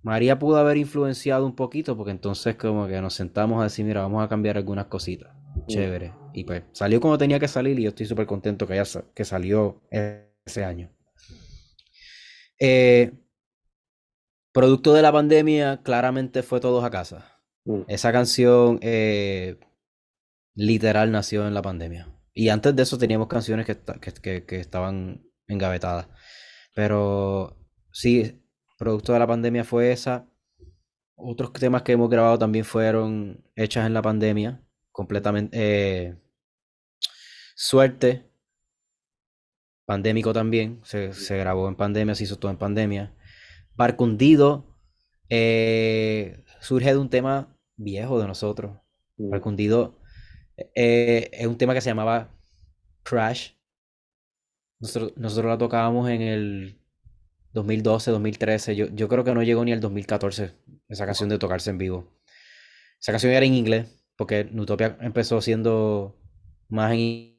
María 0.01 0.39
pudo 0.39 0.57
haber 0.57 0.77
influenciado 0.77 1.45
un 1.45 1.55
poquito, 1.55 1.97
porque 1.97 2.11
entonces 2.11 2.55
como 2.55 2.87
que 2.87 3.01
nos 3.01 3.13
sentamos 3.13 3.59
a 3.59 3.63
decir, 3.63 3.85
mira, 3.85 4.01
vamos 4.01 4.23
a 4.23 4.29
cambiar 4.29 4.57
algunas 4.57 4.85
cositas. 4.85 5.35
Chévere. 5.67 6.13
Y 6.33 6.43
pues 6.43 6.63
salió 6.71 7.01
como 7.01 7.17
tenía 7.17 7.39
que 7.39 7.47
salir 7.47 7.79
y 7.79 7.83
yo 7.83 7.89
estoy 7.89 8.05
súper 8.05 8.27
contento 8.27 8.67
que, 8.67 8.79
haya, 8.79 9.03
que 9.13 9.25
salió 9.25 9.81
ese 10.45 10.63
año. 10.63 10.91
Eh, 12.59 13.13
producto 14.51 14.93
de 14.93 15.01
la 15.01 15.11
pandemia, 15.11 15.81
claramente 15.83 16.43
fue 16.43 16.59
todos 16.59 16.83
a 16.83 16.89
casa. 16.89 17.39
mm. 17.65 17.81
Esa 17.87 18.11
canción 18.11 18.79
eh, 18.81 19.59
literal 20.55 21.11
nació 21.11 21.47
en 21.47 21.53
la 21.53 21.61
pandemia. 21.61 22.16
Y 22.39 22.49
antes 22.49 22.75
de 22.75 22.83
eso 22.83 22.97
teníamos 22.99 23.27
canciones 23.27 23.65
que, 23.65 23.75
que, 23.99 24.13
que- 24.13 24.45
que 24.45 24.59
estaban 24.59 25.23
engavetadas. 25.47 26.07
Pero 26.75 27.57
sí, 27.91 28.43
producto 28.77 29.13
de 29.13 29.19
la 29.19 29.25
pandemia 29.27 29.63
fue 29.63 29.91
esa. 29.91 30.27
Otros 31.15 31.51
temas 31.53 31.81
que 31.81 31.93
hemos 31.93 32.09
grabado 32.11 32.37
también 32.37 32.63
fueron 32.65 33.43
hechas 33.55 33.87
en 33.87 33.93
la 33.95 34.03
pandemia. 34.03 34.63
Completamente. 34.91 35.57
eh, 35.59 36.15
Suerte. 37.55 38.29
Pandémico 39.85 40.31
también. 40.33 40.79
Se, 40.83 41.13
se 41.13 41.37
grabó 41.37 41.67
en 41.69 41.75
pandemia, 41.75 42.13
se 42.13 42.25
hizo 42.25 42.37
todo 42.37 42.51
en 42.51 42.57
pandemia. 42.57 43.15
Barcundido 43.75 44.77
eh, 45.29 46.43
surge 46.61 46.91
de 46.91 46.97
un 46.99 47.09
tema 47.09 47.57
viejo 47.77 48.19
de 48.19 48.27
nosotros. 48.27 48.77
Mm. 49.17 49.29
Barcundido 49.31 49.96
eh, 50.57 51.29
es 51.31 51.47
un 51.47 51.57
tema 51.57 51.73
que 51.73 51.81
se 51.81 51.89
llamaba 51.89 52.29
Crash. 53.03 53.51
Nosotros, 54.79 55.13
nosotros 55.15 55.49
la 55.49 55.57
tocábamos 55.57 56.09
en 56.09 56.21
el 56.21 56.81
2012, 57.53 58.11
2013. 58.11 58.75
Yo, 58.75 58.87
yo 58.87 59.07
creo 59.07 59.23
que 59.23 59.33
no 59.33 59.43
llegó 59.43 59.63
ni 59.63 59.71
al 59.71 59.79
2014 59.79 60.53
esa 60.89 61.05
canción 61.05 61.29
de 61.29 61.39
tocarse 61.39 61.69
en 61.69 61.77
vivo. 61.77 62.11
Esa 62.99 63.11
canción 63.11 63.33
era 63.33 63.45
en 63.45 63.53
inglés, 63.53 64.03
porque 64.15 64.45
Nutopia 64.45 64.97
empezó 65.01 65.41
siendo 65.41 66.19
más 66.69 66.91
en 66.93 67.37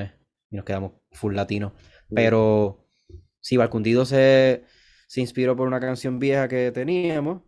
es, 0.00 0.10
y 0.50 0.56
nos 0.56 0.64
quedamos 0.64 0.92
full 1.12 1.34
latino. 1.34 1.74
Pero 2.14 2.88
sí, 3.40 3.56
Barcundido 3.56 4.04
se, 4.04 4.64
se 5.08 5.20
inspiró 5.20 5.56
por 5.56 5.66
una 5.66 5.80
canción 5.80 6.18
vieja 6.18 6.48
que 6.48 6.70
teníamos 6.72 7.42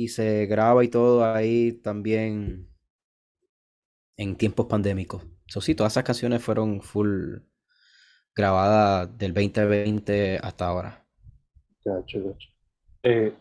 y 0.00 0.08
se 0.08 0.46
graba 0.46 0.82
y 0.82 0.88
todo 0.88 1.22
ahí 1.22 1.72
también 1.72 2.66
en 4.16 4.34
tiempos 4.34 4.64
pandémicos. 4.64 5.26
Eso 5.46 5.60
sí, 5.60 5.74
todas 5.74 5.92
esas 5.92 6.04
canciones 6.04 6.42
fueron 6.42 6.80
full 6.80 7.40
grabadas 8.34 9.18
del 9.18 9.34
2020 9.34 10.38
hasta 10.38 10.68
ahora. 10.68 11.06
Gacho, 11.84 12.24
gacho. 12.24 12.48
Eh, 13.02 13.34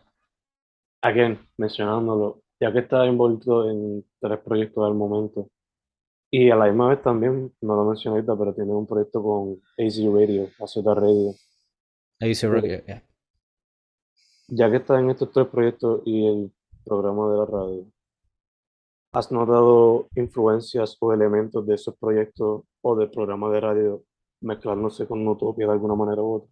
again, 1.02 1.40
mencionándolo, 1.56 2.44
ya 2.60 2.74
que 2.74 2.80
estás 2.80 3.08
envuelto 3.08 3.70
en 3.70 4.04
tres 4.20 4.40
proyectos 4.40 4.86
al 4.86 4.96
momento, 4.96 5.50
y 6.30 6.52
a 6.52 6.58
la 6.58 6.66
misma 6.66 6.90
vez 6.90 7.02
también, 7.02 7.54
no 7.62 7.76
lo 7.76 7.86
mencioné 7.86 8.18
ahorita, 8.18 8.38
pero 8.38 8.54
tiene 8.54 8.74
un 8.74 8.86
proyecto 8.86 9.24
con 9.24 9.62
AZ 9.78 9.98
Radio, 10.14 10.50
AZ 10.60 10.76
Radio. 10.84 11.34
Se 12.34 12.48
Eh, 12.48 12.84
yeah. 12.86 13.09
Ya 14.52 14.70
que 14.70 14.78
estás 14.78 15.00
en 15.00 15.10
estos 15.12 15.32
tres 15.32 15.48
proyectos 15.48 16.02
y 16.06 16.26
el 16.28 16.52
programa 16.84 17.30
de 17.32 17.38
la 17.38 17.46
radio, 17.46 17.86
¿has 19.14 19.32
notado 19.32 20.08
influencias 20.16 20.98
o 21.00 21.14
elementos 21.14 21.66
de 21.68 21.76
esos 21.76 21.96
proyectos 21.98 22.64
o 22.82 22.96
del 22.96 23.12
programa 23.12 23.50
de 23.52 23.60
radio 23.62 24.04
mezclándose 24.42 25.08
con 25.08 25.28
Utopia 25.28 25.68
de 25.68 25.74
alguna 25.74 25.94
manera 25.96 26.22
u 26.24 26.36
otra? 26.38 26.50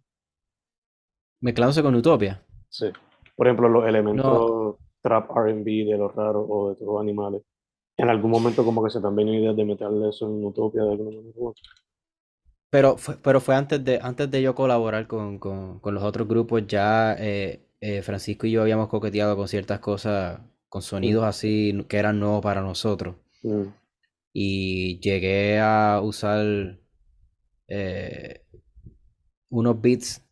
Mezclándose 1.40 1.82
con 1.82 1.94
Utopia. 1.96 2.44
Sí. 2.68 2.86
Por 3.36 3.46
ejemplo, 3.46 3.68
los 3.68 3.84
No, 3.84 3.88
elementos 3.88 4.76
trap 5.02 5.30
R&B 5.36 5.84
de 5.84 5.98
los 5.98 6.14
raros 6.14 6.46
o 6.48 6.70
de 6.70 6.76
todos 6.76 6.92
los 6.94 7.00
animales. 7.02 7.42
En 7.98 8.08
algún 8.10 8.30
momento 8.30 8.64
como 8.64 8.84
que 8.84 8.90
se 8.90 9.00
venido 9.00 9.34
ideas 9.42 9.56
de 9.56 9.64
meterle 9.64 10.08
eso 10.10 10.26
en 10.28 10.44
Utopia 10.44 10.82
de 10.84 10.92
alguna 10.92 11.16
manera 11.18 11.34
u 11.36 11.48
otra. 11.48 11.64
pero 12.70 12.96
fue, 12.98 13.16
pero 13.18 13.40
fue 13.40 13.54
antes 13.56 13.82
de, 13.84 13.98
antes 14.02 14.30
de 14.30 14.42
yo 14.42 14.54
colaborar 14.54 15.06
con, 15.06 15.38
con, 15.38 15.80
con 15.80 15.94
los 15.94 16.02
otros 16.04 16.28
grupos, 16.28 16.66
ya 16.66 17.14
eh, 17.18 17.67
eh, 17.80 18.02
Francisco 18.02 18.46
y 18.46 18.52
yo 18.52 18.62
habíamos 18.62 18.88
coqueteado 18.88 19.36
con 19.36 19.48
ciertas 19.48 19.80
cosas, 19.80 20.40
con 20.68 20.82
Mm, 21.02 21.12
sonidos 21.12 21.24
así 21.24 21.84
que 21.88 21.98
eran 21.98 22.20
nuevos 22.20 22.42
para 22.42 22.60
nosotros. 22.62 23.16
mm, 23.44 23.72
Y 24.32 25.00
llegué 25.00 25.58
a 25.60 26.00
usar 26.02 26.78
eh, 27.68 28.44
unos 29.50 29.80
beats 29.80 30.22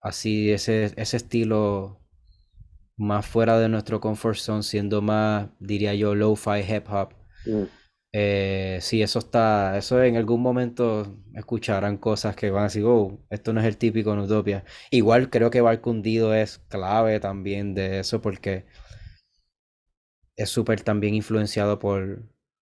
así, 0.00 0.50
ese, 0.50 0.92
ese 0.96 1.16
estilo 1.16 2.00
más 2.96 3.26
fuera 3.26 3.58
de 3.58 3.68
nuestro 3.68 4.00
comfort 4.00 4.36
zone, 4.36 4.62
siendo 4.62 5.02
más, 5.02 5.48
diría 5.60 5.94
yo, 5.94 6.14
lo-fi 6.14 6.60
hip 6.60 6.86
hop. 6.90 7.14
mm. 7.46 7.79
Eh, 8.12 8.78
sí, 8.80 9.02
eso 9.02 9.20
está, 9.20 9.76
eso 9.78 10.02
en 10.02 10.16
algún 10.16 10.42
momento 10.42 11.16
escucharán 11.34 11.96
cosas 11.96 12.34
que 12.34 12.50
van 12.50 12.62
a 12.62 12.64
decir, 12.64 12.82
oh, 12.84 13.20
esto 13.30 13.52
no 13.52 13.60
es 13.60 13.66
el 13.66 13.76
típico 13.76 14.14
Nutopia. 14.16 14.64
Igual 14.90 15.30
creo 15.30 15.50
que 15.50 15.60
Barcundido 15.60 16.34
es 16.34 16.58
clave 16.68 17.20
también 17.20 17.74
de 17.74 18.00
eso 18.00 18.20
porque 18.20 18.66
es 20.36 20.48
súper 20.50 20.80
también 20.82 21.14
influenciado 21.14 21.78
por, 21.78 22.22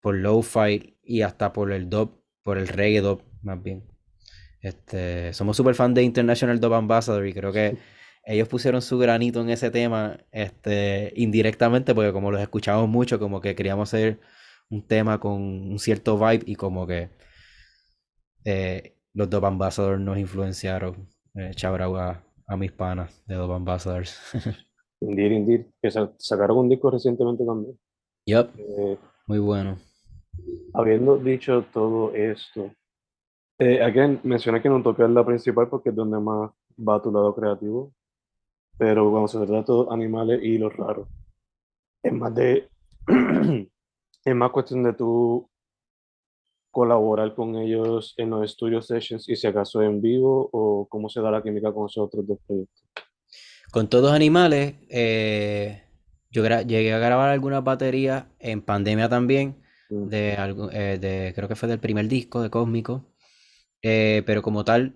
por 0.01 0.15
lo-fi 0.15 0.97
y 1.03 1.21
hasta 1.21 1.53
por 1.53 1.71
el 1.71 1.89
dub, 1.89 2.21
por 2.43 2.57
el 2.57 2.67
reggae 2.67 3.01
dub 3.01 3.23
más 3.41 3.61
bien. 3.61 3.83
Este, 4.61 5.33
somos 5.33 5.57
súper 5.57 5.75
fan 5.75 5.93
de 5.93 6.03
International 6.03 6.59
Dub 6.59 6.73
Ambassador 6.73 7.27
y 7.27 7.33
creo 7.33 7.53
que 7.53 7.77
ellos 8.25 8.47
pusieron 8.47 8.81
su 8.81 8.97
granito 8.97 9.41
en 9.41 9.49
ese 9.49 9.71
tema, 9.71 10.19
este, 10.31 11.13
indirectamente, 11.15 11.95
porque 11.95 12.13
como 12.13 12.31
los 12.31 12.41
escuchamos 12.41 12.89
mucho, 12.89 13.19
como 13.19 13.41
que 13.41 13.55
queríamos 13.55 13.93
hacer 13.93 14.19
un 14.69 14.85
tema 14.87 15.19
con 15.19 15.33
un 15.41 15.79
cierto 15.79 16.17
vibe 16.17 16.43
y 16.45 16.55
como 16.55 16.85
que 16.87 17.09
eh, 18.45 18.95
los 19.13 19.29
Dub 19.29 19.45
Ambassadors 19.45 19.99
nos 19.99 20.17
influenciaron. 20.17 21.07
Eh, 21.35 21.51
a, 21.97 22.23
a 22.47 22.57
mis 22.57 22.71
panas 22.71 23.23
de 23.27 23.35
Dub 23.35 23.51
Ambassadors. 23.51 24.19
Indeed, 25.01 25.31
indeed. 25.31 25.65
Que 25.81 25.91
sa- 25.91 26.11
sacaron 26.17 26.57
un 26.57 26.69
disco 26.69 26.89
recientemente 26.89 27.45
también. 27.45 27.77
Yup, 28.25 28.49
Eh, 28.57 28.97
muy 29.27 29.39
bueno. 29.39 29.77
habiendo 30.73 31.17
dicho 31.17 31.63
todo 31.73 32.13
esto, 32.15 32.71
eh, 33.59 33.81
again, 33.81 34.19
mencioné 34.23 34.61
que 34.61 34.69
Utopia 34.69 35.05
es 35.05 35.11
la 35.11 35.25
principal 35.25 35.67
porque 35.69 35.89
es 35.89 35.95
donde 35.95 36.19
más 36.19 36.51
va 36.77 37.01
tu 37.01 37.11
lado 37.11 37.33
creativo, 37.35 37.93
pero 38.77 39.09
cuando 39.11 39.27
se 39.27 39.45
trata 39.45 39.73
de 39.73 39.85
animales 39.91 40.39
y 40.43 40.57
los 40.57 40.75
raros, 40.75 41.07
es 42.03 42.13
más 42.13 42.33
de, 42.35 42.69
es 44.29 44.35
más 44.35 44.51
cuestión 44.51 44.83
de 44.83 44.93
tú 44.93 45.49
colaborar 46.71 47.33
con 47.33 47.55
ellos 47.55 48.13
en 48.17 48.29
los 48.29 48.51
studio 48.51 48.81
sessions 48.81 49.27
y 49.29 49.35
si 49.35 49.47
acaso 49.47 49.81
en 49.81 50.01
vivo 50.01 50.49
o 50.51 50.87
cómo 50.87 51.09
se 51.09 51.21
da 51.21 51.31
la 51.31 51.41
química 51.41 51.73
con 51.73 51.87
esos 51.87 52.05
otros 52.05 52.27
dos 52.27 52.37
proyectos. 52.45 52.83
Con 53.71 53.89
todos 53.89 54.11
animales, 54.11 54.75
eh, 54.89 55.83
yo 56.29 56.45
llegué 56.45 56.93
a 56.93 56.99
grabar 56.99 57.29
algunas 57.29 57.63
baterías 57.63 58.25
en 58.39 58.61
pandemia 58.61 59.09
también, 59.09 59.63
Mm, 59.89 60.07
de, 60.09 60.37
eh, 60.73 60.97
de 60.99 61.33
creo 61.35 61.47
que 61.47 61.55
fue 61.55 61.69
del 61.69 61.79
primer 61.79 62.07
disco 62.07 62.41
de 62.41 62.49
Cósmico, 62.49 63.05
eh, 63.81 64.23
pero 64.25 64.41
como 64.41 64.65
tal, 64.65 64.95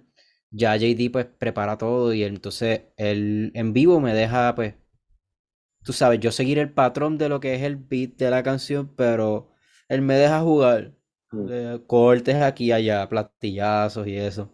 ya 0.49 0.75
JD 0.75 1.09
pues 1.11 1.25
prepara 1.27 1.77
todo 1.77 2.13
y 2.13 2.23
entonces 2.23 2.83
él 2.97 3.51
en 3.55 3.73
vivo 3.73 3.99
me 4.01 4.13
deja 4.13 4.53
pues, 4.55 4.75
tú 5.83 5.93
sabes, 5.93 6.19
yo 6.19 6.31
seguir 6.31 6.59
el 6.59 6.71
patrón 6.71 7.17
de 7.17 7.29
lo 7.29 7.39
que 7.39 7.55
es 7.55 7.61
el 7.63 7.75
beat 7.75 8.17
de 8.17 8.29
la 8.29 8.43
canción, 8.43 8.93
pero 8.95 9.51
él 9.89 10.01
me 10.01 10.15
deja 10.15 10.41
jugar, 10.41 10.93
mm, 11.31 11.45
de 11.45 11.81
cortes 11.87 12.35
aquí 12.35 12.65
y 12.65 12.71
allá, 12.71 13.07
platillazos 13.09 14.07
y 14.07 14.17
eso. 14.17 14.51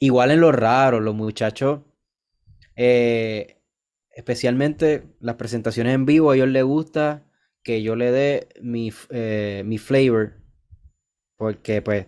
Igual 0.00 0.30
en 0.30 0.40
lo 0.40 0.52
raro, 0.52 1.00
los 1.00 1.14
muchachos, 1.14 1.80
eh, 2.76 3.60
especialmente 4.10 5.04
las 5.20 5.36
presentaciones 5.36 5.94
en 5.94 6.06
vivo, 6.06 6.30
a 6.30 6.36
ellos 6.36 6.48
les 6.48 6.64
gusta 6.64 7.26
que 7.62 7.82
yo 7.82 7.96
le 7.96 8.10
dé 8.10 8.48
mi, 8.62 8.92
eh, 9.10 9.62
mi 9.66 9.78
flavor, 9.78 10.40
porque 11.36 11.82
pues 11.82 12.06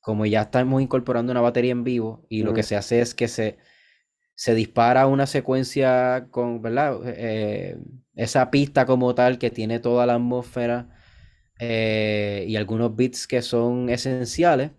como 0.00 0.24
ya 0.26 0.42
estamos 0.42 0.80
incorporando 0.82 1.32
una 1.32 1.40
batería 1.40 1.72
en 1.72 1.84
vivo 1.84 2.24
y 2.28 2.44
lo 2.44 2.54
que 2.54 2.62
se 2.62 2.76
hace 2.76 3.00
es 3.00 3.14
que 3.14 3.28
se, 3.28 3.58
se 4.36 4.54
dispara 4.56 5.08
una 5.08 5.26
secuencia 5.26 6.28
con, 6.32 6.62
¿verdad? 6.62 7.00
Eh, 7.06 7.78
esa 8.16 8.50
pista 8.52 8.86
como 8.86 9.14
tal 9.16 9.38
que 9.38 9.50
tiene 9.50 9.80
toda 9.80 10.06
la 10.06 10.16
atmósfera 10.16 10.90
eh, 11.60 12.44
y 12.48 12.56
algunos 12.56 12.96
beats 12.96 13.26
que 13.28 13.42
son 13.42 13.90
esenciales. 13.90 14.72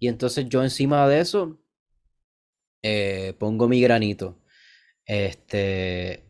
Y 0.00 0.08
entonces 0.08 0.48
yo 0.48 0.62
encima 0.64 1.08
de 1.08 1.20
eso 1.20 1.60
eh, 2.82 3.34
pongo 3.38 3.68
mi 3.68 3.80
granito. 3.80 4.38
Este, 5.06 6.24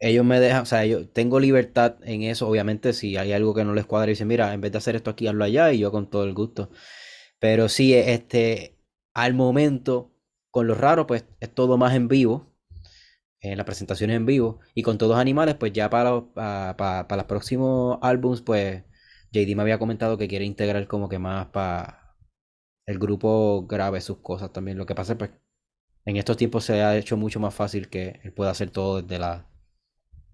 ellos 0.00 0.24
me 0.24 0.40
dejan, 0.40 0.62
o 0.62 0.66
sea, 0.66 0.86
yo 0.86 1.08
tengo 1.08 1.40
libertad 1.40 1.96
en 2.04 2.24
eso. 2.24 2.48
Obviamente, 2.48 2.92
si 2.92 3.16
hay 3.16 3.32
algo 3.32 3.54
que 3.54 3.64
no 3.64 3.74
les 3.74 3.86
cuadra, 3.86 4.10
dicen, 4.10 4.28
mira, 4.28 4.54
en 4.54 4.60
vez 4.62 4.72
de 4.72 4.78
hacer 4.78 4.96
esto 4.96 5.10
aquí, 5.10 5.26
hazlo 5.28 5.44
allá, 5.44 5.72
y 5.72 5.80
yo 5.80 5.92
con 5.92 6.10
todo 6.10 6.24
el 6.24 6.34
gusto. 6.34 6.70
Pero 7.40 7.68
sí, 7.70 7.94
este, 7.94 8.78
al 9.14 9.34
momento, 9.34 10.09
con 10.50 10.66
los 10.66 10.78
raros, 10.78 11.06
pues 11.06 11.24
es 11.40 11.54
todo 11.54 11.76
más 11.78 11.94
en 11.94 12.08
vivo, 12.08 12.46
en 13.40 13.56
las 13.58 13.66
presentaciones 13.66 14.16
en 14.16 14.26
vivo, 14.26 14.60
y 14.74 14.82
con 14.82 14.98
todos 14.98 15.18
animales, 15.18 15.56
pues 15.56 15.72
ya 15.72 15.90
para 15.90 16.10
los, 16.10 16.24
pa- 16.34 16.76
pa- 16.76 17.08
para 17.08 17.18
los 17.22 17.26
próximos 17.26 17.98
álbums, 18.02 18.42
pues 18.42 18.84
JD 19.32 19.56
me 19.56 19.62
había 19.62 19.78
comentado 19.78 20.18
que 20.18 20.28
quiere 20.28 20.44
integrar 20.44 20.86
como 20.88 21.08
que 21.08 21.18
más 21.18 21.46
para 21.48 22.16
el 22.86 22.98
grupo 22.98 23.66
grabe 23.68 24.00
sus 24.00 24.18
cosas 24.18 24.52
también. 24.52 24.78
Lo 24.78 24.86
que 24.86 24.94
pasa 24.96 25.12
es 25.14 25.18
pues 25.18 25.30
en 26.06 26.16
estos 26.16 26.36
tiempos 26.38 26.64
se 26.64 26.82
ha 26.82 26.96
hecho 26.98 27.16
mucho 27.16 27.40
más 27.40 27.54
fácil 27.54 27.88
que 27.90 28.20
él 28.24 28.32
pueda 28.34 28.50
hacer 28.52 28.70
todo 28.70 29.02
desde 29.02 29.18
la 29.18 29.46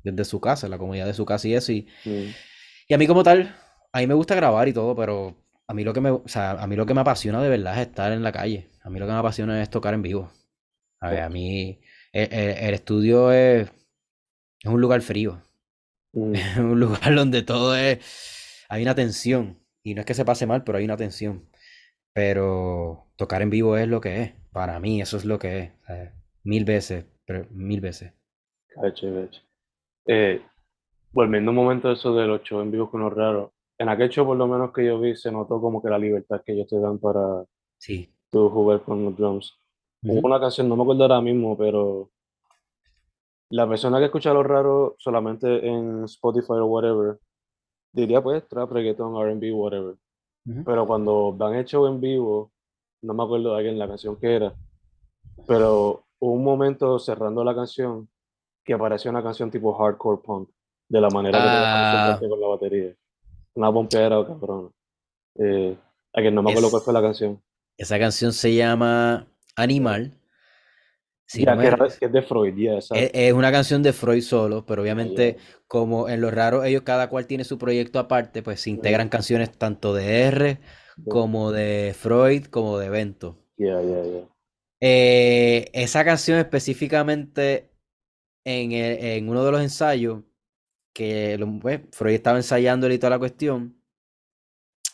desde 0.05 0.25
su 0.25 0.41
casa, 0.41 0.69
la 0.69 0.79
comunidad 0.79 1.07
de 1.07 1.15
su 1.15 1.27
casa 1.27 1.49
y 1.49 1.55
eso. 1.55 1.73
Y, 1.73 1.89
mm. 2.05 2.35
y 2.89 2.95
a 2.95 2.99
mí 2.99 3.07
como 3.07 3.23
tal, 3.23 3.55
a 3.93 3.99
mí 4.01 4.07
me 4.07 4.15
gusta 4.15 4.35
grabar 4.35 4.69
y 4.69 4.73
todo, 4.73 4.95
pero 4.97 5.37
a 5.67 5.75
mí 5.75 5.85
lo 5.85 5.93
que 5.93 6.01
me, 6.01 6.11
o 6.11 6.23
sea, 6.27 6.53
a 6.53 6.67
mí 6.67 6.77
lo 6.77 6.87
que 6.87 6.95
me 6.95 7.01
apasiona 7.01 7.43
de 7.43 7.49
verdad 7.49 7.75
es 7.81 7.89
estar 7.89 8.13
en 8.13 8.23
la 8.23 8.33
calle. 8.33 8.69
A 8.87 8.91
mí 8.91 8.99
lo 9.01 9.07
que 9.07 9.13
me 9.13 9.19
apasiona 9.19 9.63
es 9.63 9.71
tocar 9.71 9.95
en 9.95 10.03
vivo. 10.03 10.31
A 11.01 11.11
ver, 11.11 11.23
a 11.23 11.29
mí 11.29 11.81
el, 12.13 12.33
el- 12.33 12.59
el 12.69 12.75
estudio 12.75 13.33
es, 13.33 13.69
es 14.61 14.71
un 14.71 14.81
lugar 14.81 15.03
frío. 15.03 15.43
Mm, 16.13 16.35
Es 16.37 16.57
un 16.59 16.81
lugar 16.81 17.15
donde 17.15 17.43
todo 17.43 17.77
es, 17.77 18.65
hay 18.69 18.83
una 18.83 18.95
tensión. 18.95 19.61
Y 19.83 19.95
no 19.95 20.01
es 20.01 20.07
que 20.07 20.15
se 20.15 20.25
pase 20.25 20.47
mal, 20.47 20.65
pero 20.65 20.79
hay 20.79 20.85
una 20.85 20.97
tensión. 20.97 21.49
Pero 22.15 23.09
tocar 23.17 23.43
en 23.43 23.51
vivo 23.51 23.77
es 23.77 23.89
lo 23.89 24.01
que 24.01 24.23
es. 24.23 24.33
Para 24.53 24.81
mí 24.81 25.01
eso 25.03 25.17
es 25.19 25.25
lo 25.27 25.39
que 25.39 25.59
es. 25.61 25.73
Mil 26.45 26.65
veces, 26.65 27.07
pero 27.27 27.47
mil 27.51 27.81
veces. 27.81 28.13
Eh, 30.07 30.43
volviendo 31.13 31.51
un 31.53 31.57
momento 31.57 31.89
a 31.89 31.95
eso 31.95 32.15
de 32.15 32.27
los 32.27 32.43
shows 32.43 32.65
en 32.65 32.71
vivo 32.73 32.91
con 32.91 33.03
los 33.03 33.13
raros, 33.15 33.53
en 33.79 33.89
aquel 33.91 34.11
show 34.11 34.27
por 34.27 34.37
lo 34.37 34.47
menos 34.49 34.73
que 34.73 34.87
yo 34.87 35.01
vi 35.01 35.17
se 35.17 35.33
notó 35.33 35.61
como 35.61 35.83
que 35.83 35.91
la 35.91 35.99
libertad 35.99 36.43
que 36.45 36.53
ellos 36.55 36.69
te 36.69 36.81
dan 36.81 36.99
para 36.99 37.45
sí. 37.79 38.13
Tú 38.31 38.49
jugar 38.51 38.83
con 38.83 39.05
los 39.05 39.17
drums. 39.17 39.59
Hubo 40.03 40.27
una 40.27 40.41
canción, 40.41 40.69
no 40.69 40.77
me 40.77 40.83
acuerdo 40.83 41.03
ahora 41.03 41.21
mismo, 41.21 41.57
pero 41.57 42.11
la 43.51 43.69
persona 43.69 43.99
que 43.99 44.07
escucha 44.07 44.33
los 44.33 44.47
raros 44.47 44.95
solamente 44.99 45.67
en 45.67 46.05
Spotify 46.05 46.53
o 46.53 46.67
whatever, 46.67 47.19
diría 47.93 48.23
pues 48.23 48.47
trap, 48.49 48.71
reggaeton, 48.71 49.17
R&B, 49.17 49.53
whatever. 49.53 49.97
Pero 50.65 50.87
cuando 50.87 51.33
van 51.33 51.57
hecho 51.57 51.89
en 51.89 52.01
vivo, 52.01 52.53
no 53.03 53.15
me 53.15 53.25
acuerdo 53.25 53.51
de 53.51 53.57
alguien 53.57 53.79
la 53.81 53.89
canción 53.89 54.15
que 54.17 54.37
era, 54.37 54.55
pero 55.45 56.05
hubo 56.21 56.33
un 56.33 56.45
momento 56.45 57.01
cerrando 57.01 57.43
la 57.43 57.55
canción 57.55 58.09
que 58.65 58.75
apareció 58.75 59.11
una 59.11 59.23
canción 59.23 59.51
tipo 59.51 59.73
hardcore 59.75 60.23
punk, 60.23 60.51
de 60.89 61.01
la 61.01 61.09
manera 61.11 61.39
que 61.39 61.45
ah. 61.49 62.19
con 62.29 62.41
la 62.41 62.47
batería. 62.47 62.95
Una 63.55 63.71
bombera, 63.71 64.25
cabrón. 64.25 64.73
Eh, 65.37 65.77
a 66.13 66.23
que 66.23 66.31
no 66.31 66.43
me 66.43 66.51
acuerdo 66.51 66.71
cuál 66.71 66.83
fue 66.83 66.93
la 66.93 67.03
canción. 67.03 67.41
Esa 67.77 67.99
canción 67.99 68.33
se 68.33 68.55
llama 68.55 69.29
Animal. 69.55 70.19
ya, 71.33 71.57
que, 71.57 72.05
es 72.07 72.13
de 72.13 72.23
Freud, 72.23 72.55
es, 72.93 73.33
una 73.33 73.51
canción 73.51 73.83
de 73.83 73.93
Freud 73.93 74.23
solo, 74.23 74.65
pero 74.65 74.83
obviamente 74.83 75.37
como 75.67 76.09
en 76.09 76.21
lo 76.21 76.31
raro 76.31 76.63
ellos 76.63 76.83
cada 76.83 77.09
cual 77.09 77.27
tiene 77.27 77.45
su 77.45 77.59
proyecto 77.59 77.99
aparte, 77.99 78.43
pues 78.43 78.61
se 78.61 78.71
integran 78.71 79.09
canciones 79.09 79.51
tanto 79.51 79.93
de 79.93 80.23
R 80.23 80.61
como 81.09 81.53
de 81.53 81.95
Freud 81.99 82.45
como 82.47 82.79
de 82.79 82.89
Bento. 82.89 83.39
Eh, 84.81 85.71
esa 85.73 86.05
canción 86.05 86.39
específicamente 86.39 87.71
en, 88.45 88.73
en, 88.73 89.29
uno 89.29 89.45
de 89.45 89.51
los 89.51 89.61
ensayos 89.61 90.23
que 90.93 91.39
pues, 91.61 91.81
Freud 91.93 92.15
estaba 92.15 92.39
ensayando 92.39 92.91
y 92.91 92.99
toda 92.99 93.11
la 93.11 93.19
cuestión, 93.19 93.76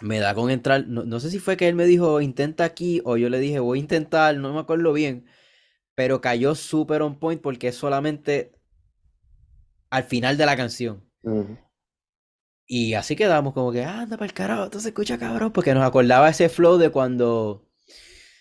me 0.02 0.18
da 0.18 0.34
con 0.34 0.50
entrar, 0.50 0.86
no, 0.86 1.20
sé 1.20 1.30
si 1.30 1.38
fue 1.38 1.56
que 1.56 1.68
él 1.68 1.74
me 1.74 1.86
dijo 1.86 2.20
intenta 2.20 2.64
aquí 2.64 3.00
o 3.04 3.16
yo 3.16 3.28
le 3.28 3.38
dije 3.38 3.60
voy 3.60 3.78
a 3.78 3.80
intentar, 3.80 4.36
no 4.36 4.52
me 4.52 4.60
acuerdo 4.60 4.92
bien, 4.92 5.26
pero 5.94 6.20
cayó 6.20 6.54
súper 6.54 7.02
on 7.02 7.18
point 7.18 7.40
porque 7.40 7.68
es 7.68 7.76
solamente 7.76 8.52
al 9.90 10.04
final 10.04 10.36
de 10.36 10.46
la 10.46 10.56
canción. 10.56 11.04
Y 12.66 12.94
así 12.94 13.16
quedamos 13.16 13.52
como 13.52 13.70
que, 13.70 13.84
anda 13.84 14.16
para 14.16 14.26
el 14.26 14.32
carajo, 14.32 14.64
esto 14.64 14.80
se 14.80 14.88
escucha 14.88 15.18
cabrón, 15.18 15.52
porque 15.52 15.74
nos 15.74 15.84
acordaba 15.84 16.28
ese 16.28 16.48
flow 16.48 16.78
de 16.78 16.90
cuando, 16.90 17.68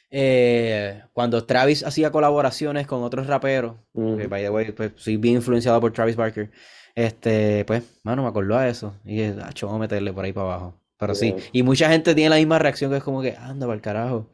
eh, 0.09 1.03
cuando 1.13 1.45
Travis 1.45 1.83
hacía 1.83 2.11
colaboraciones 2.11 2.87
con 2.87 3.03
otros 3.03 3.27
raperos, 3.27 3.75
by 3.93 4.41
the 4.41 4.49
way, 4.49 4.71
pues 4.71 4.93
soy 4.95 5.17
bien 5.17 5.35
influenciado 5.35 5.79
por 5.81 5.91
Travis 5.91 6.15
Barker. 6.15 6.49
Este, 6.95 7.65
pues, 7.65 7.83
mano, 8.03 8.23
me 8.23 8.29
acordó 8.29 8.57
a 8.57 8.67
eso. 8.67 8.95
Y 9.05 9.15
dije, 9.15 9.35
ah, 9.41 9.77
meterle 9.77 10.13
por 10.13 10.25
ahí 10.25 10.33
para 10.33 10.47
abajo. 10.47 10.80
Pero 11.01 11.15
sí, 11.15 11.35
y 11.51 11.63
mucha 11.63 11.89
gente 11.89 12.13
tiene 12.13 12.29
la 12.29 12.35
misma 12.35 12.59
reacción 12.59 12.91
que 12.91 12.97
es 12.97 13.03
como 13.03 13.23
que, 13.23 13.35
anda 13.35 13.65
para 13.65 13.75
el 13.75 13.81
carajo. 13.81 14.27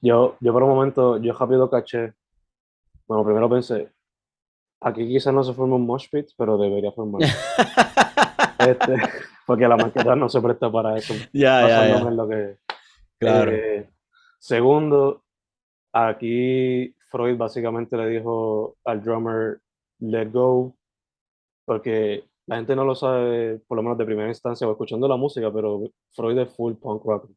Yo, 0.00 0.36
yo 0.40 0.52
por 0.52 0.64
un 0.64 0.70
momento, 0.70 1.18
yo 1.18 1.32
rápido 1.34 1.70
caché. 1.70 2.14
Bueno, 3.06 3.24
primero 3.24 3.48
pensé, 3.48 3.92
aquí 4.80 5.06
quizás 5.06 5.32
no 5.32 5.44
se 5.44 5.52
forma 5.52 5.76
un 5.76 5.86
mosh 5.86 6.08
pit, 6.10 6.30
pero 6.36 6.58
debería 6.58 6.90
formar. 6.90 7.22
este, 8.58 8.96
porque 9.46 9.68
la 9.68 9.76
maqueta 9.76 10.16
no 10.16 10.28
se 10.28 10.40
presta 10.40 10.68
para 10.68 10.98
eso. 10.98 11.14
Ya, 11.32 11.68
ya, 11.68 11.88
ya. 11.90 12.10
Lo 12.10 12.28
que, 12.28 12.56
claro. 13.16 13.52
Eh, 13.52 13.88
segundo, 14.40 15.22
aquí 15.92 16.92
Freud 17.08 17.36
básicamente 17.36 17.96
le 17.96 18.08
dijo 18.08 18.78
al 18.84 19.00
drummer, 19.00 19.60
let 20.00 20.28
go, 20.32 20.74
porque 21.64 22.24
la 22.46 22.56
gente 22.56 22.76
no 22.76 22.84
lo 22.84 22.94
sabe, 22.94 23.58
por 23.66 23.76
lo 23.76 23.82
menos 23.82 23.98
de 23.98 24.04
primera 24.04 24.28
instancia 24.28 24.66
o 24.66 24.70
escuchando 24.70 25.08
la 25.08 25.16
música, 25.16 25.52
pero 25.52 25.82
Freud 26.12 26.38
es 26.38 26.54
full 26.54 26.74
punk 26.74 27.04
rock. 27.04 27.30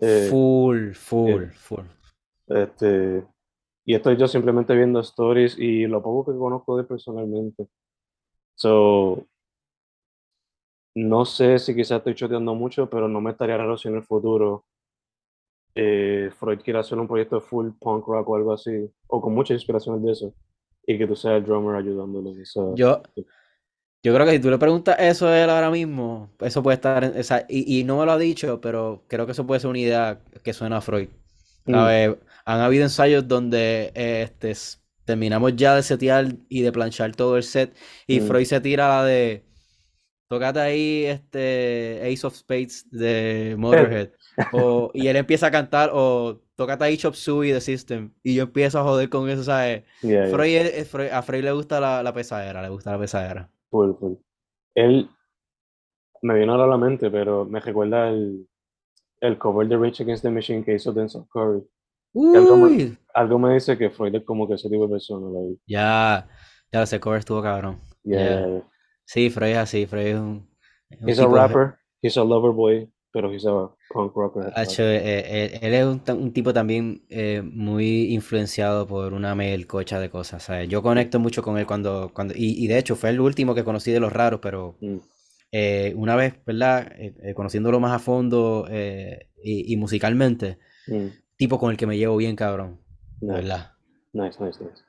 Eh, 0.00 0.26
full, 0.28 0.92
full, 0.92 1.42
eh, 1.44 1.50
full. 1.52 1.84
Este, 2.48 3.24
y 3.84 3.94
estoy 3.94 4.16
yo 4.16 4.26
simplemente 4.26 4.74
viendo 4.74 5.00
stories 5.00 5.56
y 5.58 5.86
lo 5.86 6.02
poco 6.02 6.32
que 6.32 6.38
conozco 6.38 6.76
de 6.76 6.84
personalmente. 6.84 7.68
So, 8.56 9.24
no 10.94 11.24
sé 11.24 11.58
si 11.58 11.74
quizás 11.74 11.98
estoy 11.98 12.14
choteando 12.14 12.54
mucho, 12.54 12.90
pero 12.90 13.08
no 13.08 13.20
me 13.20 13.30
estaría 13.30 13.56
raro 13.56 13.76
si 13.76 13.88
en 13.88 13.96
el 13.96 14.02
futuro 14.02 14.64
eh, 15.74 16.30
Freud 16.38 16.60
quiera 16.60 16.80
hacer 16.80 16.98
un 16.98 17.08
proyecto 17.08 17.36
de 17.36 17.42
full 17.42 17.70
punk 17.80 18.06
rock 18.06 18.28
o 18.28 18.36
algo 18.36 18.52
así, 18.52 18.90
o 19.06 19.20
con 19.20 19.34
muchas 19.34 19.54
inspiraciones 19.54 20.02
de 20.02 20.12
eso, 20.12 20.34
y 20.86 20.98
que 20.98 21.06
tú 21.06 21.16
seas 21.16 21.36
el 21.36 21.44
drummer 21.44 21.76
ayudándole. 21.76 22.34
yo, 22.74 23.02
yo 24.02 24.14
creo 24.14 24.26
que 24.26 24.32
si 24.32 24.40
tú 24.40 24.50
le 24.50 24.58
preguntas 24.58 24.96
eso 24.98 25.28
a 25.28 25.42
él 25.42 25.48
ahora 25.48 25.70
mismo, 25.70 26.30
eso 26.40 26.62
puede 26.62 26.74
estar, 26.74 27.04
en, 27.04 27.14
y, 27.48 27.78
y, 27.78 27.84
no 27.84 27.98
me 27.98 28.06
lo 28.06 28.12
ha 28.12 28.18
dicho, 28.18 28.60
pero 28.60 29.04
creo 29.08 29.26
que 29.26 29.32
eso 29.32 29.46
puede 29.46 29.60
ser 29.60 29.70
una 29.70 29.78
idea 29.78 30.20
que 30.42 30.52
suena 30.52 30.78
a 30.78 30.80
Freud. 30.80 31.08
Mm. 31.66 32.14
Han 32.44 32.60
habido 32.60 32.82
ensayos 32.82 33.28
donde 33.28 33.92
este, 33.94 34.54
terminamos 35.04 35.54
ya 35.56 35.76
de 35.76 35.82
setear 35.82 36.34
y 36.48 36.62
de 36.62 36.72
planchar 36.72 37.14
todo 37.14 37.36
el 37.36 37.44
set 37.44 37.74
y 38.06 38.20
mm. 38.20 38.26
Freud 38.26 38.44
se 38.46 38.60
tira 38.60 38.88
la 38.88 39.04
de 39.04 39.44
tocate 40.28 40.60
ahí 40.60 41.04
este 41.04 42.00
Ace 42.02 42.26
of 42.26 42.34
Spades 42.34 42.86
de 42.90 43.54
Motorhead 43.58 44.10
o, 44.52 44.90
y 44.94 45.06
él 45.08 45.16
empieza 45.16 45.48
a 45.48 45.50
cantar 45.50 45.90
o 45.92 46.40
tocate 46.56 46.84
ahí 46.84 46.96
Chop 46.96 47.14
Suey 47.14 47.52
de 47.52 47.60
System 47.60 48.12
y 48.22 48.34
yo 48.34 48.44
empiezo 48.44 48.80
a 48.80 48.82
joder 48.82 49.08
con 49.08 49.28
eso, 49.28 49.44
¿sabes? 49.44 49.84
Freud, 50.00 51.10
a 51.12 51.22
Freud 51.22 51.44
le 51.44 51.52
gusta 51.52 51.80
la, 51.80 52.02
la 52.02 52.12
pesadera, 52.12 52.62
le 52.62 52.70
gusta 52.70 52.92
la 52.92 52.98
pesadera. 52.98 53.50
Él 54.74 55.10
me 56.22 56.38
vino 56.38 56.52
ahora 56.52 56.64
a 56.64 56.68
la 56.68 56.78
mente, 56.78 57.10
pero 57.10 57.44
me 57.44 57.60
recuerda 57.60 58.08
el, 58.08 58.48
el 59.20 59.38
cover 59.38 59.68
de 59.68 59.76
Rage 59.76 60.02
Against 60.02 60.22
the 60.22 60.30
Machine 60.30 60.64
que 60.64 60.74
hizo 60.74 60.92
Denzel 60.92 61.24
Curry. 61.32 61.62
Algo 63.14 63.38
me, 63.38 63.54
dice 63.54 63.78
que 63.78 63.90
Freud 63.90 64.14
es 64.14 64.24
como 64.24 64.46
que 64.46 64.54
ese 64.54 64.68
tipo 64.68 64.86
de 64.86 64.92
persona. 64.92 65.28
Ya, 65.66 66.28
ya 66.70 66.82
ese 66.82 67.00
cover 67.00 67.20
estuvo 67.20 67.42
cabrón. 67.42 67.78
Sí, 69.04 69.30
Freud 69.30 69.52
es 69.52 69.58
así, 69.58 69.86
Freud 69.86 70.06
es 70.06 70.18
un... 70.18 70.48
he's 71.06 71.18
a 71.18 71.26
rapper, 71.26 71.78
he's 72.02 72.16
a 72.16 72.24
lover 72.24 72.52
boy, 72.52 72.90
pero 73.12 73.32
he's 73.32 73.46
a 73.46 73.70
punk 73.90 74.14
rocker. 74.14 74.52
Eh, 74.56 74.64
eh, 74.78 75.58
él, 75.62 75.74
es 75.74 75.84
un, 76.14 76.32
tipo 76.32 76.52
también 76.52 77.04
eh, 77.08 77.42
muy 77.42 78.12
influenciado 78.12 78.86
por 78.86 79.12
una 79.12 79.34
melcocha 79.34 80.00
de 80.00 80.10
cosas. 80.10 80.48
Yo 80.68 80.82
conecto 80.82 81.18
mucho 81.18 81.42
con 81.42 81.58
él 81.58 81.66
cuando... 81.66 82.10
cuando 82.12 82.34
y, 82.36 82.66
de 82.66 82.78
hecho 82.78 82.96
fue 82.96 83.10
el 83.10 83.20
último 83.20 83.54
que 83.54 83.64
conocí 83.64 83.92
de 83.92 84.00
los 84.00 84.12
raros, 84.12 84.40
pero... 84.42 84.76
Mm. 84.80 84.98
una 85.96 86.16
vez, 86.16 86.34
¿verdad? 86.46 86.92
conociéndolo 87.34 87.78
más 87.78 87.92
a 87.92 87.98
fondo 87.98 88.66
y, 89.42 89.76
musicalmente, 89.76 90.58
mm 90.86 91.22
tipo 91.42 91.58
con 91.58 91.72
el 91.72 91.76
que 91.76 91.88
me 91.88 91.98
llevo 91.98 92.16
bien, 92.16 92.36
cabrón. 92.36 92.78
Nice. 93.20 93.34
¿Verdad? 93.34 93.72
Nice, 94.12 94.44
nice, 94.44 94.62
nice. 94.62 94.82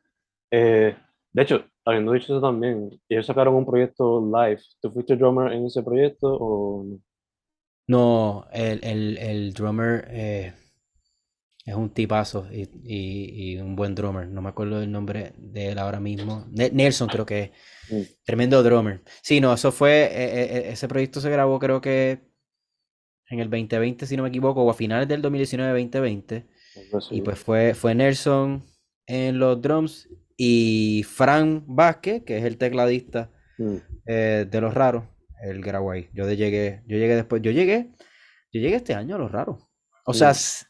Eh, 0.51 0.95
de 1.31 1.41
hecho, 1.41 1.65
habiendo 1.83 2.11
dicho 2.11 2.25
eso 2.25 2.41
también, 2.41 2.91
ellos 3.09 3.25
sacaron 3.25 3.55
un 3.55 3.65
proyecto 3.65 4.23
live. 4.23 4.61
¿Tú 4.79 4.91
fuiste 4.91 5.15
drummer 5.15 5.51
en 5.51 5.65
ese 5.65 5.81
proyecto 5.81 6.27
o 6.27 6.83
no? 6.83 6.99
No, 7.87 8.47
el, 8.51 8.79
el, 8.83 9.17
el 9.17 9.53
drummer 9.53 10.07
eh, 10.09 10.53
es 11.65 11.75
un 11.75 11.89
tipazo 11.89 12.47
y, 12.51 12.69
y, 12.83 13.57
un 13.57 13.75
buen 13.75 13.95
drummer. 13.95 14.27
No 14.27 14.41
me 14.41 14.49
acuerdo 14.49 14.81
el 14.81 14.91
nombre 14.91 15.33
de 15.37 15.69
él 15.69 15.79
ahora 15.79 15.99
mismo. 15.99 16.45
Nelson 16.51 17.07
creo 17.07 17.25
que 17.25 17.51
es. 17.89 18.17
Tremendo 18.23 18.63
drummer. 18.63 19.01
Sí, 19.21 19.41
no, 19.41 19.53
eso 19.53 19.71
fue, 19.71 20.09
eh, 20.11 20.69
ese 20.71 20.87
proyecto 20.87 21.19
se 21.19 21.29
grabó 21.29 21.59
creo 21.59 21.81
que 21.81 22.33
en 23.29 23.39
el 23.39 23.49
2020, 23.49 24.05
si 24.05 24.15
no 24.15 24.23
me 24.23 24.29
equivoco, 24.29 24.63
o 24.63 24.69
a 24.69 24.73
finales 24.73 25.07
del 25.07 25.21
2019-2020. 25.21 26.45
Y 27.11 27.21
pues 27.21 27.39
fue, 27.39 27.73
fue 27.73 27.95
Nelson 27.95 28.63
en 29.05 29.39
los 29.39 29.61
drums 29.61 30.09
y 30.37 31.03
Fran 31.03 31.63
Vázquez, 31.67 32.23
que 32.23 32.37
es 32.37 32.43
el 32.43 32.57
tecladista 32.57 33.31
mm. 33.57 33.75
eh, 34.05 34.47
de 34.49 34.61
Los 34.61 34.73
Raros, 34.73 35.03
el 35.43 35.61
grabó 35.61 35.91
ahí. 35.91 36.09
Yo 36.13 36.29
llegué, 36.31 36.83
yo 36.87 36.97
llegué 36.97 37.15
después, 37.15 37.41
yo 37.41 37.51
llegué, 37.51 37.91
yo 38.51 38.61
llegué 38.61 38.75
este 38.75 38.93
año 38.93 39.15
a 39.15 39.19
Los 39.19 39.31
Raros. 39.31 39.63
O 40.05 40.13
sea, 40.13 40.33
si 40.33 40.67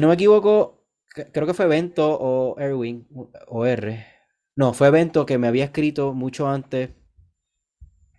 no 0.00 0.08
me 0.08 0.14
equivoco, 0.14 0.86
creo 1.32 1.46
que 1.46 1.54
fue 1.54 1.66
Evento 1.66 2.16
o 2.18 2.58
Erwin 2.58 3.06
o 3.48 3.66
R. 3.66 4.06
No, 4.54 4.72
fue 4.72 4.88
Evento 4.88 5.26
que 5.26 5.38
me 5.38 5.48
había 5.48 5.64
escrito 5.64 6.14
mucho 6.14 6.48
antes. 6.48 6.90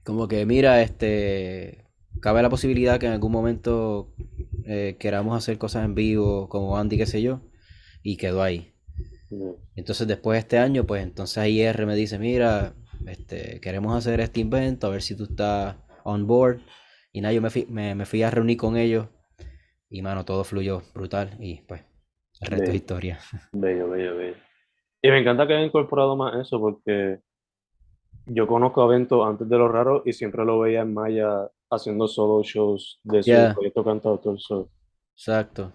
Como 0.04 0.28
que, 0.28 0.46
mira, 0.46 0.82
este, 0.82 1.86
cabe 2.22 2.42
la 2.42 2.50
posibilidad 2.50 3.00
que 3.00 3.08
en 3.08 3.14
algún 3.14 3.32
momento 3.32 4.14
eh, 4.66 4.98
queramos 5.00 5.38
hacer 5.38 5.58
cosas 5.58 5.86
en 5.86 5.96
vivo 5.96 6.50
como 6.50 6.78
Andy, 6.78 6.98
qué 6.98 7.06
sé 7.06 7.22
yo, 7.22 7.42
y 8.04 8.18
quedó 8.18 8.44
ahí. 8.44 8.74
Entonces 9.76 10.08
después 10.08 10.36
de 10.36 10.40
este 10.40 10.58
año, 10.58 10.86
pues 10.86 11.04
entonces 11.04 11.48
IR 11.48 11.86
me 11.86 11.96
dice, 11.96 12.18
mira, 12.18 12.74
este, 13.06 13.60
queremos 13.62 13.96
hacer 13.96 14.20
este 14.22 14.40
invento, 14.42 14.88
a 14.88 14.90
ver 14.90 15.02
si 15.02 15.16
tú 15.16 15.26
estás 15.26 15.76
on 16.04 16.28
board. 16.28 16.62
Y 17.12 17.22
nada, 17.22 17.34
yo 17.34 17.42
me 17.42 17.50
fui, 17.50 17.66
me, 17.68 18.06
fui 18.06 18.24
a 18.24 18.30
reunir 18.32 18.58
con 18.58 18.78
ellos 18.78 19.08
y 19.90 20.02
mano, 20.02 20.26
todo 20.26 20.44
fluyó 20.44 20.82
brutal 20.94 21.36
y 21.40 21.62
pues 21.62 21.84
el 22.42 22.48
resto 22.52 22.72
es 22.72 22.76
Bello, 22.76 22.78
historia. 22.78 23.20
bello, 23.52 23.90
bello, 23.90 24.16
bello. 24.18 24.38
Y 25.02 25.10
me 25.10 25.20
encanta 25.20 25.48
que 25.48 25.54
hayan 25.54 25.68
incorporado 25.68 26.16
más 26.16 26.36
eso 26.40 26.60
porque 26.60 27.22
yo 28.26 28.48
conozco 28.48 28.82
a 28.82 28.88
Bento 28.88 29.26
antes 29.26 29.48
de 29.50 29.58
lo 29.58 29.70
raro 29.70 30.04
y 30.06 30.14
siempre 30.14 30.46
lo 30.46 30.60
veía 30.60 30.82
en 30.82 30.94
Maya 30.94 31.50
haciendo 31.70 32.08
solo 32.08 32.44
shows 32.44 33.00
de 33.04 33.24
su 33.24 33.30
Ya, 33.32 33.54
proyecto 33.54 33.84
cantautor. 33.84 34.40
So, 34.40 34.72
exacto. 35.16 35.74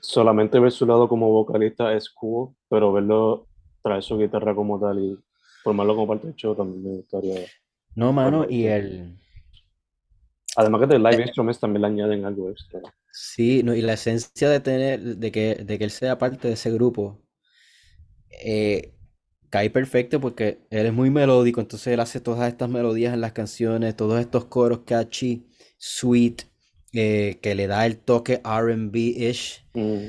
solamente 0.00 0.58
ver 0.58 0.72
su 0.72 0.86
lado 0.86 1.08
como 1.08 1.30
vocalista 1.30 1.92
es 1.94 2.10
cool, 2.10 2.54
pero 2.68 2.92
verlo 2.92 3.48
traer 3.82 4.02
su 4.02 4.18
guitarra 4.18 4.54
como 4.54 4.78
tal 4.80 4.98
y 4.98 5.18
formarlo 5.62 5.94
como 5.94 6.08
parte 6.08 6.26
del 6.26 6.36
show 6.36 6.54
también 6.54 6.82
me 6.82 6.90
gustaría 6.96 7.46
No, 7.94 8.12
mano, 8.12 8.46
y 8.48 8.66
el... 8.66 9.16
Además 10.56 10.80
que 10.80 10.86
de 10.88 10.98
live 10.98 11.22
eh, 11.22 11.22
instruments 11.22 11.60
también 11.60 11.82
le 11.82 11.88
añaden 11.88 12.24
algo 12.24 12.50
extra. 12.50 12.80
Sí, 13.12 13.62
no, 13.62 13.74
y 13.74 13.82
la 13.82 13.94
esencia 13.94 14.50
de 14.50 14.60
tener, 14.60 15.00
de 15.00 15.32
que, 15.32 15.54
de 15.56 15.78
que 15.78 15.84
él 15.84 15.90
sea 15.90 16.18
parte 16.18 16.48
de 16.48 16.54
ese 16.54 16.70
grupo, 16.70 17.20
eh, 18.44 18.94
cae 19.50 19.70
perfecto 19.70 20.20
porque 20.20 20.60
él 20.70 20.86
es 20.86 20.92
muy 20.92 21.10
melódico, 21.10 21.60
entonces 21.60 21.88
él 21.92 22.00
hace 22.00 22.20
todas 22.20 22.48
estas 22.48 22.68
melodías 22.68 23.14
en 23.14 23.20
las 23.20 23.32
canciones, 23.32 23.96
todos 23.96 24.20
estos 24.20 24.46
coros 24.46 24.80
catchy, 24.86 25.46
sweet, 25.78 26.42
eh, 26.92 27.38
que 27.42 27.54
le 27.54 27.66
da 27.66 27.86
el 27.86 27.98
toque 27.98 28.40
R&B-ish, 28.44 29.66
Mm, 29.74 30.08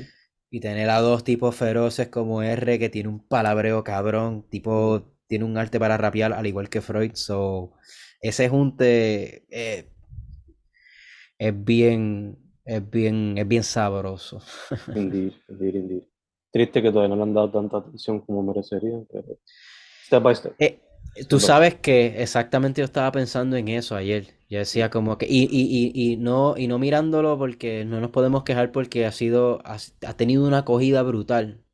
y 0.50 0.60
tener 0.60 0.90
a 0.90 1.00
dos 1.00 1.24
tipos 1.24 1.56
feroces 1.56 2.08
como 2.08 2.42
R, 2.42 2.78
que 2.78 2.88
tiene 2.88 3.08
un 3.08 3.20
palabreo 3.26 3.82
cabrón, 3.84 4.44
tipo, 4.50 5.11
tiene 5.32 5.46
un 5.46 5.56
arte 5.56 5.80
para 5.80 5.96
rapear, 5.96 6.34
al 6.34 6.46
igual 6.46 6.68
que 6.68 6.82
Freud, 6.82 7.12
so, 7.14 7.72
ese 8.20 8.50
junte 8.50 9.46
eh, 9.48 9.88
es 11.38 11.64
bien, 11.64 12.36
es 12.66 12.90
bien, 12.90 13.38
es 13.38 13.48
bien 13.48 13.62
sabroso. 13.62 14.42
indeed, 14.94 15.32
indeed, 15.48 15.74
indeed. 15.74 16.02
Triste 16.50 16.82
que 16.82 16.90
todavía 16.90 17.08
no 17.08 17.16
le 17.16 17.22
han 17.22 17.32
dado 17.32 17.50
tanta 17.50 17.78
atención 17.78 18.20
como 18.20 18.42
merecerían, 18.42 19.06
pero 19.10 19.38
step 20.04 20.22
by 20.22 20.36
step. 20.36 20.54
Eh, 20.58 20.80
tú 21.26 21.40
sabes 21.40 21.76
que 21.76 22.22
exactamente 22.22 22.82
yo 22.82 22.84
estaba 22.84 23.10
pensando 23.10 23.56
en 23.56 23.68
eso 23.68 23.96
ayer. 23.96 24.34
Yo 24.50 24.58
decía 24.58 24.90
como 24.90 25.16
que, 25.16 25.24
y, 25.26 25.44
y, 25.44 25.92
y, 25.94 26.12
y 26.12 26.16
no, 26.18 26.58
y 26.58 26.66
no 26.66 26.78
mirándolo 26.78 27.38
porque 27.38 27.86
no 27.86 28.02
nos 28.02 28.10
podemos 28.10 28.44
quejar 28.44 28.70
porque 28.70 29.06
ha 29.06 29.12
sido, 29.12 29.62
ha, 29.64 29.78
ha 30.06 30.12
tenido 30.14 30.46
una 30.46 30.58
acogida 30.58 31.02
brutal 31.02 31.64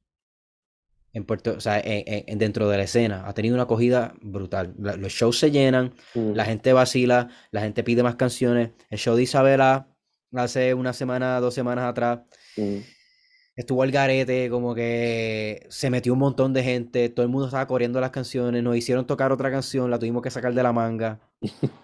en 1.13 1.25
Puerto, 1.25 1.55
o 1.57 1.61
sea, 1.61 1.81
en- 1.81 2.25
en- 2.27 2.39
dentro 2.39 2.69
de 2.69 2.77
la 2.77 2.85
escena. 2.85 3.27
Ha 3.27 3.35
tenido 3.35 3.55
una 3.55 3.65
acogida 3.65 4.15
brutal. 4.21 4.75
La- 4.79 4.97
los 4.97 5.13
shows 5.13 5.39
se 5.39 5.51
llenan, 5.51 5.95
la 6.15 6.45
Mm, 6.45 6.47
gente 6.47 6.73
vacila, 6.73 7.29
la 7.51 7.61
gente 7.63 7.83
pide 7.85 8.03
más 8.03 8.17
canciones. 8.17 8.71
El 8.91 8.99
show 8.99 9.17
de 9.17 9.23
Isabela 9.25 9.89
hace 10.35 10.75
una 10.75 10.93
semana, 10.93 11.41
dos 11.41 11.55
semanas 11.55 11.85
atrás. 11.87 12.21
mm, 12.57 12.79
Estuvo 13.57 13.83
al 13.83 13.91
garete, 13.91 14.49
como 14.51 14.73
que 14.75 15.67
se 15.69 15.91
metió 15.91 16.13
un 16.13 16.21
montón 16.21 16.53
de 16.53 16.63
gente, 16.63 17.09
todo 17.09 17.25
el 17.25 17.29
mundo 17.33 17.47
estaba 17.47 17.67
corriendo 17.67 18.01
las 18.01 18.11
canciones, 18.11 18.63
nos 18.63 18.77
hicieron 18.77 19.05
tocar 19.07 19.33
otra 19.33 19.51
canción, 19.51 19.91
la 19.91 19.99
tuvimos 19.99 20.23
que 20.23 20.31
sacar 20.31 20.55
de 20.55 20.63
la 20.63 20.73
manga 20.73 21.19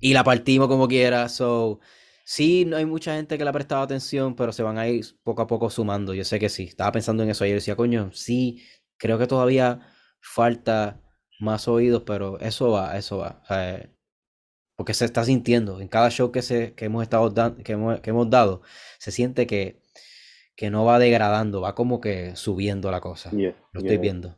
y 0.00 0.12
la 0.14 0.24
partimos 0.24 0.68
como 0.68 0.88
quiera. 0.88 1.28
So, 1.28 1.80
sí, 2.26 2.64
no 2.66 2.76
hay 2.76 2.84
mucha 2.86 3.14
gente 3.14 3.38
que 3.38 3.44
le 3.44 3.50
ha 3.50 3.52
prestado 3.52 3.82
atención, 3.82 4.34
pero 4.36 4.52
se 4.52 4.62
van 4.64 4.78
a 4.78 4.88
ir 4.88 5.04
poco 5.22 5.42
a 5.42 5.46
poco 5.46 5.70
sumando. 5.70 6.14
Yo 6.14 6.24
sé 6.24 6.38
que 6.40 6.48
sí. 6.48 6.64
Estaba 6.64 6.92
pensando 6.92 7.22
en 7.22 7.30
eso 7.30 7.44
ayer, 7.44 7.56
decía, 7.56 7.76
coño, 7.76 8.10
sí, 8.12 8.62
creo 8.98 9.18
que 9.18 9.26
todavía 9.28 9.80
falta 10.20 11.00
más 11.40 11.68
oídos, 11.68 12.02
pero 12.04 12.38
eso 12.40 12.70
va, 12.72 12.98
eso 12.98 13.18
va. 13.18 13.40
O 13.44 13.46
sea, 13.46 13.90
porque 14.76 14.94
se 14.94 15.04
está 15.06 15.24
sintiendo 15.24 15.80
en 15.80 15.88
cada 15.88 16.10
show 16.10 16.32
que, 16.32 16.42
se, 16.42 16.74
que 16.74 16.86
hemos 16.86 17.02
estado 17.02 17.30
dan- 17.30 17.56
que 17.62 17.72
hemos, 17.72 18.00
que 18.00 18.10
hemos 18.10 18.28
dado, 18.30 18.62
se 18.98 19.12
siente 19.12 19.46
que, 19.46 19.80
que 20.56 20.70
no 20.70 20.84
va 20.86 20.98
degradando, 20.98 21.60
va 21.62 21.74
como 21.74 22.00
que 22.00 22.36
subiendo 22.36 22.90
la 22.90 23.00
cosa. 23.00 23.30
yeah, 23.30 23.54
Lo 23.72 23.80
estoy 23.80 23.96
yeah. 23.96 24.02
viendo. 24.02 24.36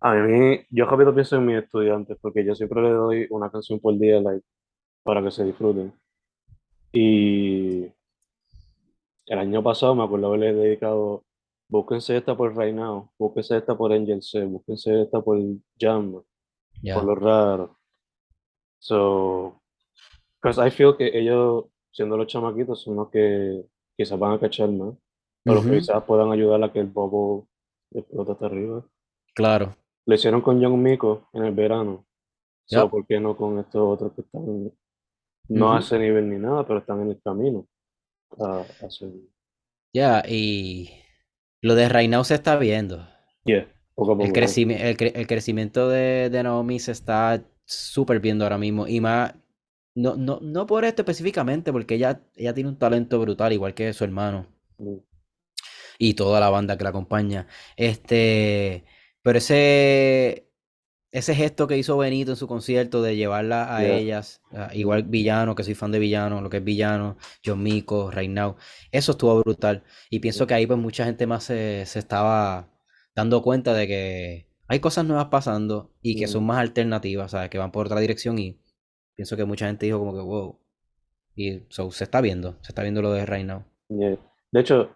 A 0.00 0.14
mí, 0.14 0.60
yo 0.70 0.86
rápido 0.86 1.14
pienso 1.14 1.36
en 1.36 1.46
mis 1.46 1.58
estudiantes, 1.62 2.16
porque 2.20 2.44
yo 2.44 2.54
siempre 2.54 2.82
le 2.82 2.90
doy 2.90 3.26
una 3.30 3.50
canción 3.50 3.80
por 3.80 3.98
día, 3.98 4.20
like, 4.20 4.44
para 5.04 5.22
que 5.22 5.30
se 5.30 5.44
disfruten. 5.44 5.92
Y 6.92 7.84
el 9.26 9.38
año 9.38 9.62
pasado 9.62 9.94
me 9.94 10.02
acuerdo 10.02 10.26
haberle 10.26 10.52
dedicado, 10.52 11.24
búsquense 11.68 12.16
esta 12.16 12.36
por 12.36 12.56
Right 12.56 12.74
Now, 12.74 13.12
búsquense 13.18 13.56
esta 13.56 13.76
por 13.76 13.92
Angel 13.92 14.22
C, 14.22 14.44
búsquense 14.44 15.02
esta 15.02 15.20
por 15.20 15.38
Jam, 15.78 16.22
por 16.94 17.04
lo 17.04 17.14
raro. 17.14 17.78
So, 18.80 19.60
because 20.42 20.58
I 20.66 20.70
feel 20.70 20.96
que 20.96 21.16
ellos, 21.16 21.66
siendo 21.92 22.16
los 22.16 22.26
chamaquitos, 22.26 22.82
son 22.82 22.96
los 22.96 23.10
que 23.10 23.64
quizás 23.96 24.18
van 24.18 24.32
a 24.32 24.40
cachar 24.40 24.70
más, 24.70 24.94
pero 25.44 25.62
quizás 25.62 26.02
puedan 26.04 26.32
ayudar 26.32 26.62
a 26.64 26.72
que 26.72 26.80
el 26.80 26.86
bobo 26.86 27.46
explote 27.92 28.32
hasta 28.32 28.46
arriba. 28.46 28.84
Claro. 29.34 29.76
Lo 30.06 30.14
hicieron 30.14 30.40
con 30.40 30.60
John 30.60 30.82
Mico 30.82 31.28
en 31.34 31.44
el 31.44 31.54
verano. 31.54 32.06
So, 32.64 32.82
Yep. 32.82 32.90
¿por 32.90 33.06
qué 33.06 33.20
no 33.20 33.36
con 33.36 33.58
estos 33.58 33.82
otros 33.82 34.12
que 34.14 34.22
están 34.22 34.72
no 35.50 35.74
a 35.74 35.78
Ujú. 35.78 35.80
ese 35.80 35.98
nivel 35.98 36.28
ni 36.30 36.38
nada, 36.38 36.66
pero 36.66 36.80
están 36.80 37.02
en 37.02 37.10
el 37.10 37.20
camino 37.22 37.66
a 38.40 38.60
a. 38.62 38.88
Ya, 39.92 40.22
y 40.26 40.90
lo 41.62 41.74
de 41.76 42.08
Now 42.08 42.24
se 42.24 42.34
está 42.34 42.56
viendo. 42.56 43.06
Yeah, 43.44 43.66
poco 43.94 44.12
a 44.12 44.18
El, 44.18 44.32
poco. 44.32 44.60
el, 44.86 44.96
cre- 44.96 45.12
el 45.14 45.26
crecimiento 45.26 45.88
de, 45.88 46.28
de 46.30 46.42
Naomi 46.42 46.78
se 46.78 46.92
está 46.92 47.42
súper 47.64 48.20
viendo 48.20 48.44
ahora 48.44 48.58
mismo. 48.58 48.86
Y 48.86 49.00
más, 49.00 49.34
no, 49.94 50.16
no, 50.16 50.40
no 50.42 50.66
por 50.66 50.84
esto 50.84 51.02
específicamente, 51.02 51.72
porque 51.72 51.94
ella, 51.96 52.22
ella 52.36 52.54
tiene 52.54 52.70
un 52.70 52.78
talento 52.78 53.18
brutal, 53.20 53.52
igual 53.52 53.74
que 53.74 53.92
su 53.92 54.04
hermano. 54.04 54.46
Mm, 54.80 55.00
y 55.98 56.14
toda 56.14 56.40
la 56.40 56.50
banda 56.50 56.76
que 56.76 56.84
la 56.84 56.90
acompaña. 56.90 57.46
Este, 57.76 58.84
pero 59.22 59.38
ese, 59.38 60.49
ese 61.12 61.34
gesto 61.34 61.66
que 61.66 61.76
hizo 61.76 61.96
Benito 61.98 62.30
en 62.32 62.36
su 62.36 62.46
concierto 62.46 63.02
de 63.02 63.16
llevarla 63.16 63.76
a 63.76 63.82
Yeah. 63.82 63.96
ellas, 63.98 64.42
a- 64.52 64.74
igual 64.74 65.02
Villano, 65.04 65.54
que 65.54 65.64
soy 65.64 65.74
fan 65.74 65.90
de 65.92 65.98
Villano, 65.98 66.40
lo 66.40 66.50
que 66.50 66.58
es 66.58 66.64
Villano, 66.64 67.16
John 67.44 67.62
Mico, 67.62 68.10
Now, 68.28 68.56
eso 68.92 69.12
estuvo 69.12 69.40
brutal. 69.42 69.82
Y 70.08 70.20
pienso 70.20 70.46
que 70.46 70.54
ahí 70.54 70.66
pues 70.66 70.78
mucha 70.78 71.04
gente 71.04 71.26
más 71.26 71.44
se, 71.44 71.84
se 71.86 71.98
estaba 71.98 72.68
dando 73.16 73.42
cuenta 73.42 73.74
de 73.74 73.86
que 73.88 74.46
hay 74.68 74.78
cosas 74.78 75.04
nuevas 75.04 75.26
pasando 75.26 75.90
y 76.00 76.16
que 76.16 76.28
son 76.28 76.44
Mm. 76.44 76.46
más 76.46 76.58
alternativas, 76.58 77.32
¿sabes? 77.32 77.50
Que 77.50 77.58
van 77.58 77.72
por 77.72 77.86
otra 77.86 77.98
dirección 78.00 78.38
y 78.38 78.60
pienso 79.16 79.36
que 79.36 79.44
mucha 79.44 79.66
gente 79.66 79.86
dijo 79.86 79.98
como 79.98 80.14
que 80.14 80.20
wow. 80.20 80.58
Y 81.34 81.62
so, 81.70 81.90
se 81.90 82.04
está 82.04 82.20
viendo, 82.20 82.56
se 82.62 82.68
está 82.70 82.82
viendo 82.82 83.02
lo 83.02 83.12
de 83.12 83.24
yeah. 83.88 84.16
De 84.52 84.60
hecho, 84.60 84.90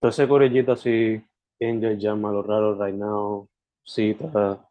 todo 0.00 0.10
ese 0.10 0.28
corillito 0.28 0.72
así, 0.72 1.20
Angel 1.60 1.98
llama 1.98 2.30
lo 2.30 2.42
raro 2.42 2.76
now, 2.92 3.48
Cita, 3.84 4.65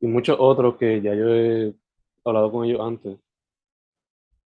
y 0.00 0.06
muchos 0.06 0.36
otros 0.38 0.76
que 0.76 1.00
ya 1.00 1.14
yo 1.14 1.28
he 1.34 1.74
hablado 2.24 2.50
con 2.52 2.64
ellos 2.64 2.80
antes. 2.80 3.18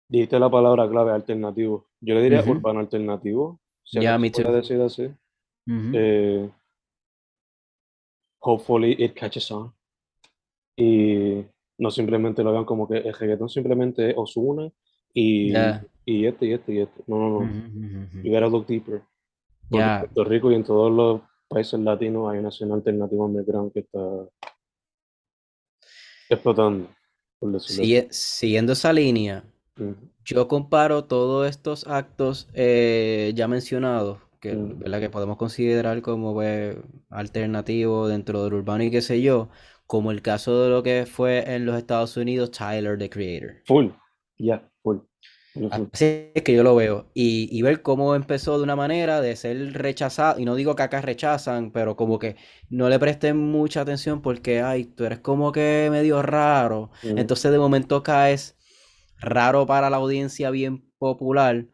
Dijiste 0.08 0.38
la 0.38 0.50
palabra 0.50 0.88
clave 0.88 1.12
alternativo. 1.12 1.86
Yo 2.00 2.14
le 2.14 2.22
diría 2.22 2.40
Ujú. 2.40 2.52
urbano 2.52 2.80
alternativo, 2.80 3.60
si 3.84 4.00
Yeah, 4.00 4.18
me 4.18 4.30
puede 4.30 4.52
decir 4.52 4.80
así. 4.80 5.04
Ujú. 5.66 5.92
Eh, 5.94 6.50
hopefully 8.40 8.96
it 8.98 9.14
catches 9.14 9.50
on. 9.50 9.72
Y 10.76 11.44
no 11.78 11.90
simplemente 11.90 12.42
lo 12.42 12.52
vean 12.52 12.64
como 12.64 12.88
que 12.88 12.98
el 12.98 13.14
reggaetón 13.14 13.48
simplemente 13.48 14.10
es 14.10 14.14
Ozuna 14.16 14.70
y, 15.12 15.52
Ya. 15.52 15.84
y 16.04 16.26
este 16.26 16.46
y 16.46 16.52
este 16.54 16.72
y 16.74 16.78
este. 16.80 17.02
No, 17.06 17.18
no, 17.18 17.28
no. 17.30 17.38
Ujú, 17.38 17.48
ujú. 17.48 18.22
You 18.22 18.32
gotta 18.32 18.48
look 18.48 18.66
deeper. 18.66 19.02
Porque 19.68 19.84
en 19.84 19.98
Puerto 20.00 20.24
Rico 20.24 20.50
y 20.50 20.54
en 20.56 20.64
todos 20.64 20.90
los 20.90 21.20
países 21.48 21.78
latinos 21.78 22.30
hay 22.32 22.38
una 22.40 22.48
escena 22.48 22.74
alternativa 22.74 23.24
underground 23.24 23.72
que 23.72 23.80
está 23.80 23.98
explotando, 26.30 26.88
sigue- 27.58 28.08
siguiendo 28.10 28.72
esa 28.72 28.92
línea, 28.92 29.44
yo 30.24 30.48
comparo 30.48 31.04
todos 31.04 31.48
estos 31.48 31.86
actos 31.86 32.48
eh, 32.54 33.32
ya 33.34 33.48
mencionados, 33.48 34.18
que. 34.40 34.54
¿verdad? 34.56 35.00
que 35.00 35.10
podemos 35.10 35.36
considerar 35.36 36.02
como 36.02 36.34
pues, 36.34 36.76
alternativo 37.10 38.08
dentro 38.08 38.44
del 38.44 38.54
urbano 38.54 38.84
y 38.84 38.90
qué 38.90 39.02
sé 39.02 39.20
yo, 39.22 39.48
como 39.86 40.10
el 40.10 40.22
caso 40.22 40.62
de 40.62 40.70
lo 40.70 40.82
que 40.82 41.06
fue 41.06 41.54
en 41.54 41.66
los 41.66 41.76
Estados 41.76 42.16
Unidos 42.16 42.50
Tyler, 42.50 42.98
the 42.98 43.10
Creator. 43.10 43.56
Full, 43.66 43.88
ya, 44.38 44.70
full. 44.82 44.98
Así 45.68 46.30
es 46.34 46.42
que 46.42 46.52
yo 46.54 46.62
lo 46.62 46.74
veo. 46.76 47.10
Y, 47.14 47.48
y 47.56 47.62
ver 47.62 47.82
cómo 47.82 48.14
empezó 48.14 48.56
de 48.58 48.64
una 48.64 48.76
manera 48.76 49.20
de 49.20 49.36
ser 49.36 49.72
rechazado. 49.74 50.38
Y 50.40 50.44
no 50.44 50.54
digo 50.54 50.74
que 50.76 50.82
acá 50.82 51.00
rechazan, 51.00 51.70
pero 51.72 51.96
como 51.96 52.18
que 52.18 52.36
no 52.68 52.88
le 52.88 52.98
presten 52.98 53.36
mucha 53.36 53.82
atención 53.82 54.22
porque, 54.22 54.62
ay, 54.62 54.84
tú 54.84 55.04
eres 55.04 55.20
como 55.20 55.52
que 55.52 55.88
medio 55.90 56.22
raro. 56.22 56.90
Entonces 57.02 57.50
de 57.52 57.58
momento 57.58 58.02
caes 58.02 58.56
raro 59.20 59.66
para 59.66 59.90
la 59.90 59.98
audiencia 59.98 60.50
bien 60.50 60.84
popular. 60.98 61.66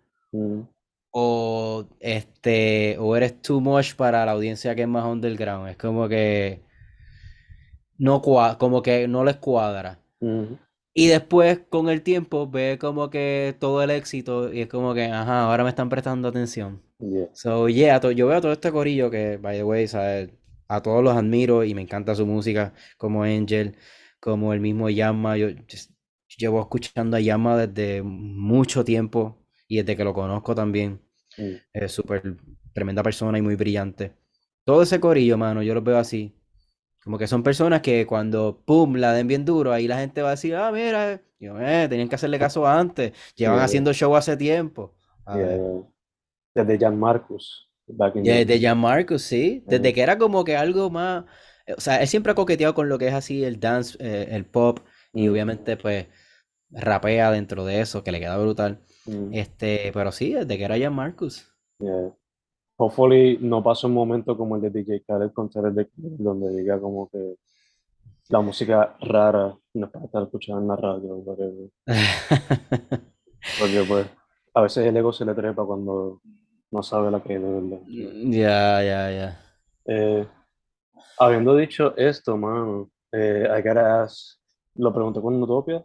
O 1.11 1.89
este, 2.01 2.97
o 2.99 3.17
eres 3.17 3.41
too 3.43 3.61
much 3.61 3.95
para 3.97 4.25
la 4.27 4.33
audiencia 4.33 4.75
que 4.75 4.83
es 4.83 4.89
más 4.89 5.05
underground. 5.07 5.69
Es 5.71 5.77
como 5.77 6.09
que 6.09 6.63
no 7.99 8.23
como 8.23 8.83
que 8.83 9.09
no 9.09 9.25
les 9.25 9.37
cuadra. 9.37 9.99
Y 10.99 11.09
después, 11.09 11.61
con 11.69 11.91
el 11.91 12.03
tiempo, 12.03 12.49
ve 12.51 12.79
como 12.81 13.11
que 13.11 13.55
todo 13.61 13.83
el 13.83 13.91
éxito 13.91 14.51
y 14.53 14.63
es 14.63 14.69
como 14.69 14.95
que, 14.95 15.05
ajá, 15.05 15.43
ahora 15.43 15.63
me 15.63 15.69
están 15.71 15.91
prestando 15.91 16.29
atención. 16.29 16.83
Yeah. 16.99 17.29
So, 17.35 17.69
yeah, 17.69 18.01
yo 18.13 18.27
veo 18.29 18.41
todo 18.41 18.53
este 18.53 18.73
corillo 18.73 19.11
que, 19.11 19.37
by 19.37 19.59
the 19.59 19.65
way, 19.65 19.87
¿sabes? 19.89 20.31
A 20.69 20.81
todos 20.83 21.05
los 21.05 21.15
admiro 21.15 21.65
y 21.65 21.75
me 21.75 21.83
encanta 21.83 22.15
su 22.15 22.25
música, 22.27 22.73
como 22.97 23.25
Angel, 23.25 23.77
como 24.21 24.55
el 24.55 24.61
mismo 24.61 24.89
Yama. 24.89 25.37
Yo 25.37 25.49
just- 25.71 25.93
llevo 26.39 26.61
escuchando 26.63 27.17
a 27.19 27.21
Yama 27.21 27.57
desde 27.67 28.03
mucho 28.03 28.85
tiempo 28.85 29.37
y 29.69 29.77
desde 29.79 29.97
que 29.97 30.05
lo 30.05 30.15
conozco 30.15 30.55
también. 30.55 31.03
Mm. 31.39 31.57
Es 31.75 31.93
súper 31.93 32.37
tremenda 32.73 33.03
persona 33.03 33.39
y 33.39 33.43
muy 33.43 33.57
brillante. 33.57 34.13
Todo 34.65 34.83
ese 34.83 34.99
corillo, 35.01 35.37
mano, 35.39 35.63
yo 35.63 35.75
los 35.75 35.85
veo 35.85 35.99
así. 35.99 36.35
Como 37.07 37.19
que 37.19 37.29
son 37.29 37.45
personas 37.45 37.83
que 37.83 38.05
cuando, 38.05 38.61
pum, 38.65 38.97
la 38.97 39.13
den 39.13 39.29
bien 39.29 39.45
duro, 39.45 39.73
ahí 39.73 39.87
la 39.87 39.97
gente 40.01 40.23
va 40.23 40.31
a 40.31 40.31
decir, 40.33 40.57
ah, 40.57 40.73
mira, 40.73 41.23
yo, 41.39 41.57
eh, 41.61 41.87
tenían 41.89 42.09
que 42.09 42.17
hacerle 42.17 42.37
caso 42.37 42.67
antes. 42.67 43.13
Llevan 43.37 43.59
Yeah. 43.59 43.65
haciendo 43.65 43.93
show 43.93 44.17
hace 44.17 44.37
tiempo. 44.37 44.93
A 45.25 45.37
Yeah, 45.37 45.47
ver. 45.47 45.61
Desde 46.57 46.79
Jan 46.81 46.99
Marcus. 46.99 47.71
Back 47.87 48.17
in 48.17 48.25
De, 48.25 48.45
the- 48.45 48.45
de 48.47 48.61
Jan 48.61 48.77
Marcus, 48.79 49.23
sí. 49.23 49.63
Desde 49.69 49.95
que 49.95 50.03
era 50.03 50.19
como 50.19 50.43
que 50.43 50.57
algo 50.57 50.91
más. 50.91 51.27
eh, 51.67 51.75
O 51.79 51.81
sea, 51.81 52.01
él 52.03 52.09
siempre 52.09 52.33
ha 52.33 52.35
coqueteado 52.35 52.75
con 52.75 52.89
lo 52.89 52.99
que 52.99 53.07
es 53.07 53.15
así 53.15 53.45
el 53.45 53.61
dance, 53.61 53.97
eh, 54.01 54.27
el 54.33 54.45
pop, 54.45 54.81
y 55.13 55.29
Mm. 55.29 55.31
obviamente, 55.31 55.77
pues, 55.77 56.09
rapea 56.71 57.31
dentro 57.31 57.65
de 57.65 57.81
eso, 57.83 58.03
que 58.03 58.11
le 58.13 58.19
queda 58.21 58.37
brutal. 58.39 58.81
Mm. 59.07 59.33
Este, 59.35 59.93
pero 59.95 60.11
sí, 60.13 60.33
desde 60.35 60.59
que 60.59 60.65
era 60.65 60.77
Jan 60.79 60.95
Marcus. 60.95 61.53
Yeah. 61.79 62.13
Hopefully 62.79 63.39
no 63.41 63.63
pasa 63.63 63.87
un 63.87 63.95
momento 63.95 64.37
como 64.37 64.57
el 64.57 64.63
de 64.63 64.71
DJ 64.71 65.05
Khaled 65.07 65.33
con 65.33 65.49
de 65.49 65.89
donde 65.95 66.55
diga 66.55 66.79
como 66.79 67.09
que 67.09 67.37
la 68.29 68.41
música 68.41 68.97
rara 69.01 69.57
no 69.75 69.87
es 69.87 69.93
para 69.93 70.05
estar 70.05 70.23
escuchando 70.23 70.61
en 70.61 70.69
la 70.69 70.77
radio 70.77 71.17
whatever. 71.17 71.71
Porque 73.59 73.85
pues 73.89 74.07
a 74.55 74.61
veces 74.61 74.87
el 74.87 74.97
ego 74.97 75.13
se 75.13 75.25
le 75.25 75.35
trepa 75.35 75.65
cuando 75.65 76.21
no 76.71 76.83
sabe 76.83 77.11
la 77.11 77.23
que 77.23 77.35
es 77.35 77.43
de 77.43 77.49
verdad. 77.49 77.81
Ya, 77.87 78.83
ya, 78.83 79.11
ya. 79.11 79.41
Eh, 79.87 80.27
habiendo 81.19 81.57
dicho 81.57 81.97
esto, 81.97 82.37
mano, 82.37 82.91
eh, 83.13 83.47
I 83.47 83.63
gotta 83.63 84.03
ask, 84.03 84.39
lo 84.75 84.93
pregunté 84.93 85.21
con 85.21 85.43
Utopia, 85.43 85.85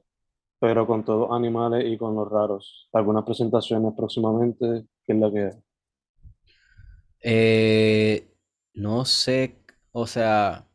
pero 0.60 0.88
con 0.88 1.06
todos 1.06 1.32
animales 1.32 1.86
y 1.86 1.98
con 1.98 2.16
los 2.16 2.30
raros. 2.30 2.90
Algunas 2.94 3.24
presentaciones 3.24 3.94
próximamente, 3.96 4.86
¿qué 5.06 5.14
es 5.14 5.20
la 5.20 5.32
que 5.32 5.48
es? 5.48 5.58
Eh, 7.22 8.28
no 8.74 9.06
sé, 9.06 9.58
o 9.92 10.08
sea, 10.08 10.68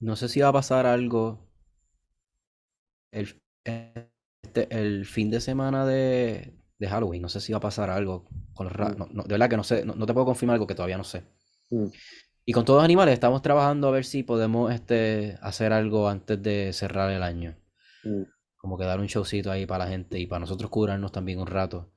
no 0.00 0.16
sé 0.16 0.28
si 0.28 0.40
va 0.40 0.48
a 0.48 0.52
pasar 0.54 0.86
algo 0.86 1.40
el, 3.10 3.40
este- 3.64 4.68
el 4.70 5.06
fin 5.06 5.30
de 5.30 5.40
semana 5.40 5.84
de, 5.86 6.54
de 6.78 6.88
Halloween. 6.88 7.22
No 7.22 7.28
sé 7.28 7.40
si 7.40 7.52
va 7.52 7.58
a 7.58 7.60
pasar 7.60 7.90
algo 7.90 8.24
con 8.54 8.66
los 8.68 8.76
Mm. 8.80 8.96
no, 8.98 9.06
no, 9.12 9.22
de 9.24 9.28
verdad 9.34 9.50
que 9.50 9.56
no 9.56 9.64
sé, 9.64 9.84
no, 9.84 9.94
no 9.94 10.06
te 10.06 10.12
puedo 10.14 10.26
confirmar 10.26 10.54
algo 10.54 10.66
que 10.66 10.74
todavía 10.74 10.98
no 10.98 11.04
sé. 11.04 11.24
Mm, 11.72 11.90
Y 12.46 12.52
con 12.54 12.64
todos 12.64 12.78
los 12.78 12.84
animales 12.86 13.12
estamos 13.12 13.42
trabajando 13.42 13.88
a 13.88 13.90
ver 13.90 14.06
si 14.06 14.22
podemos 14.22 14.72
este, 14.72 15.36
hacer 15.42 15.74
algo 15.74 16.08
antes 16.08 16.42
de 16.42 16.72
cerrar 16.72 17.10
el 17.10 17.22
año. 17.22 17.56
mm, 18.04 18.26
Como 18.56 18.76
que 18.78 18.84
dar 18.84 19.00
un 19.00 19.06
showcito 19.06 19.50
ahí 19.50 19.66
para 19.66 19.84
la 19.84 19.90
gente 19.90 20.18
y 20.18 20.26
para 20.26 20.40
nosotros 20.40 20.70
curarnos 20.70 21.12
también 21.12 21.38
un 21.40 21.46
rato. 21.46 21.92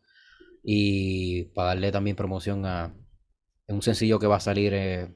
Y 0.64 1.46
para 1.56 1.70
darle 1.70 1.92
también 1.92 2.16
promoción 2.18 2.66
a 2.66 2.94
es 3.70 3.74
un 3.76 3.82
sencillo 3.84 4.18
que 4.20 4.28
va 4.28 4.38
a 4.38 4.40
salir 4.40 4.74
eh, 4.74 5.08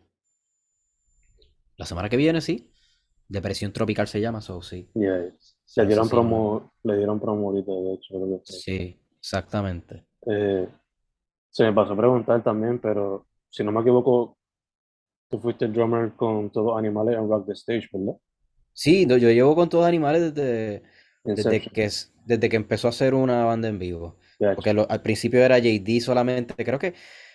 la 1.78 1.86
semana 1.86 2.08
que 2.10 2.18
viene, 2.18 2.40
sí. 2.40 2.70
Depresión 3.28 3.74
Tropical 3.74 4.08
se 4.08 4.22
llama, 4.22 4.42
so 4.42 4.62
sí. 4.62 4.90
Le 4.94 5.86
dieron 5.88 6.08
promo, 6.08 6.72
le 6.84 6.98
dieron 6.98 7.20
promo 7.20 7.50
ahorita, 7.50 7.72
de 7.72 7.94
hecho, 7.96 8.14
creo 8.14 8.26
que 8.28 8.46
fue. 8.46 8.56
Sí, 8.60 9.00
exactamente. 9.18 10.06
Eh, 10.28 10.68
se 11.50 11.64
me 11.64 11.74
pasó 11.74 11.94
a 11.94 11.98
preguntar 11.98 12.44
también, 12.44 12.80
pero 12.80 13.26
si 13.50 13.64
no 13.64 13.72
me 13.72 13.82
equivoco, 13.82 14.38
tú 15.30 15.40
fuiste 15.40 15.66
el 15.66 15.74
drummer 15.74 16.14
con 16.14 16.52
todos 16.52 16.78
animales 16.78 17.18
en 17.18 17.28
Rock 17.28 17.48
the 17.48 17.54
Stage, 17.54 17.90
¿verdad? 17.92 18.18
Sí, 18.74 19.06
yo 19.08 19.18
llevo 19.18 19.56
con 19.56 19.70
todos 19.70 19.86
animales 19.86 20.34
desde, 20.34 20.84
desde 21.24 21.62
que, 21.62 21.86
es- 21.86 22.14
desde 22.26 22.50
que 22.50 22.56
empezó 22.56 22.88
a 22.88 22.90
hacer 22.92 23.14
una 23.14 23.46
banda 23.46 23.68
en 23.68 23.80
vivo. 23.80 24.18
Porque 24.56 24.74
lo- 24.74 24.90
al 24.90 25.02
principio 25.02 25.44
era 25.44 25.58
JD 25.60 26.02
solamente. 26.02 26.54
Creo 26.64 26.80
que, 26.80 26.94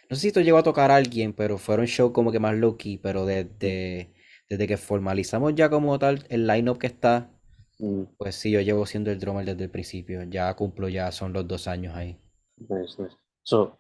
no 0.09 0.17
sé 0.17 0.23
si 0.23 0.29
esto 0.29 0.41
llegó 0.41 0.59
a 0.59 0.63
tocar 0.63 0.91
a 0.91 0.97
alguien, 0.97 1.33
pero 1.33 1.59
fueron 1.59 1.87
shows 1.87 2.13
como 2.13 2.33
que 2.33 2.39
más 2.41 2.55
low 2.57 2.77
key. 2.77 2.99
Pero 2.99 3.27
desde, 3.27 4.15
desde 4.49 4.67
que 4.67 4.77
formalizamos 4.77 5.55
ya 5.55 5.69
como 5.69 5.99
tal 5.99 6.25
el 6.31 6.47
line-up 6.47 6.79
que 6.79 6.87
está, 6.87 7.31
mm, 7.79 8.03
pues 8.17 8.37
sí, 8.37 8.51
yo 8.51 8.61
llevo 8.61 8.87
siendo 8.87 9.11
el 9.11 9.19
drummer 9.19 9.45
desde 9.45 9.65
el 9.65 9.71
principio. 9.71 10.23
Ya 10.25 10.55
cumplo, 10.55 10.89
ya 10.89 11.13
son 11.13 11.33
los 11.33 11.47
dos 11.47 11.69
años 11.69 11.95
ahí. 11.95 12.17
nice, 12.57 13.01
nice. 13.03 13.17
So, 13.43 13.79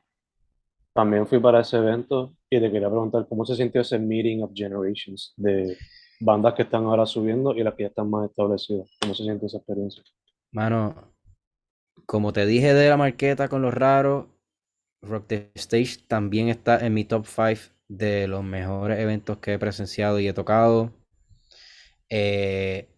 también 0.94 1.26
fui 1.26 1.38
para 1.40 1.60
ese 1.60 1.76
evento 1.78 2.34
y 2.50 2.60
te 2.60 2.70
quería 2.70 2.88
preguntar 2.88 3.26
cómo 3.28 3.44
se 3.44 3.54
sintió 3.54 3.80
ese 3.80 3.98
meeting 3.98 4.42
of 4.42 4.50
generations 4.54 5.32
de 5.36 5.76
bandas 6.20 6.54
que 6.54 6.62
están 6.62 6.84
ahora 6.84 7.06
subiendo 7.06 7.54
y 7.54 7.62
las 7.62 7.74
que 7.74 7.84
ya 7.84 7.88
están 7.88 8.10
más 8.10 8.28
establecidas. 8.28 8.90
¿Cómo 9.00 9.14
se 9.14 9.22
siente 9.24 9.46
esa 9.46 9.58
experiencia? 9.58 10.02
Mano, 10.50 11.14
como 12.06 12.32
te 12.32 12.46
dije 12.46 12.74
de 12.74 12.88
la 12.88 12.96
marqueta 12.96 13.48
con 13.48 13.62
los 13.62 13.72
raros, 13.74 14.26
Rock 15.02 15.26
the 15.26 15.50
Stage 15.56 16.04
también 16.06 16.48
está 16.48 16.78
en 16.86 16.94
mi 16.94 17.04
top 17.04 17.26
5 17.26 17.72
de 17.88 18.28
los 18.28 18.44
mejores 18.44 19.00
eventos 19.00 19.38
que 19.38 19.54
he 19.54 19.58
presenciado 19.58 20.20
y 20.20 20.28
he 20.28 20.32
tocado. 20.32 20.94
Eh, 22.10 22.88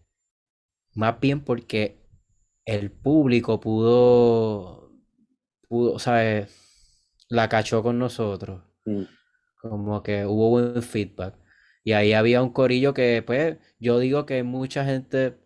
más 0.95 1.19
bien 1.19 1.41
porque 1.43 1.99
el 2.65 2.91
público 2.91 3.59
pudo, 3.59 4.91
pudo, 5.69 5.99
¿sabes? 5.99 6.51
La 7.29 7.49
cachó 7.49 7.83
con 7.83 7.99
nosotros. 7.99 8.63
Mm, 8.85 9.05
Como 9.61 10.03
que 10.03 10.25
hubo 10.25 10.49
buen 10.51 10.83
feedback. 10.83 11.35
Y 11.83 11.93
ahí 11.93 12.13
había 12.13 12.43
un 12.43 12.51
corillo 12.53 12.93
que, 12.93 13.23
pues, 13.25 13.57
yo 13.79 13.99
digo 13.99 14.25
que 14.25 14.43
mucha 14.43 14.85
gente 14.85 15.37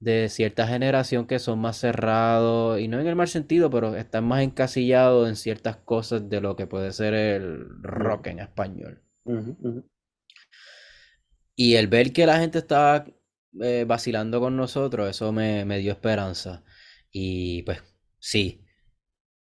de 0.00 0.28
cierta 0.30 0.66
generación 0.66 1.26
que 1.26 1.38
son 1.38 1.60
más 1.60 1.78
cerrados, 1.78 2.80
y 2.80 2.88
no 2.88 3.00
en 3.00 3.06
el 3.06 3.16
mal 3.16 3.28
sentido, 3.28 3.70
pero 3.70 3.96
están 3.96 4.24
más 4.24 4.42
encasillados 4.42 5.28
en 5.28 5.36
ciertas 5.36 5.76
cosas 5.76 6.28
de 6.30 6.40
lo 6.40 6.56
que 6.56 6.66
puede 6.66 6.92
ser 6.92 7.14
el 7.14 7.66
rock 7.82 8.28
en 8.28 8.40
español. 8.40 9.02
Y 11.56 11.74
el 11.76 11.88
ver 11.88 12.12
que 12.12 12.26
la 12.26 12.38
gente 12.38 12.58
estaba 12.58 13.04
eh, 13.60 13.84
vacilando 13.86 14.40
con 14.40 14.56
nosotros, 14.56 15.08
eso 15.10 15.32
me, 15.32 15.64
me 15.64 15.78
dio 15.78 15.92
esperanza. 15.92 16.64
Y 17.10 17.62
pues 17.62 17.82
sí, 18.18 18.64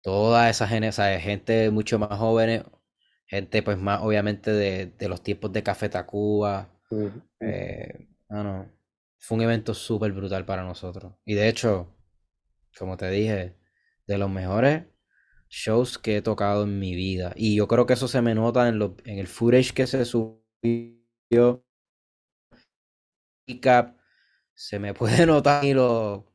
toda 0.02 0.50
esa 0.50 0.68
gene- 0.68 0.90
o 0.90 0.92
sea, 0.92 1.20
gente 1.20 1.70
mucho 1.70 1.98
más 1.98 2.18
jóvenes, 2.18 2.64
gente 3.26 3.62
pues 3.62 3.78
más 3.78 4.02
obviamente 4.02 4.52
de, 4.52 4.86
de 4.86 5.08
los 5.08 5.22
tiempos 5.22 5.52
de 5.52 5.62
Café 5.62 5.88
Tacuba. 5.90 6.70
Ujú. 6.90 7.22
eh, 7.40 8.08
no, 8.30 8.66
fue 9.26 9.36
un 9.38 9.42
evento 9.44 9.74
súper 9.74 10.12
brutal 10.12 10.44
para 10.46 10.64
nosotros. 10.64 11.14
Y 11.24 11.34
de 11.34 11.48
hecho, 11.48 11.94
como 12.78 12.96
te 12.96 13.10
dije, 13.10 13.56
de 14.06 14.18
los 14.18 14.30
mejores 14.30 14.86
shows 15.48 15.98
que 15.98 16.18
he 16.18 16.22
tocado 16.22 16.64
en 16.64 16.78
mi 16.80 16.94
vida. 16.96 17.32
Y 17.36 17.56
yo 17.56 17.68
creo 17.68 17.86
que 17.86 17.94
eso 17.94 18.08
se 18.08 18.22
me 18.22 18.34
nota 18.34 18.68
en, 18.68 18.78
lo- 18.78 18.96
en 19.04 19.18
el 19.18 19.28
footage 19.28 19.72
que 19.74 19.86
se 19.86 20.04
subió. 20.06 21.64
Y 23.46 23.60
cap, 23.60 23.96
se 24.54 24.78
me 24.78 24.94
puede 24.94 25.26
notar 25.26 25.64
y 25.64 25.74
lo, 25.74 26.26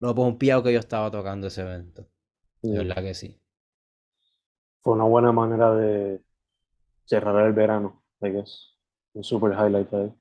lo 0.00 0.14
pompeado 0.14 0.62
que 0.64 0.72
yo 0.74 0.80
estaba 0.80 1.10
tocando 1.10 1.48
ese 1.48 1.62
evento. 1.62 2.08
De 2.68 2.78
verdad 2.78 3.02
que 3.04 3.14
sí. 3.14 3.40
Fue 4.80 4.94
una 4.94 5.04
buena 5.04 5.32
manera 5.32 5.74
de 5.74 6.22
cerrar 7.06 7.46
el 7.46 7.52
verano, 7.54 8.02
I 8.22 8.30
guess. 8.30 8.76
Un 9.14 9.24
super 9.24 9.52
highlight 9.52 9.92
ahí. 9.94 10.14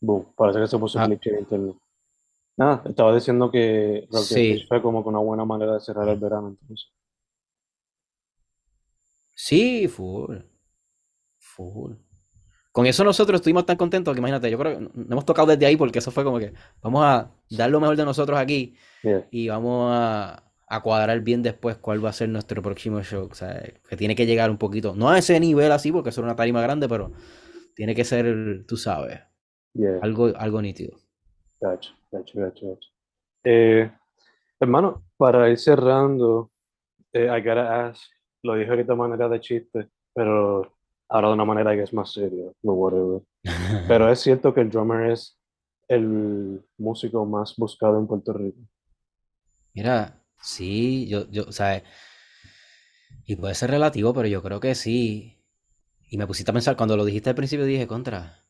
Boom, 0.00 0.32
parece 0.36 0.60
que 0.60 0.66
se 0.66 0.78
puso 0.78 0.98
Ah. 0.98 1.06
glitch 1.06 1.26
en 1.28 1.38
internet. 1.40 1.76
Nada, 2.56 2.82
estaba 2.86 3.14
diciendo 3.14 3.50
que 3.50 4.06
Rock 4.10 4.22
the 4.28 4.34
Sí. 4.34 4.50
Stage 4.52 4.66
fue 4.68 4.82
como 4.82 5.02
que 5.02 5.08
una 5.10 5.18
buena 5.18 5.44
manera 5.44 5.74
de 5.74 5.80
cerrar 5.80 6.08
el 6.08 6.18
verano, 6.18 6.48
entonces. 6.48 6.90
Sí, 9.34 9.88
full. 9.88 10.36
Full. 11.38 11.92
Con 12.72 12.86
eso 12.86 13.04
nosotros 13.04 13.40
estuvimos 13.40 13.64
tan 13.66 13.76
contentos 13.76 14.12
que 14.14 14.18
imagínate, 14.20 14.50
yo 14.50 14.58
creo 14.58 14.74
que 14.76 14.80
no 14.84 14.90
no 14.94 15.06
hemos 15.12 15.24
tocado 15.24 15.48
desde 15.48 15.66
ahí 15.66 15.76
porque 15.76 15.98
eso 15.98 16.10
fue 16.10 16.24
como 16.24 16.38
que 16.38 16.52
vamos 16.82 17.02
a 17.04 17.30
dar 17.50 17.70
lo 17.70 17.80
mejor 17.80 17.96
de 17.96 18.04
nosotros 18.04 18.38
aquí 18.38 18.74
Yeah. 19.02 19.26
y 19.30 19.48
vamos 19.48 19.90
a, 19.94 20.42
a 20.68 20.82
cuadrar 20.82 21.20
bien 21.20 21.42
después 21.42 21.76
cuál 21.76 22.04
va 22.04 22.10
a 22.10 22.12
ser 22.12 22.28
nuestro 22.28 22.60
próximo 22.62 23.02
show. 23.02 23.28
O 23.30 23.34
sea, 23.34 23.62
que 23.88 23.96
tiene 23.96 24.16
que 24.16 24.26
llegar 24.26 24.50
un 24.50 24.58
poquito, 24.58 24.94
no 24.96 25.08
a 25.08 25.18
ese 25.18 25.38
nivel 25.40 25.70
así 25.72 25.92
porque 25.92 26.10
es 26.10 26.18
una 26.18 26.34
tarima 26.36 26.60
grande, 26.62 26.88
pero 26.88 27.12
tiene 27.74 27.94
que 27.94 28.04
ser, 28.04 28.64
tú 28.66 28.76
sabes, 28.76 29.20
Yeah. 29.78 29.98
algo, 30.00 30.32
algo 30.36 30.62
nítido. 30.62 30.96
Gacho, 31.60 31.92
gacho, 32.10 32.40
gacho. 32.40 32.78
Eh, 33.44 33.90
hermano, 34.58 35.04
para 35.18 35.50
ir 35.50 35.58
cerrando, 35.58 36.50
eh, 37.12 37.26
I 37.26 37.40
gotta 37.42 37.88
ask, 37.88 38.02
lo 38.42 38.54
dije 38.54 38.70
ahorita 38.70 38.94
de 38.94 38.98
manera 38.98 39.28
de 39.28 39.38
chiste, 39.40 39.88
pero 40.14 40.74
ahora 41.10 41.28
de 41.28 41.34
una 41.34 41.44
manera 41.44 41.74
que 41.76 41.82
es 41.82 41.92
más 41.92 42.10
serio, 42.10 42.54
no 42.62 42.72
whatever. 42.72 43.20
Pero 43.86 44.10
es 44.10 44.18
cierto 44.20 44.54
que 44.54 44.62
el 44.62 44.70
drummer 44.70 45.10
es 45.10 45.38
el 45.88 46.64
músico 46.78 47.24
más 47.26 47.54
buscado 47.56 47.98
en 47.98 48.06
Puerto 48.06 48.32
Rico. 48.32 48.58
Mira, 49.74 50.20
sí, 50.46 51.06
yo, 51.08 51.28
yo, 51.30 51.44
o 51.48 51.52
sea, 51.52 51.82
y 53.24 53.36
puede 53.36 53.54
ser 53.54 53.70
relativo, 53.70 54.14
pero 54.14 54.28
yo 54.28 54.42
creo 54.42 54.60
que 54.60 54.74
sí. 54.74 55.38
Y 56.10 56.18
me 56.18 56.26
pusiste 56.26 56.50
a 56.50 56.54
pensar, 56.54 56.76
cuando 56.76 56.96
lo 56.96 57.04
dijiste 57.04 57.30
al 57.30 57.36
principio, 57.36 57.66
dije, 57.66 57.86
contra, 57.86 58.44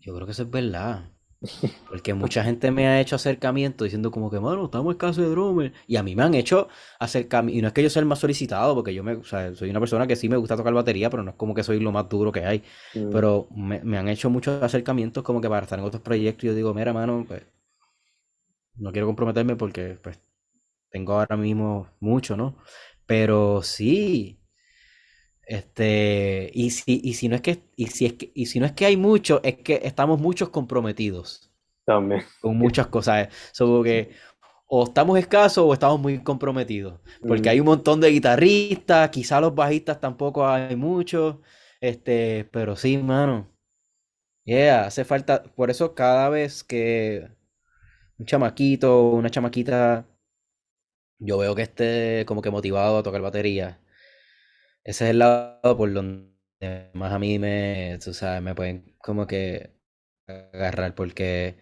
yo 0.00 0.14
creo 0.14 0.26
que 0.26 0.32
eso 0.32 0.44
es 0.44 0.50
verdad. 0.50 1.12
Porque 1.88 2.14
mucha 2.14 2.44
gente 2.44 2.70
me 2.70 2.88
ha 2.88 3.00
hecho 3.00 3.16
acercamiento 3.16 3.84
diciendo 3.84 4.10
como 4.10 4.30
que, 4.30 4.40
mano, 4.40 4.66
estamos 4.66 4.94
escasos 4.94 5.18
de 5.24 5.30
drummer. 5.30 5.72
Y 5.86 5.96
a 5.96 6.02
mí 6.02 6.16
me 6.16 6.22
han 6.24 6.34
hecho 6.34 6.68
acercamiento. 7.00 7.58
Y 7.58 7.62
no 7.62 7.68
es 7.68 7.74
que 7.74 7.82
yo 7.82 7.90
sea 7.90 8.00
el 8.00 8.06
más 8.06 8.20
solicitado, 8.20 8.74
porque 8.74 8.94
yo 8.94 9.04
me, 9.04 9.14
o 9.14 9.24
sea, 9.24 9.54
soy 9.54 9.70
una 9.70 9.80
persona 9.80 10.06
que 10.06 10.16
sí 10.16 10.28
me 10.28 10.36
gusta 10.38 10.56
tocar 10.56 10.74
batería, 10.74 11.10
pero 11.10 11.22
no 11.24 11.30
es 11.32 11.36
como 11.36 11.54
que 11.54 11.64
soy 11.64 11.80
lo 11.80 11.92
más 11.92 12.08
duro 12.08 12.32
que 12.32 12.44
hay. 12.46 12.64
Mm, 12.94 13.10
Pero 13.10 13.48
me, 13.56 13.82
me 13.84 13.98
han 13.98 14.08
hecho 14.08 14.30
muchos 14.30 14.62
acercamientos 14.62 15.24
como 15.24 15.40
que 15.40 15.48
para 15.48 15.64
estar 15.64 15.78
en 15.78 15.84
otros 15.86 16.02
proyectos. 16.02 16.44
Y 16.44 16.48
yo 16.48 16.54
digo, 16.54 16.74
mira, 16.74 16.92
mano, 16.92 17.24
pues 17.28 17.42
no 18.76 18.92
quiero 18.92 19.06
comprometerme 19.06 19.56
porque 19.56 19.98
pues 20.02 20.18
tengo 20.90 21.14
ahora 21.14 21.36
mismo 21.36 21.88
mucho, 22.00 22.36
¿no? 22.36 22.58
Pero 23.06 23.62
sí. 23.62 24.40
Este, 25.42 26.50
y 26.54 26.70
si, 26.70 27.00
y 27.02 27.14
si 27.14 27.28
no 27.28 27.34
es 27.36 27.42
que, 27.42 27.64
y 27.76 27.86
si 27.88 28.06
es 28.06 28.12
que, 28.14 28.30
y 28.34 28.46
si 28.46 28.60
no 28.60 28.66
es 28.66 28.72
que 28.72 28.86
hay 28.86 28.96
mucho, 28.96 29.40
es 29.42 29.56
que 29.56 29.80
estamos 29.84 30.20
muchos 30.20 30.50
comprometidos 30.50 31.50
También. 31.84 32.24
con 32.40 32.56
muchas 32.58 32.88
cosas. 32.88 33.28
Sobre 33.52 33.90
que 33.90 34.16
o 34.68 34.84
estamos 34.84 35.18
escasos 35.18 35.64
o 35.66 35.72
estamos 35.74 36.00
muy 36.00 36.22
comprometidos. 36.22 37.00
Porque 37.26 37.48
hay 37.50 37.60
un 37.60 37.66
montón 37.66 38.00
de 38.00 38.10
guitarristas, 38.10 39.10
quizá 39.10 39.40
los 39.40 39.54
bajistas 39.54 40.00
tampoco 40.00 40.46
hay 40.48 40.76
muchos. 40.76 41.36
Este, 41.80 42.46
pero 42.52 42.76
sí, 42.76 42.98
mano. 42.98 43.48
Yeah, 44.44 44.86
hace 44.86 45.04
falta. 45.04 45.42
Por 45.44 45.70
eso 45.70 45.94
cada 45.94 46.28
vez 46.28 46.64
que 46.64 47.28
un 48.18 48.26
chamaquito 48.26 49.00
o 49.10 49.16
una 49.16 49.30
chamaquita, 49.30 50.06
yo 51.20 51.38
veo 51.38 51.54
que 51.56 51.62
esté 51.62 52.24
como 52.26 52.42
que 52.42 52.50
motivado 52.50 52.98
a 52.98 53.02
tocar 53.04 53.22
batería. 53.22 53.80
Ese 54.84 55.04
es 55.04 55.10
el 55.10 55.18
lado 55.20 55.76
por 55.76 55.92
donde 55.92 56.30
más 56.94 57.12
a 57.12 57.18
mí 57.18 57.38
me, 57.38 57.98
tú 58.02 58.14
sabes, 58.14 58.42
me 58.42 58.54
pueden 58.54 58.94
como 58.98 59.26
que 59.26 59.74
agarrar 60.26 60.94
porque 60.94 61.56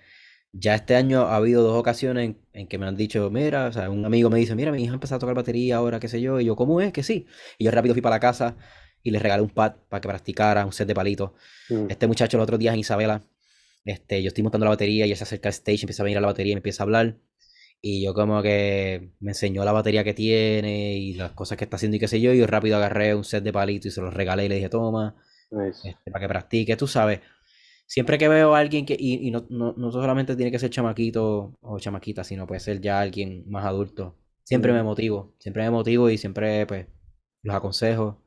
ya 0.52 0.74
este 0.74 0.96
año 0.96 1.22
ha 1.22 1.36
habido 1.36 1.62
dos 1.62 1.78
ocasiones 1.78 2.26
en, 2.26 2.42
en 2.52 2.68
que 2.68 2.78
me 2.78 2.86
han 2.86 2.96
dicho, 2.96 3.30
mira, 3.30 3.66
o 3.68 3.72
sea, 3.72 3.90
un 3.90 4.04
amigo 4.04 4.30
me 4.30 4.38
dice, 4.38 4.54
mira, 4.54 4.72
mi 4.72 4.84
hija 4.84 4.94
empezó 4.94 5.16
a 5.16 5.18
tocar 5.18 5.34
batería 5.36 5.76
ahora, 5.76 6.00
qué 6.00 6.08
sé 6.08 6.20
yo, 6.20 6.40
y 6.40 6.46
yo, 6.46 6.56
¿cómo 6.56 6.80
es? 6.80 6.92
Que 6.92 7.02
sí. 7.02 7.26
Y 7.58 7.64
yo 7.64 7.70
rápido 7.70 7.94
fui 7.94 8.02
para 8.02 8.16
la 8.16 8.20
casa 8.20 8.56
y 9.02 9.10
le 9.10 9.18
regalé 9.18 9.42
un 9.42 9.50
pad 9.50 9.76
para 9.88 10.00
que 10.00 10.08
practicara, 10.08 10.64
un 10.66 10.72
set 10.72 10.88
de 10.88 10.94
palitos. 10.94 11.32
mm, 11.70 11.88
Este 11.88 12.06
muchacho 12.06 12.36
los 12.38 12.44
otros 12.44 12.60
días 12.60 12.74
en 12.74 12.80
Isabela, 12.80 13.24
este, 13.84 14.22
yo 14.22 14.28
estoy 14.28 14.42
montando 14.44 14.66
la 14.66 14.70
batería 14.72 15.06
y 15.06 15.12
él 15.12 15.16
se 15.16 15.24
acerca 15.24 15.48
al 15.50 15.54
stage, 15.54 15.82
empieza 15.82 16.02
a 16.02 16.04
venir 16.04 16.18
a 16.18 16.20
la 16.22 16.28
batería 16.28 16.52
y 16.52 16.56
me 16.56 16.60
empieza 16.60 16.82
a 16.82 16.86
hablar. 16.86 17.16
Y 17.80 18.04
yo 18.04 18.14
como 18.14 18.42
que 18.42 19.12
me 19.20 19.30
enseñó 19.32 19.64
la 19.64 19.72
batería 19.72 20.04
que 20.04 20.14
tiene 20.14 20.94
y 20.96 21.14
las 21.14 21.32
cosas 21.32 21.56
que 21.58 21.64
está 21.64 21.76
haciendo 21.76 21.96
y 21.96 22.00
qué 22.00 22.08
sé 22.08 22.20
yo. 22.20 22.32
Y 22.32 22.38
yo 22.38 22.46
rápido 22.46 22.76
agarré 22.76 23.14
un 23.14 23.24
set 23.24 23.44
de 23.44 23.52
palitos 23.52 23.86
y 23.86 23.90
se 23.94 24.00
los 24.00 24.12
regalé 24.14 24.46
y 24.46 24.48
le 24.48 24.56
dije, 24.56 24.68
toma, 24.68 25.16
nice. 25.50 25.82
este, 25.82 26.10
para 26.10 26.22
que 26.24 26.28
practique, 26.28 26.76
tú 26.76 26.86
sabes. 26.86 27.20
Siempre 27.86 28.18
que 28.18 28.28
veo 28.28 28.54
a 28.54 28.58
alguien 28.58 28.84
que, 28.86 28.96
y, 28.98 29.28
y 29.28 29.30
no, 29.30 29.46
no, 29.50 29.74
no 29.76 29.92
solamente 29.92 30.36
tiene 30.36 30.50
que 30.50 30.58
ser 30.58 30.70
chamaquito 30.70 31.56
o 31.60 31.78
chamaquita, 31.78 32.24
sino 32.24 32.46
puede 32.46 32.60
ser 32.60 32.80
ya 32.80 33.00
alguien 33.00 33.44
más 33.48 33.64
adulto. 33.64 34.16
Siempre 34.44 34.72
me 34.72 34.82
motivo, 34.82 35.34
siempre 35.38 35.62
me 35.64 35.70
motivo 35.70 36.10
y 36.10 36.18
siempre 36.18 36.66
pues 36.66 36.86
los 37.42 37.54
aconsejo 37.56 38.24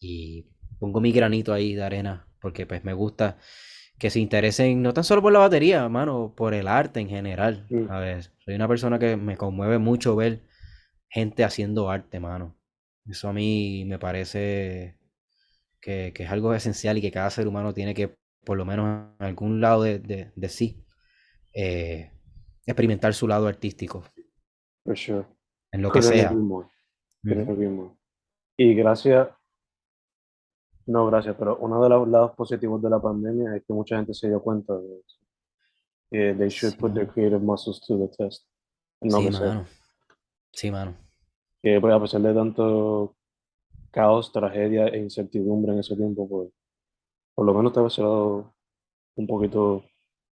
y 0.00 0.46
pongo 0.78 1.00
mi 1.00 1.12
granito 1.12 1.52
ahí 1.52 1.74
de 1.74 1.82
arena 1.82 2.26
porque 2.40 2.66
pues 2.66 2.84
me 2.84 2.92
gusta 2.94 3.38
que 4.00 4.10
se 4.10 4.20
interesen 4.20 4.82
no 4.82 4.94
tan 4.94 5.04
solo 5.04 5.22
por 5.22 5.32
la 5.34 5.40
batería, 5.40 5.88
mano, 5.90 6.34
por 6.36 6.54
el 6.54 6.68
arte 6.68 7.00
en 7.00 7.10
general. 7.10 7.68
A 7.90 8.00
ver, 8.00 8.24
soy 8.44 8.56
una 8.56 8.68
persona 8.68 8.98
que 9.00 9.16
me 9.16 9.38
conmueve 9.38 9.78
mucho 9.78 10.16
ver 10.16 10.42
gente 11.10 11.44
haciendo 11.44 11.90
arte, 11.90 12.20
mano. 12.20 12.56
Eso 13.06 13.28
a 13.28 13.34
mí 13.34 13.84
me 13.86 13.98
parece 14.00 14.96
que, 15.80 16.12
que 16.14 16.24
es 16.24 16.30
algo 16.30 16.54
esencial 16.54 16.98
y 16.98 17.02
que 17.02 17.12
cada 17.12 17.30
ser 17.30 17.48
humano 17.48 17.74
tiene 17.74 17.94
que, 17.94 18.16
por 18.44 18.58
lo 18.58 18.64
menos 18.66 19.08
en 19.20 19.26
algún 19.26 19.60
lado 19.60 19.84
de, 19.84 19.98
de- 20.00 20.32
de 20.36 20.48
sí, 20.50 20.84
eh, 21.54 22.12
experimentar 22.66 23.14
su 23.14 23.28
lado 23.28 23.48
artístico, 23.48 24.04
for 24.84 24.96
sure. 24.96 25.26
en 25.72 25.82
lo 25.82 25.92
que 25.92 26.02
sea. 26.02 26.32
Y 28.56 28.74
gracias, 28.74 29.28
no 30.90 31.06
gracias, 31.06 31.36
pero 31.38 31.56
uno 31.58 31.82
de 31.82 31.88
los 31.88 32.08
lados 32.08 32.32
positivos 32.32 32.80
de 32.82 32.90
la 32.90 33.00
pandemia 33.00 33.56
es 33.56 33.64
que 33.64 33.72
mucha 33.72 33.96
gente 33.96 34.12
se 34.14 34.28
dio 34.28 34.40
cuenta 34.42 34.76
de 34.76 34.98
eso. 34.98 35.16
Que 36.10 36.34
they 36.34 36.48
should 36.48 36.74
Sí, 36.74 36.80
put 36.80 36.92
their 36.94 37.06
creative 37.08 37.40
muscles 37.40 37.80
to 37.86 37.96
the 37.98 38.08
test. 38.16 38.46
en 39.00 39.10
lo 39.12 39.18
Sí, 39.18 39.26
que 39.26 39.32
sea. 39.32 39.46
mano. 39.48 39.64
Sí, 40.52 40.70
mano. 40.70 40.94
Que 41.62 41.80
pues, 41.80 41.94
a 41.94 42.00
pesar 42.00 42.20
de 42.22 42.34
tanto 42.34 43.16
caos, 43.90 44.32
tragedia 44.32 44.88
e 44.88 44.98
incertidumbre 44.98 45.72
en 45.72 45.78
ese 45.78 45.96
tiempo, 45.96 46.28
pues 46.28 46.50
por 47.34 47.46
lo 47.46 47.54
menos 47.54 47.72
te 47.72 47.80
ha 47.80 47.82
dado 48.02 48.52
un 49.16 49.26
poquito 49.26 49.84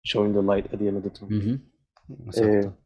showing 0.03 0.33
the 0.35 0.43
light 0.43 0.67
at 0.73 0.79
the 0.79 0.89
end 0.89 0.97
of 0.99 1.03
the 1.05 1.11
tunnel. 1.11 1.39
Ujú. 1.39 1.55
Eh, 2.09 2.27
Exacto. 2.27 2.77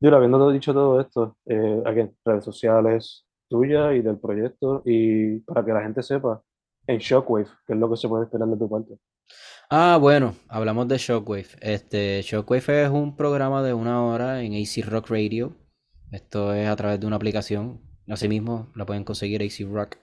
Yura, 0.00 0.16
habiendo 0.16 0.50
dicho 0.50 0.72
todo 0.74 1.00
esto, 1.00 1.36
eh, 1.46 1.82
again, 1.86 2.14
redes 2.24 2.44
sociales 2.44 3.26
tuyas 3.48 3.94
y 3.94 4.00
del 4.02 4.18
proyecto, 4.18 4.82
y 4.84 5.38
para 5.40 5.64
que 5.64 5.72
la 5.72 5.82
gente 5.82 6.02
sepa, 6.02 6.42
en 6.86 6.98
Shockwave, 6.98 7.48
¿qué 7.66 7.72
es 7.72 7.78
lo 7.78 7.90
que 7.90 7.96
se 7.96 8.08
puede 8.08 8.24
esperar 8.24 8.48
de 8.48 8.56
tu 8.56 8.68
parte? 8.68 8.98
Ah, 9.70 9.98
bueno, 10.00 10.34
hablamos 10.48 10.88
de 10.88 10.98
Shockwave. 10.98 11.48
Este, 11.60 12.22
Shockwave 12.22 12.84
es 12.84 12.90
un 12.90 13.16
programa 13.16 13.62
de 13.62 13.72
una 13.72 14.04
hora 14.04 14.42
en 14.42 14.54
AC 14.54 14.84
Rock 14.86 15.08
Radio. 15.10 15.56
Esto 16.12 16.52
es 16.54 16.68
a 16.68 16.76
través 16.76 17.00
de 17.00 17.06
una 17.06 17.16
aplicación. 17.16 17.80
Asimismo, 18.08 18.70
la 18.74 18.84
pueden 18.84 19.04
conseguir 19.04 19.42
AC 19.42 19.66
Rock 19.66 19.96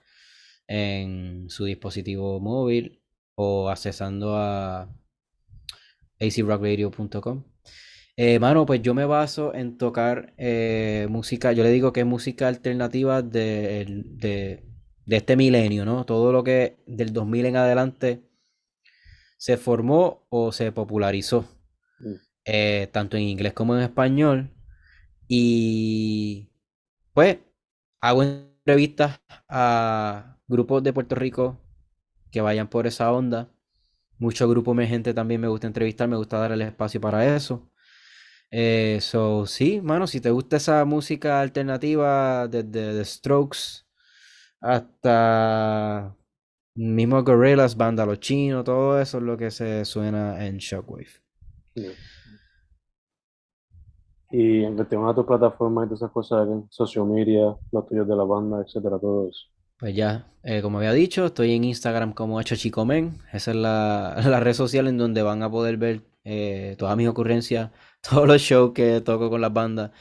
en 0.67 1.49
su 1.49 1.65
dispositivo 1.65 2.39
móvil 2.39 3.03
o 3.35 3.69
accesando 3.69 4.35
a 4.35 4.89
acrockradio.com. 6.19 7.43
Eh, 8.17 8.39
mano, 8.39 8.65
pues 8.65 8.81
yo 8.81 8.93
me 8.93 9.05
baso 9.05 9.53
en 9.53 9.77
tocar 9.77 10.33
eh, 10.37 11.07
música, 11.09 11.53
yo 11.53 11.63
le 11.63 11.71
digo 11.71 11.93
que 11.93 12.01
es 12.01 12.05
música 12.05 12.47
alternativa 12.47 13.21
de, 13.21 14.03
de, 14.05 14.63
de 15.05 15.17
este 15.17 15.35
milenio, 15.37 15.85
¿no? 15.85 16.05
Todo 16.05 16.31
lo 16.31 16.43
que 16.43 16.77
del 16.87 17.13
2000 17.13 17.45
en 17.45 17.57
adelante 17.57 18.21
se 19.37 19.57
formó 19.57 20.25
o 20.29 20.51
se 20.51 20.71
popularizó, 20.71 21.45
Mm, 21.99 22.15
eh, 22.45 22.89
tanto 22.91 23.17
en 23.17 23.23
inglés 23.23 23.53
como 23.53 23.75
en 23.75 23.83
español. 23.83 24.49
Y 25.27 26.49
pues 27.13 27.39
hago 28.01 28.23
entrevistas 28.23 29.21
a 29.49 30.37
grupos 30.47 30.83
de 30.83 30.93
Puerto 30.93 31.15
Rico 31.15 31.59
que 32.31 32.41
vayan 32.41 32.69
por 32.69 32.87
esa 32.87 33.11
onda. 33.13 33.49
Muchos 34.19 34.49
grupos 34.49 34.73
emergentes 34.73 35.15
también 35.15 35.41
me 35.41 35.47
gusta 35.49 35.67
entrevistar, 35.67 36.07
me 36.09 36.17
gusta 36.17 36.39
dar 36.39 36.51
el 36.53 36.61
espacio 36.63 37.01
para 37.01 37.35
eso. 37.35 37.69
Eh, 38.51 38.99
so, 39.01 39.45
sí, 39.47 39.81
mano, 39.81 40.07
si 40.07 40.21
te 40.21 40.31
gusta 40.31 40.57
esa 40.57 40.85
música 40.85 41.41
alternativa 41.41 42.47
desde 42.47 42.69
The 42.97 43.05
Strokes 43.05 43.85
hasta 44.61 46.15
mismo 46.75 47.23
Gorillaz, 47.23 47.75
Banda 47.75 48.05
Los 48.05 48.19
Chinos, 48.19 48.63
todo 48.63 48.99
eso 49.01 49.17
es 49.17 49.23
lo 49.23 49.37
que 49.37 49.51
se 49.51 49.83
suena 49.85 50.45
en 50.45 50.57
Shockwave. 50.57 51.09
Y 54.31 54.63
en 54.63 54.75
cuestión 54.75 55.07
a 55.07 55.13
tu 55.13 55.25
plataforma 55.25 55.83
y 55.83 55.87
todas 55.87 55.99
esas 55.99 56.11
cosas, 56.11 56.47
social 56.69 57.05
media, 57.05 57.57
los 57.71 57.87
tuyos 57.87 58.07
de 58.07 58.15
la 58.15 58.23
banda, 58.23 58.63
etcétera, 58.65 58.97
todo 58.97 59.27
eso. 59.27 59.47
Pues 59.77 59.95
ya, 59.95 60.27
eh, 60.43 60.61
como 60.61 60.77
había 60.77 60.93
dicho, 60.93 61.25
estoy 61.25 61.53
en 61.53 61.63
Instagram 61.63 62.13
como 62.13 62.39
HChicomen. 62.39 63.17
Esa 63.33 63.51
es 63.51 63.57
la, 63.57 64.15
la 64.25 64.39
red 64.39 64.53
social 64.53 64.87
en 64.87 64.97
donde 64.97 65.23
van 65.23 65.43
a 65.43 65.49
poder 65.49 65.77
ver 65.77 66.03
eh, 66.23 66.75
todas 66.77 66.95
mis 66.95 67.07
ocurrencias, 67.07 67.71
todos 68.09 68.27
los 68.27 68.39
shows 68.41 68.73
que 68.73 69.01
toco 69.01 69.29
con 69.29 69.41
las 69.41 69.51
bandas. 69.51 69.91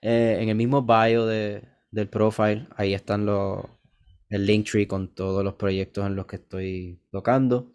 Eh, 0.00 0.38
en 0.40 0.48
el 0.48 0.54
mismo 0.54 0.82
bio 0.82 1.26
de, 1.26 1.68
del 1.90 2.08
profile, 2.08 2.68
ahí 2.76 2.94
están 2.94 3.26
los, 3.26 3.64
el 4.34 4.46
Linktree 4.46 4.88
con 4.88 5.14
todos 5.14 5.44
los 5.44 5.54
proyectos 5.54 6.06
en 6.06 6.16
los 6.16 6.26
que 6.26 6.36
estoy 6.36 7.00
tocando. 7.10 7.70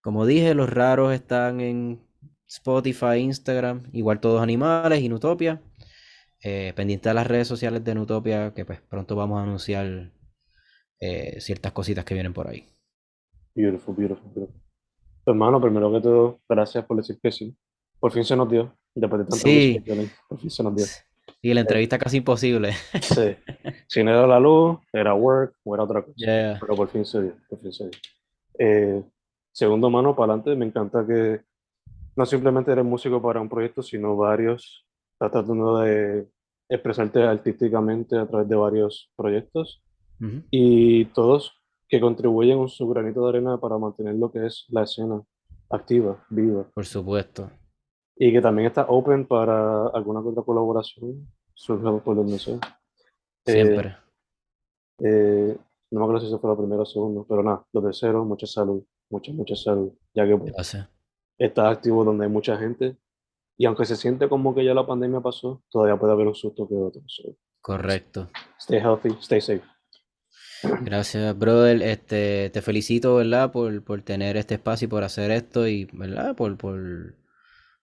Como 0.00 0.24
dije, 0.24 0.54
los 0.54 0.70
raros 0.70 1.12
están 1.12 1.60
en 1.60 2.00
Spotify, 2.46 3.18
Instagram, 3.18 3.82
igual 3.92 4.20
todos 4.20 4.40
animales 4.40 5.00
y 5.00 5.08
Nutopia. 5.08 5.60
Eh, 6.44 6.72
pendiente 6.76 7.08
de 7.08 7.14
las 7.16 7.26
redes 7.26 7.48
sociales 7.48 7.82
de 7.82 7.94
Nutopia, 7.94 8.54
que 8.54 8.64
pues 8.64 8.80
pronto 8.80 9.16
vamos 9.16 9.40
a 9.40 9.42
anunciar 9.42 10.12
eh, 11.00 11.40
ciertas 11.40 11.72
cositas 11.72 12.04
que 12.04 12.14
vienen 12.14 12.32
por 12.32 12.46
ahí. 12.46 12.64
Beautiful, 13.54 13.96
beautiful, 13.96 14.30
beautiful. 14.32 14.62
Hermano, 15.26 15.60
primero 15.60 15.92
que 15.92 16.00
todo, 16.00 16.40
gracias 16.48 16.84
por 16.84 16.96
decir 16.96 17.18
que 17.20 17.32
sí. 17.32 17.56
Por 17.98 18.12
fin 18.12 18.24
se 18.24 18.36
nos 18.36 18.48
dio, 18.48 18.78
después 18.94 19.18
de 19.18 19.24
tanta 19.24 19.36
Sí, 19.36 19.80
música, 19.84 20.16
por 20.28 20.38
fin 20.38 20.50
se 20.50 20.62
nos 20.62 20.76
dio. 20.76 20.86
Y 21.42 21.54
la 21.54 21.60
entrevista 21.60 21.98
casi 21.98 22.18
imposible. 22.18 22.72
Sí. 23.00 23.36
Si 23.90 24.04
no 24.04 24.10
era 24.10 24.26
la 24.26 24.38
luz, 24.38 24.78
era 24.92 25.14
work 25.14 25.54
o 25.64 25.74
era 25.74 25.84
otra 25.84 26.02
cosa. 26.02 26.14
Yeah. 26.16 26.58
Pero 26.60 26.76
por 26.76 26.88
fin 26.88 27.06
se 27.06 27.22
dio, 27.22 27.32
por 27.48 27.58
fin 27.60 27.72
se 27.72 27.84
dio. 27.84 27.98
Eh, 28.58 29.02
segundo 29.50 29.88
mano 29.88 30.14
para 30.14 30.34
adelante, 30.34 30.54
me 30.56 30.66
encanta 30.66 31.06
que 31.06 31.40
no 32.14 32.26
simplemente 32.26 32.70
eres 32.70 32.84
músico 32.84 33.22
para 33.22 33.40
un 33.40 33.48
proyecto, 33.48 33.82
sino 33.82 34.14
varios. 34.16 34.86
Estás 35.14 35.32
tratando 35.32 35.78
de 35.78 36.28
expresarte 36.68 37.22
artísticamente 37.22 38.18
a 38.18 38.26
través 38.26 38.48
de 38.48 38.56
varios 38.56 39.10
proyectos 39.16 39.82
Ujú. 40.20 40.42
y 40.50 41.06
todos 41.06 41.54
que 41.88 42.00
contribuyen 42.00 42.58
con 42.58 42.68
su 42.68 42.86
granito 42.88 43.22
de 43.22 43.28
arena 43.30 43.58
para 43.58 43.78
mantener 43.78 44.16
lo 44.16 44.30
que 44.30 44.46
es 44.46 44.66
la 44.68 44.82
escena 44.82 45.22
activa, 45.70 46.24
viva. 46.28 46.66
Por 46.74 46.84
supuesto. 46.84 47.50
Y 48.18 48.32
que 48.32 48.40
también 48.40 48.66
está 48.66 48.86
open 48.88 49.26
para 49.26 49.86
alguna 49.88 50.20
otra 50.20 50.42
colaboración, 50.42 51.28
surja 51.54 51.96
por 51.98 52.16
donde 52.16 52.38
sea. 52.38 52.56
Eh, 53.46 53.52
Siempre. 53.52 53.96
eh, 55.00 55.56
no 55.90 56.00
me 56.00 56.04
acuerdo 56.04 56.20
si 56.20 56.26
eso 56.26 56.38
fue 56.38 56.50
la 56.50 56.56
primera 56.56 56.82
o 56.82 56.86
segunda, 56.86 57.24
pero 57.28 57.42
nada, 57.42 57.64
lo 57.72 57.82
tercero, 57.82 58.24
mucha 58.24 58.46
salud, 58.46 58.82
mucha, 59.08 59.32
mucha 59.32 59.54
salud, 59.56 59.92
ya 60.14 60.26
que 60.26 60.36
pues, 60.36 60.76
estás 61.38 61.72
activo 61.72 62.04
donde 62.04 62.24
hay 62.26 62.30
mucha 62.30 62.56
gente 62.58 62.96
y 63.56 63.66
aunque 63.66 63.84
se 63.86 63.96
siente 63.96 64.28
como 64.28 64.54
que 64.54 64.64
ya 64.64 64.74
la 64.74 64.86
pandemia 64.86 65.20
pasó, 65.20 65.62
todavía 65.70 65.98
puede 65.98 66.12
haber 66.12 66.26
un 66.28 66.34
susto 66.34 66.68
que 66.68 66.74
otro. 66.74 67.02
So, 67.06 67.36
Correcto. 67.60 68.28
stay 68.58 68.78
healthy, 68.78 69.10
stay 69.20 69.40
safe. 69.40 69.62
Gracias, 70.82 71.36
brother. 71.38 71.82
Este, 71.82 72.50
te 72.50 72.62
felicito, 72.62 73.16
¿verdad? 73.16 73.50
Por, 73.50 73.82
por 73.82 74.02
tener 74.02 74.36
este 74.36 74.54
espacio 74.54 74.86
y 74.86 74.88
por 74.88 75.02
hacer 75.04 75.30
esto 75.30 75.66
y, 75.66 75.86
¿verdad? 75.92 76.36
Por, 76.36 76.56
por, 76.56 77.14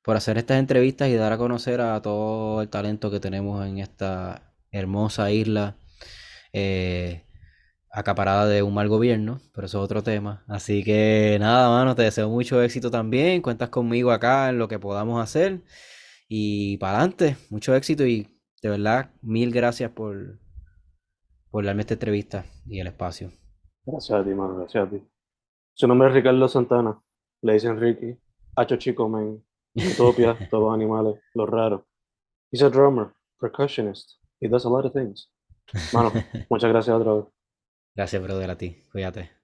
por 0.06 0.16
hacer 0.16 0.38
estas 0.38 0.60
entrevistas 0.60 1.10
y 1.10 1.16
dar 1.16 1.34
a 1.34 1.38
conocer 1.38 1.82
a 1.82 2.00
todo 2.00 2.62
el 2.62 2.70
talento 2.70 3.10
que 3.10 3.20
tenemos 3.20 3.66
en 3.66 3.80
esta 3.80 4.54
hermosa 4.72 5.32
isla 5.32 5.78
eh, 6.54 7.24
acaparada 7.92 8.46
de 8.46 8.62
un 8.62 8.76
mal 8.76 8.88
gobierno, 8.88 9.40
pero 9.54 9.66
eso 9.66 9.80
es 9.80 9.84
otro 9.84 10.04
tema. 10.04 10.44
Así 10.48 10.84
que 10.84 11.38
nada, 11.40 11.70
mano, 11.70 11.96
te 11.96 12.04
deseo 12.04 12.30
mucho 12.30 12.62
éxito 12.62 12.92
también. 12.92 13.42
Cuentas 13.42 13.70
conmigo 13.70 14.12
acá 14.12 14.50
en 14.50 14.60
lo 14.60 14.68
que 14.68 14.78
podamos 14.78 15.24
hacer 15.24 15.64
y 16.28 16.78
para 16.78 17.00
adelante, 17.00 17.38
mucho 17.50 17.74
éxito 17.74 18.06
y 18.06 18.28
de 18.62 18.70
verdad, 18.70 19.10
mil 19.24 19.52
gracias 19.52 19.90
por, 19.90 20.40
por 21.50 21.66
darme 21.66 21.82
esta 21.82 21.96
entrevista 21.96 22.46
y 22.68 22.80
el 22.80 22.88
espacio. 22.88 23.32
Gracias 23.84 24.20
a 24.20 24.24
ti, 24.24 24.30
mano, 24.30 24.58
gracias 24.58 24.88
a 24.88 24.90
ti. 24.90 25.02
Su 25.74 25.88
nombre 25.88 26.10
es 26.10 26.14
Ricardo 26.14 26.48
Santana, 26.48 27.02
le 27.42 27.54
dicen 27.54 27.80
Ricky, 27.80 28.18
Hacho 28.56 28.78
Chico 28.78 29.10
Man, 29.10 29.44
Utopia, 29.76 30.38
todos 30.50 30.74
animales, 30.74 31.20
lo 31.34 31.46
raro. 31.46 31.86
He's 32.52 32.64
a 32.64 32.70
drummer, 32.70 33.14
percussionist, 33.40 34.18
he 34.40 34.48
does 34.48 34.66
a 34.66 34.70
lot 34.70 34.86
of 34.86 34.94
things. 34.94 35.30
Mano, 35.94 36.12
muchas 36.50 36.70
gracias 36.70 36.96
otra 36.96 37.14
vez. 37.14 37.26
Gracias, 37.96 38.22
brother, 38.22 38.52
a 38.52 38.58
ti. 38.58 38.84
Cuídate. 38.92 39.35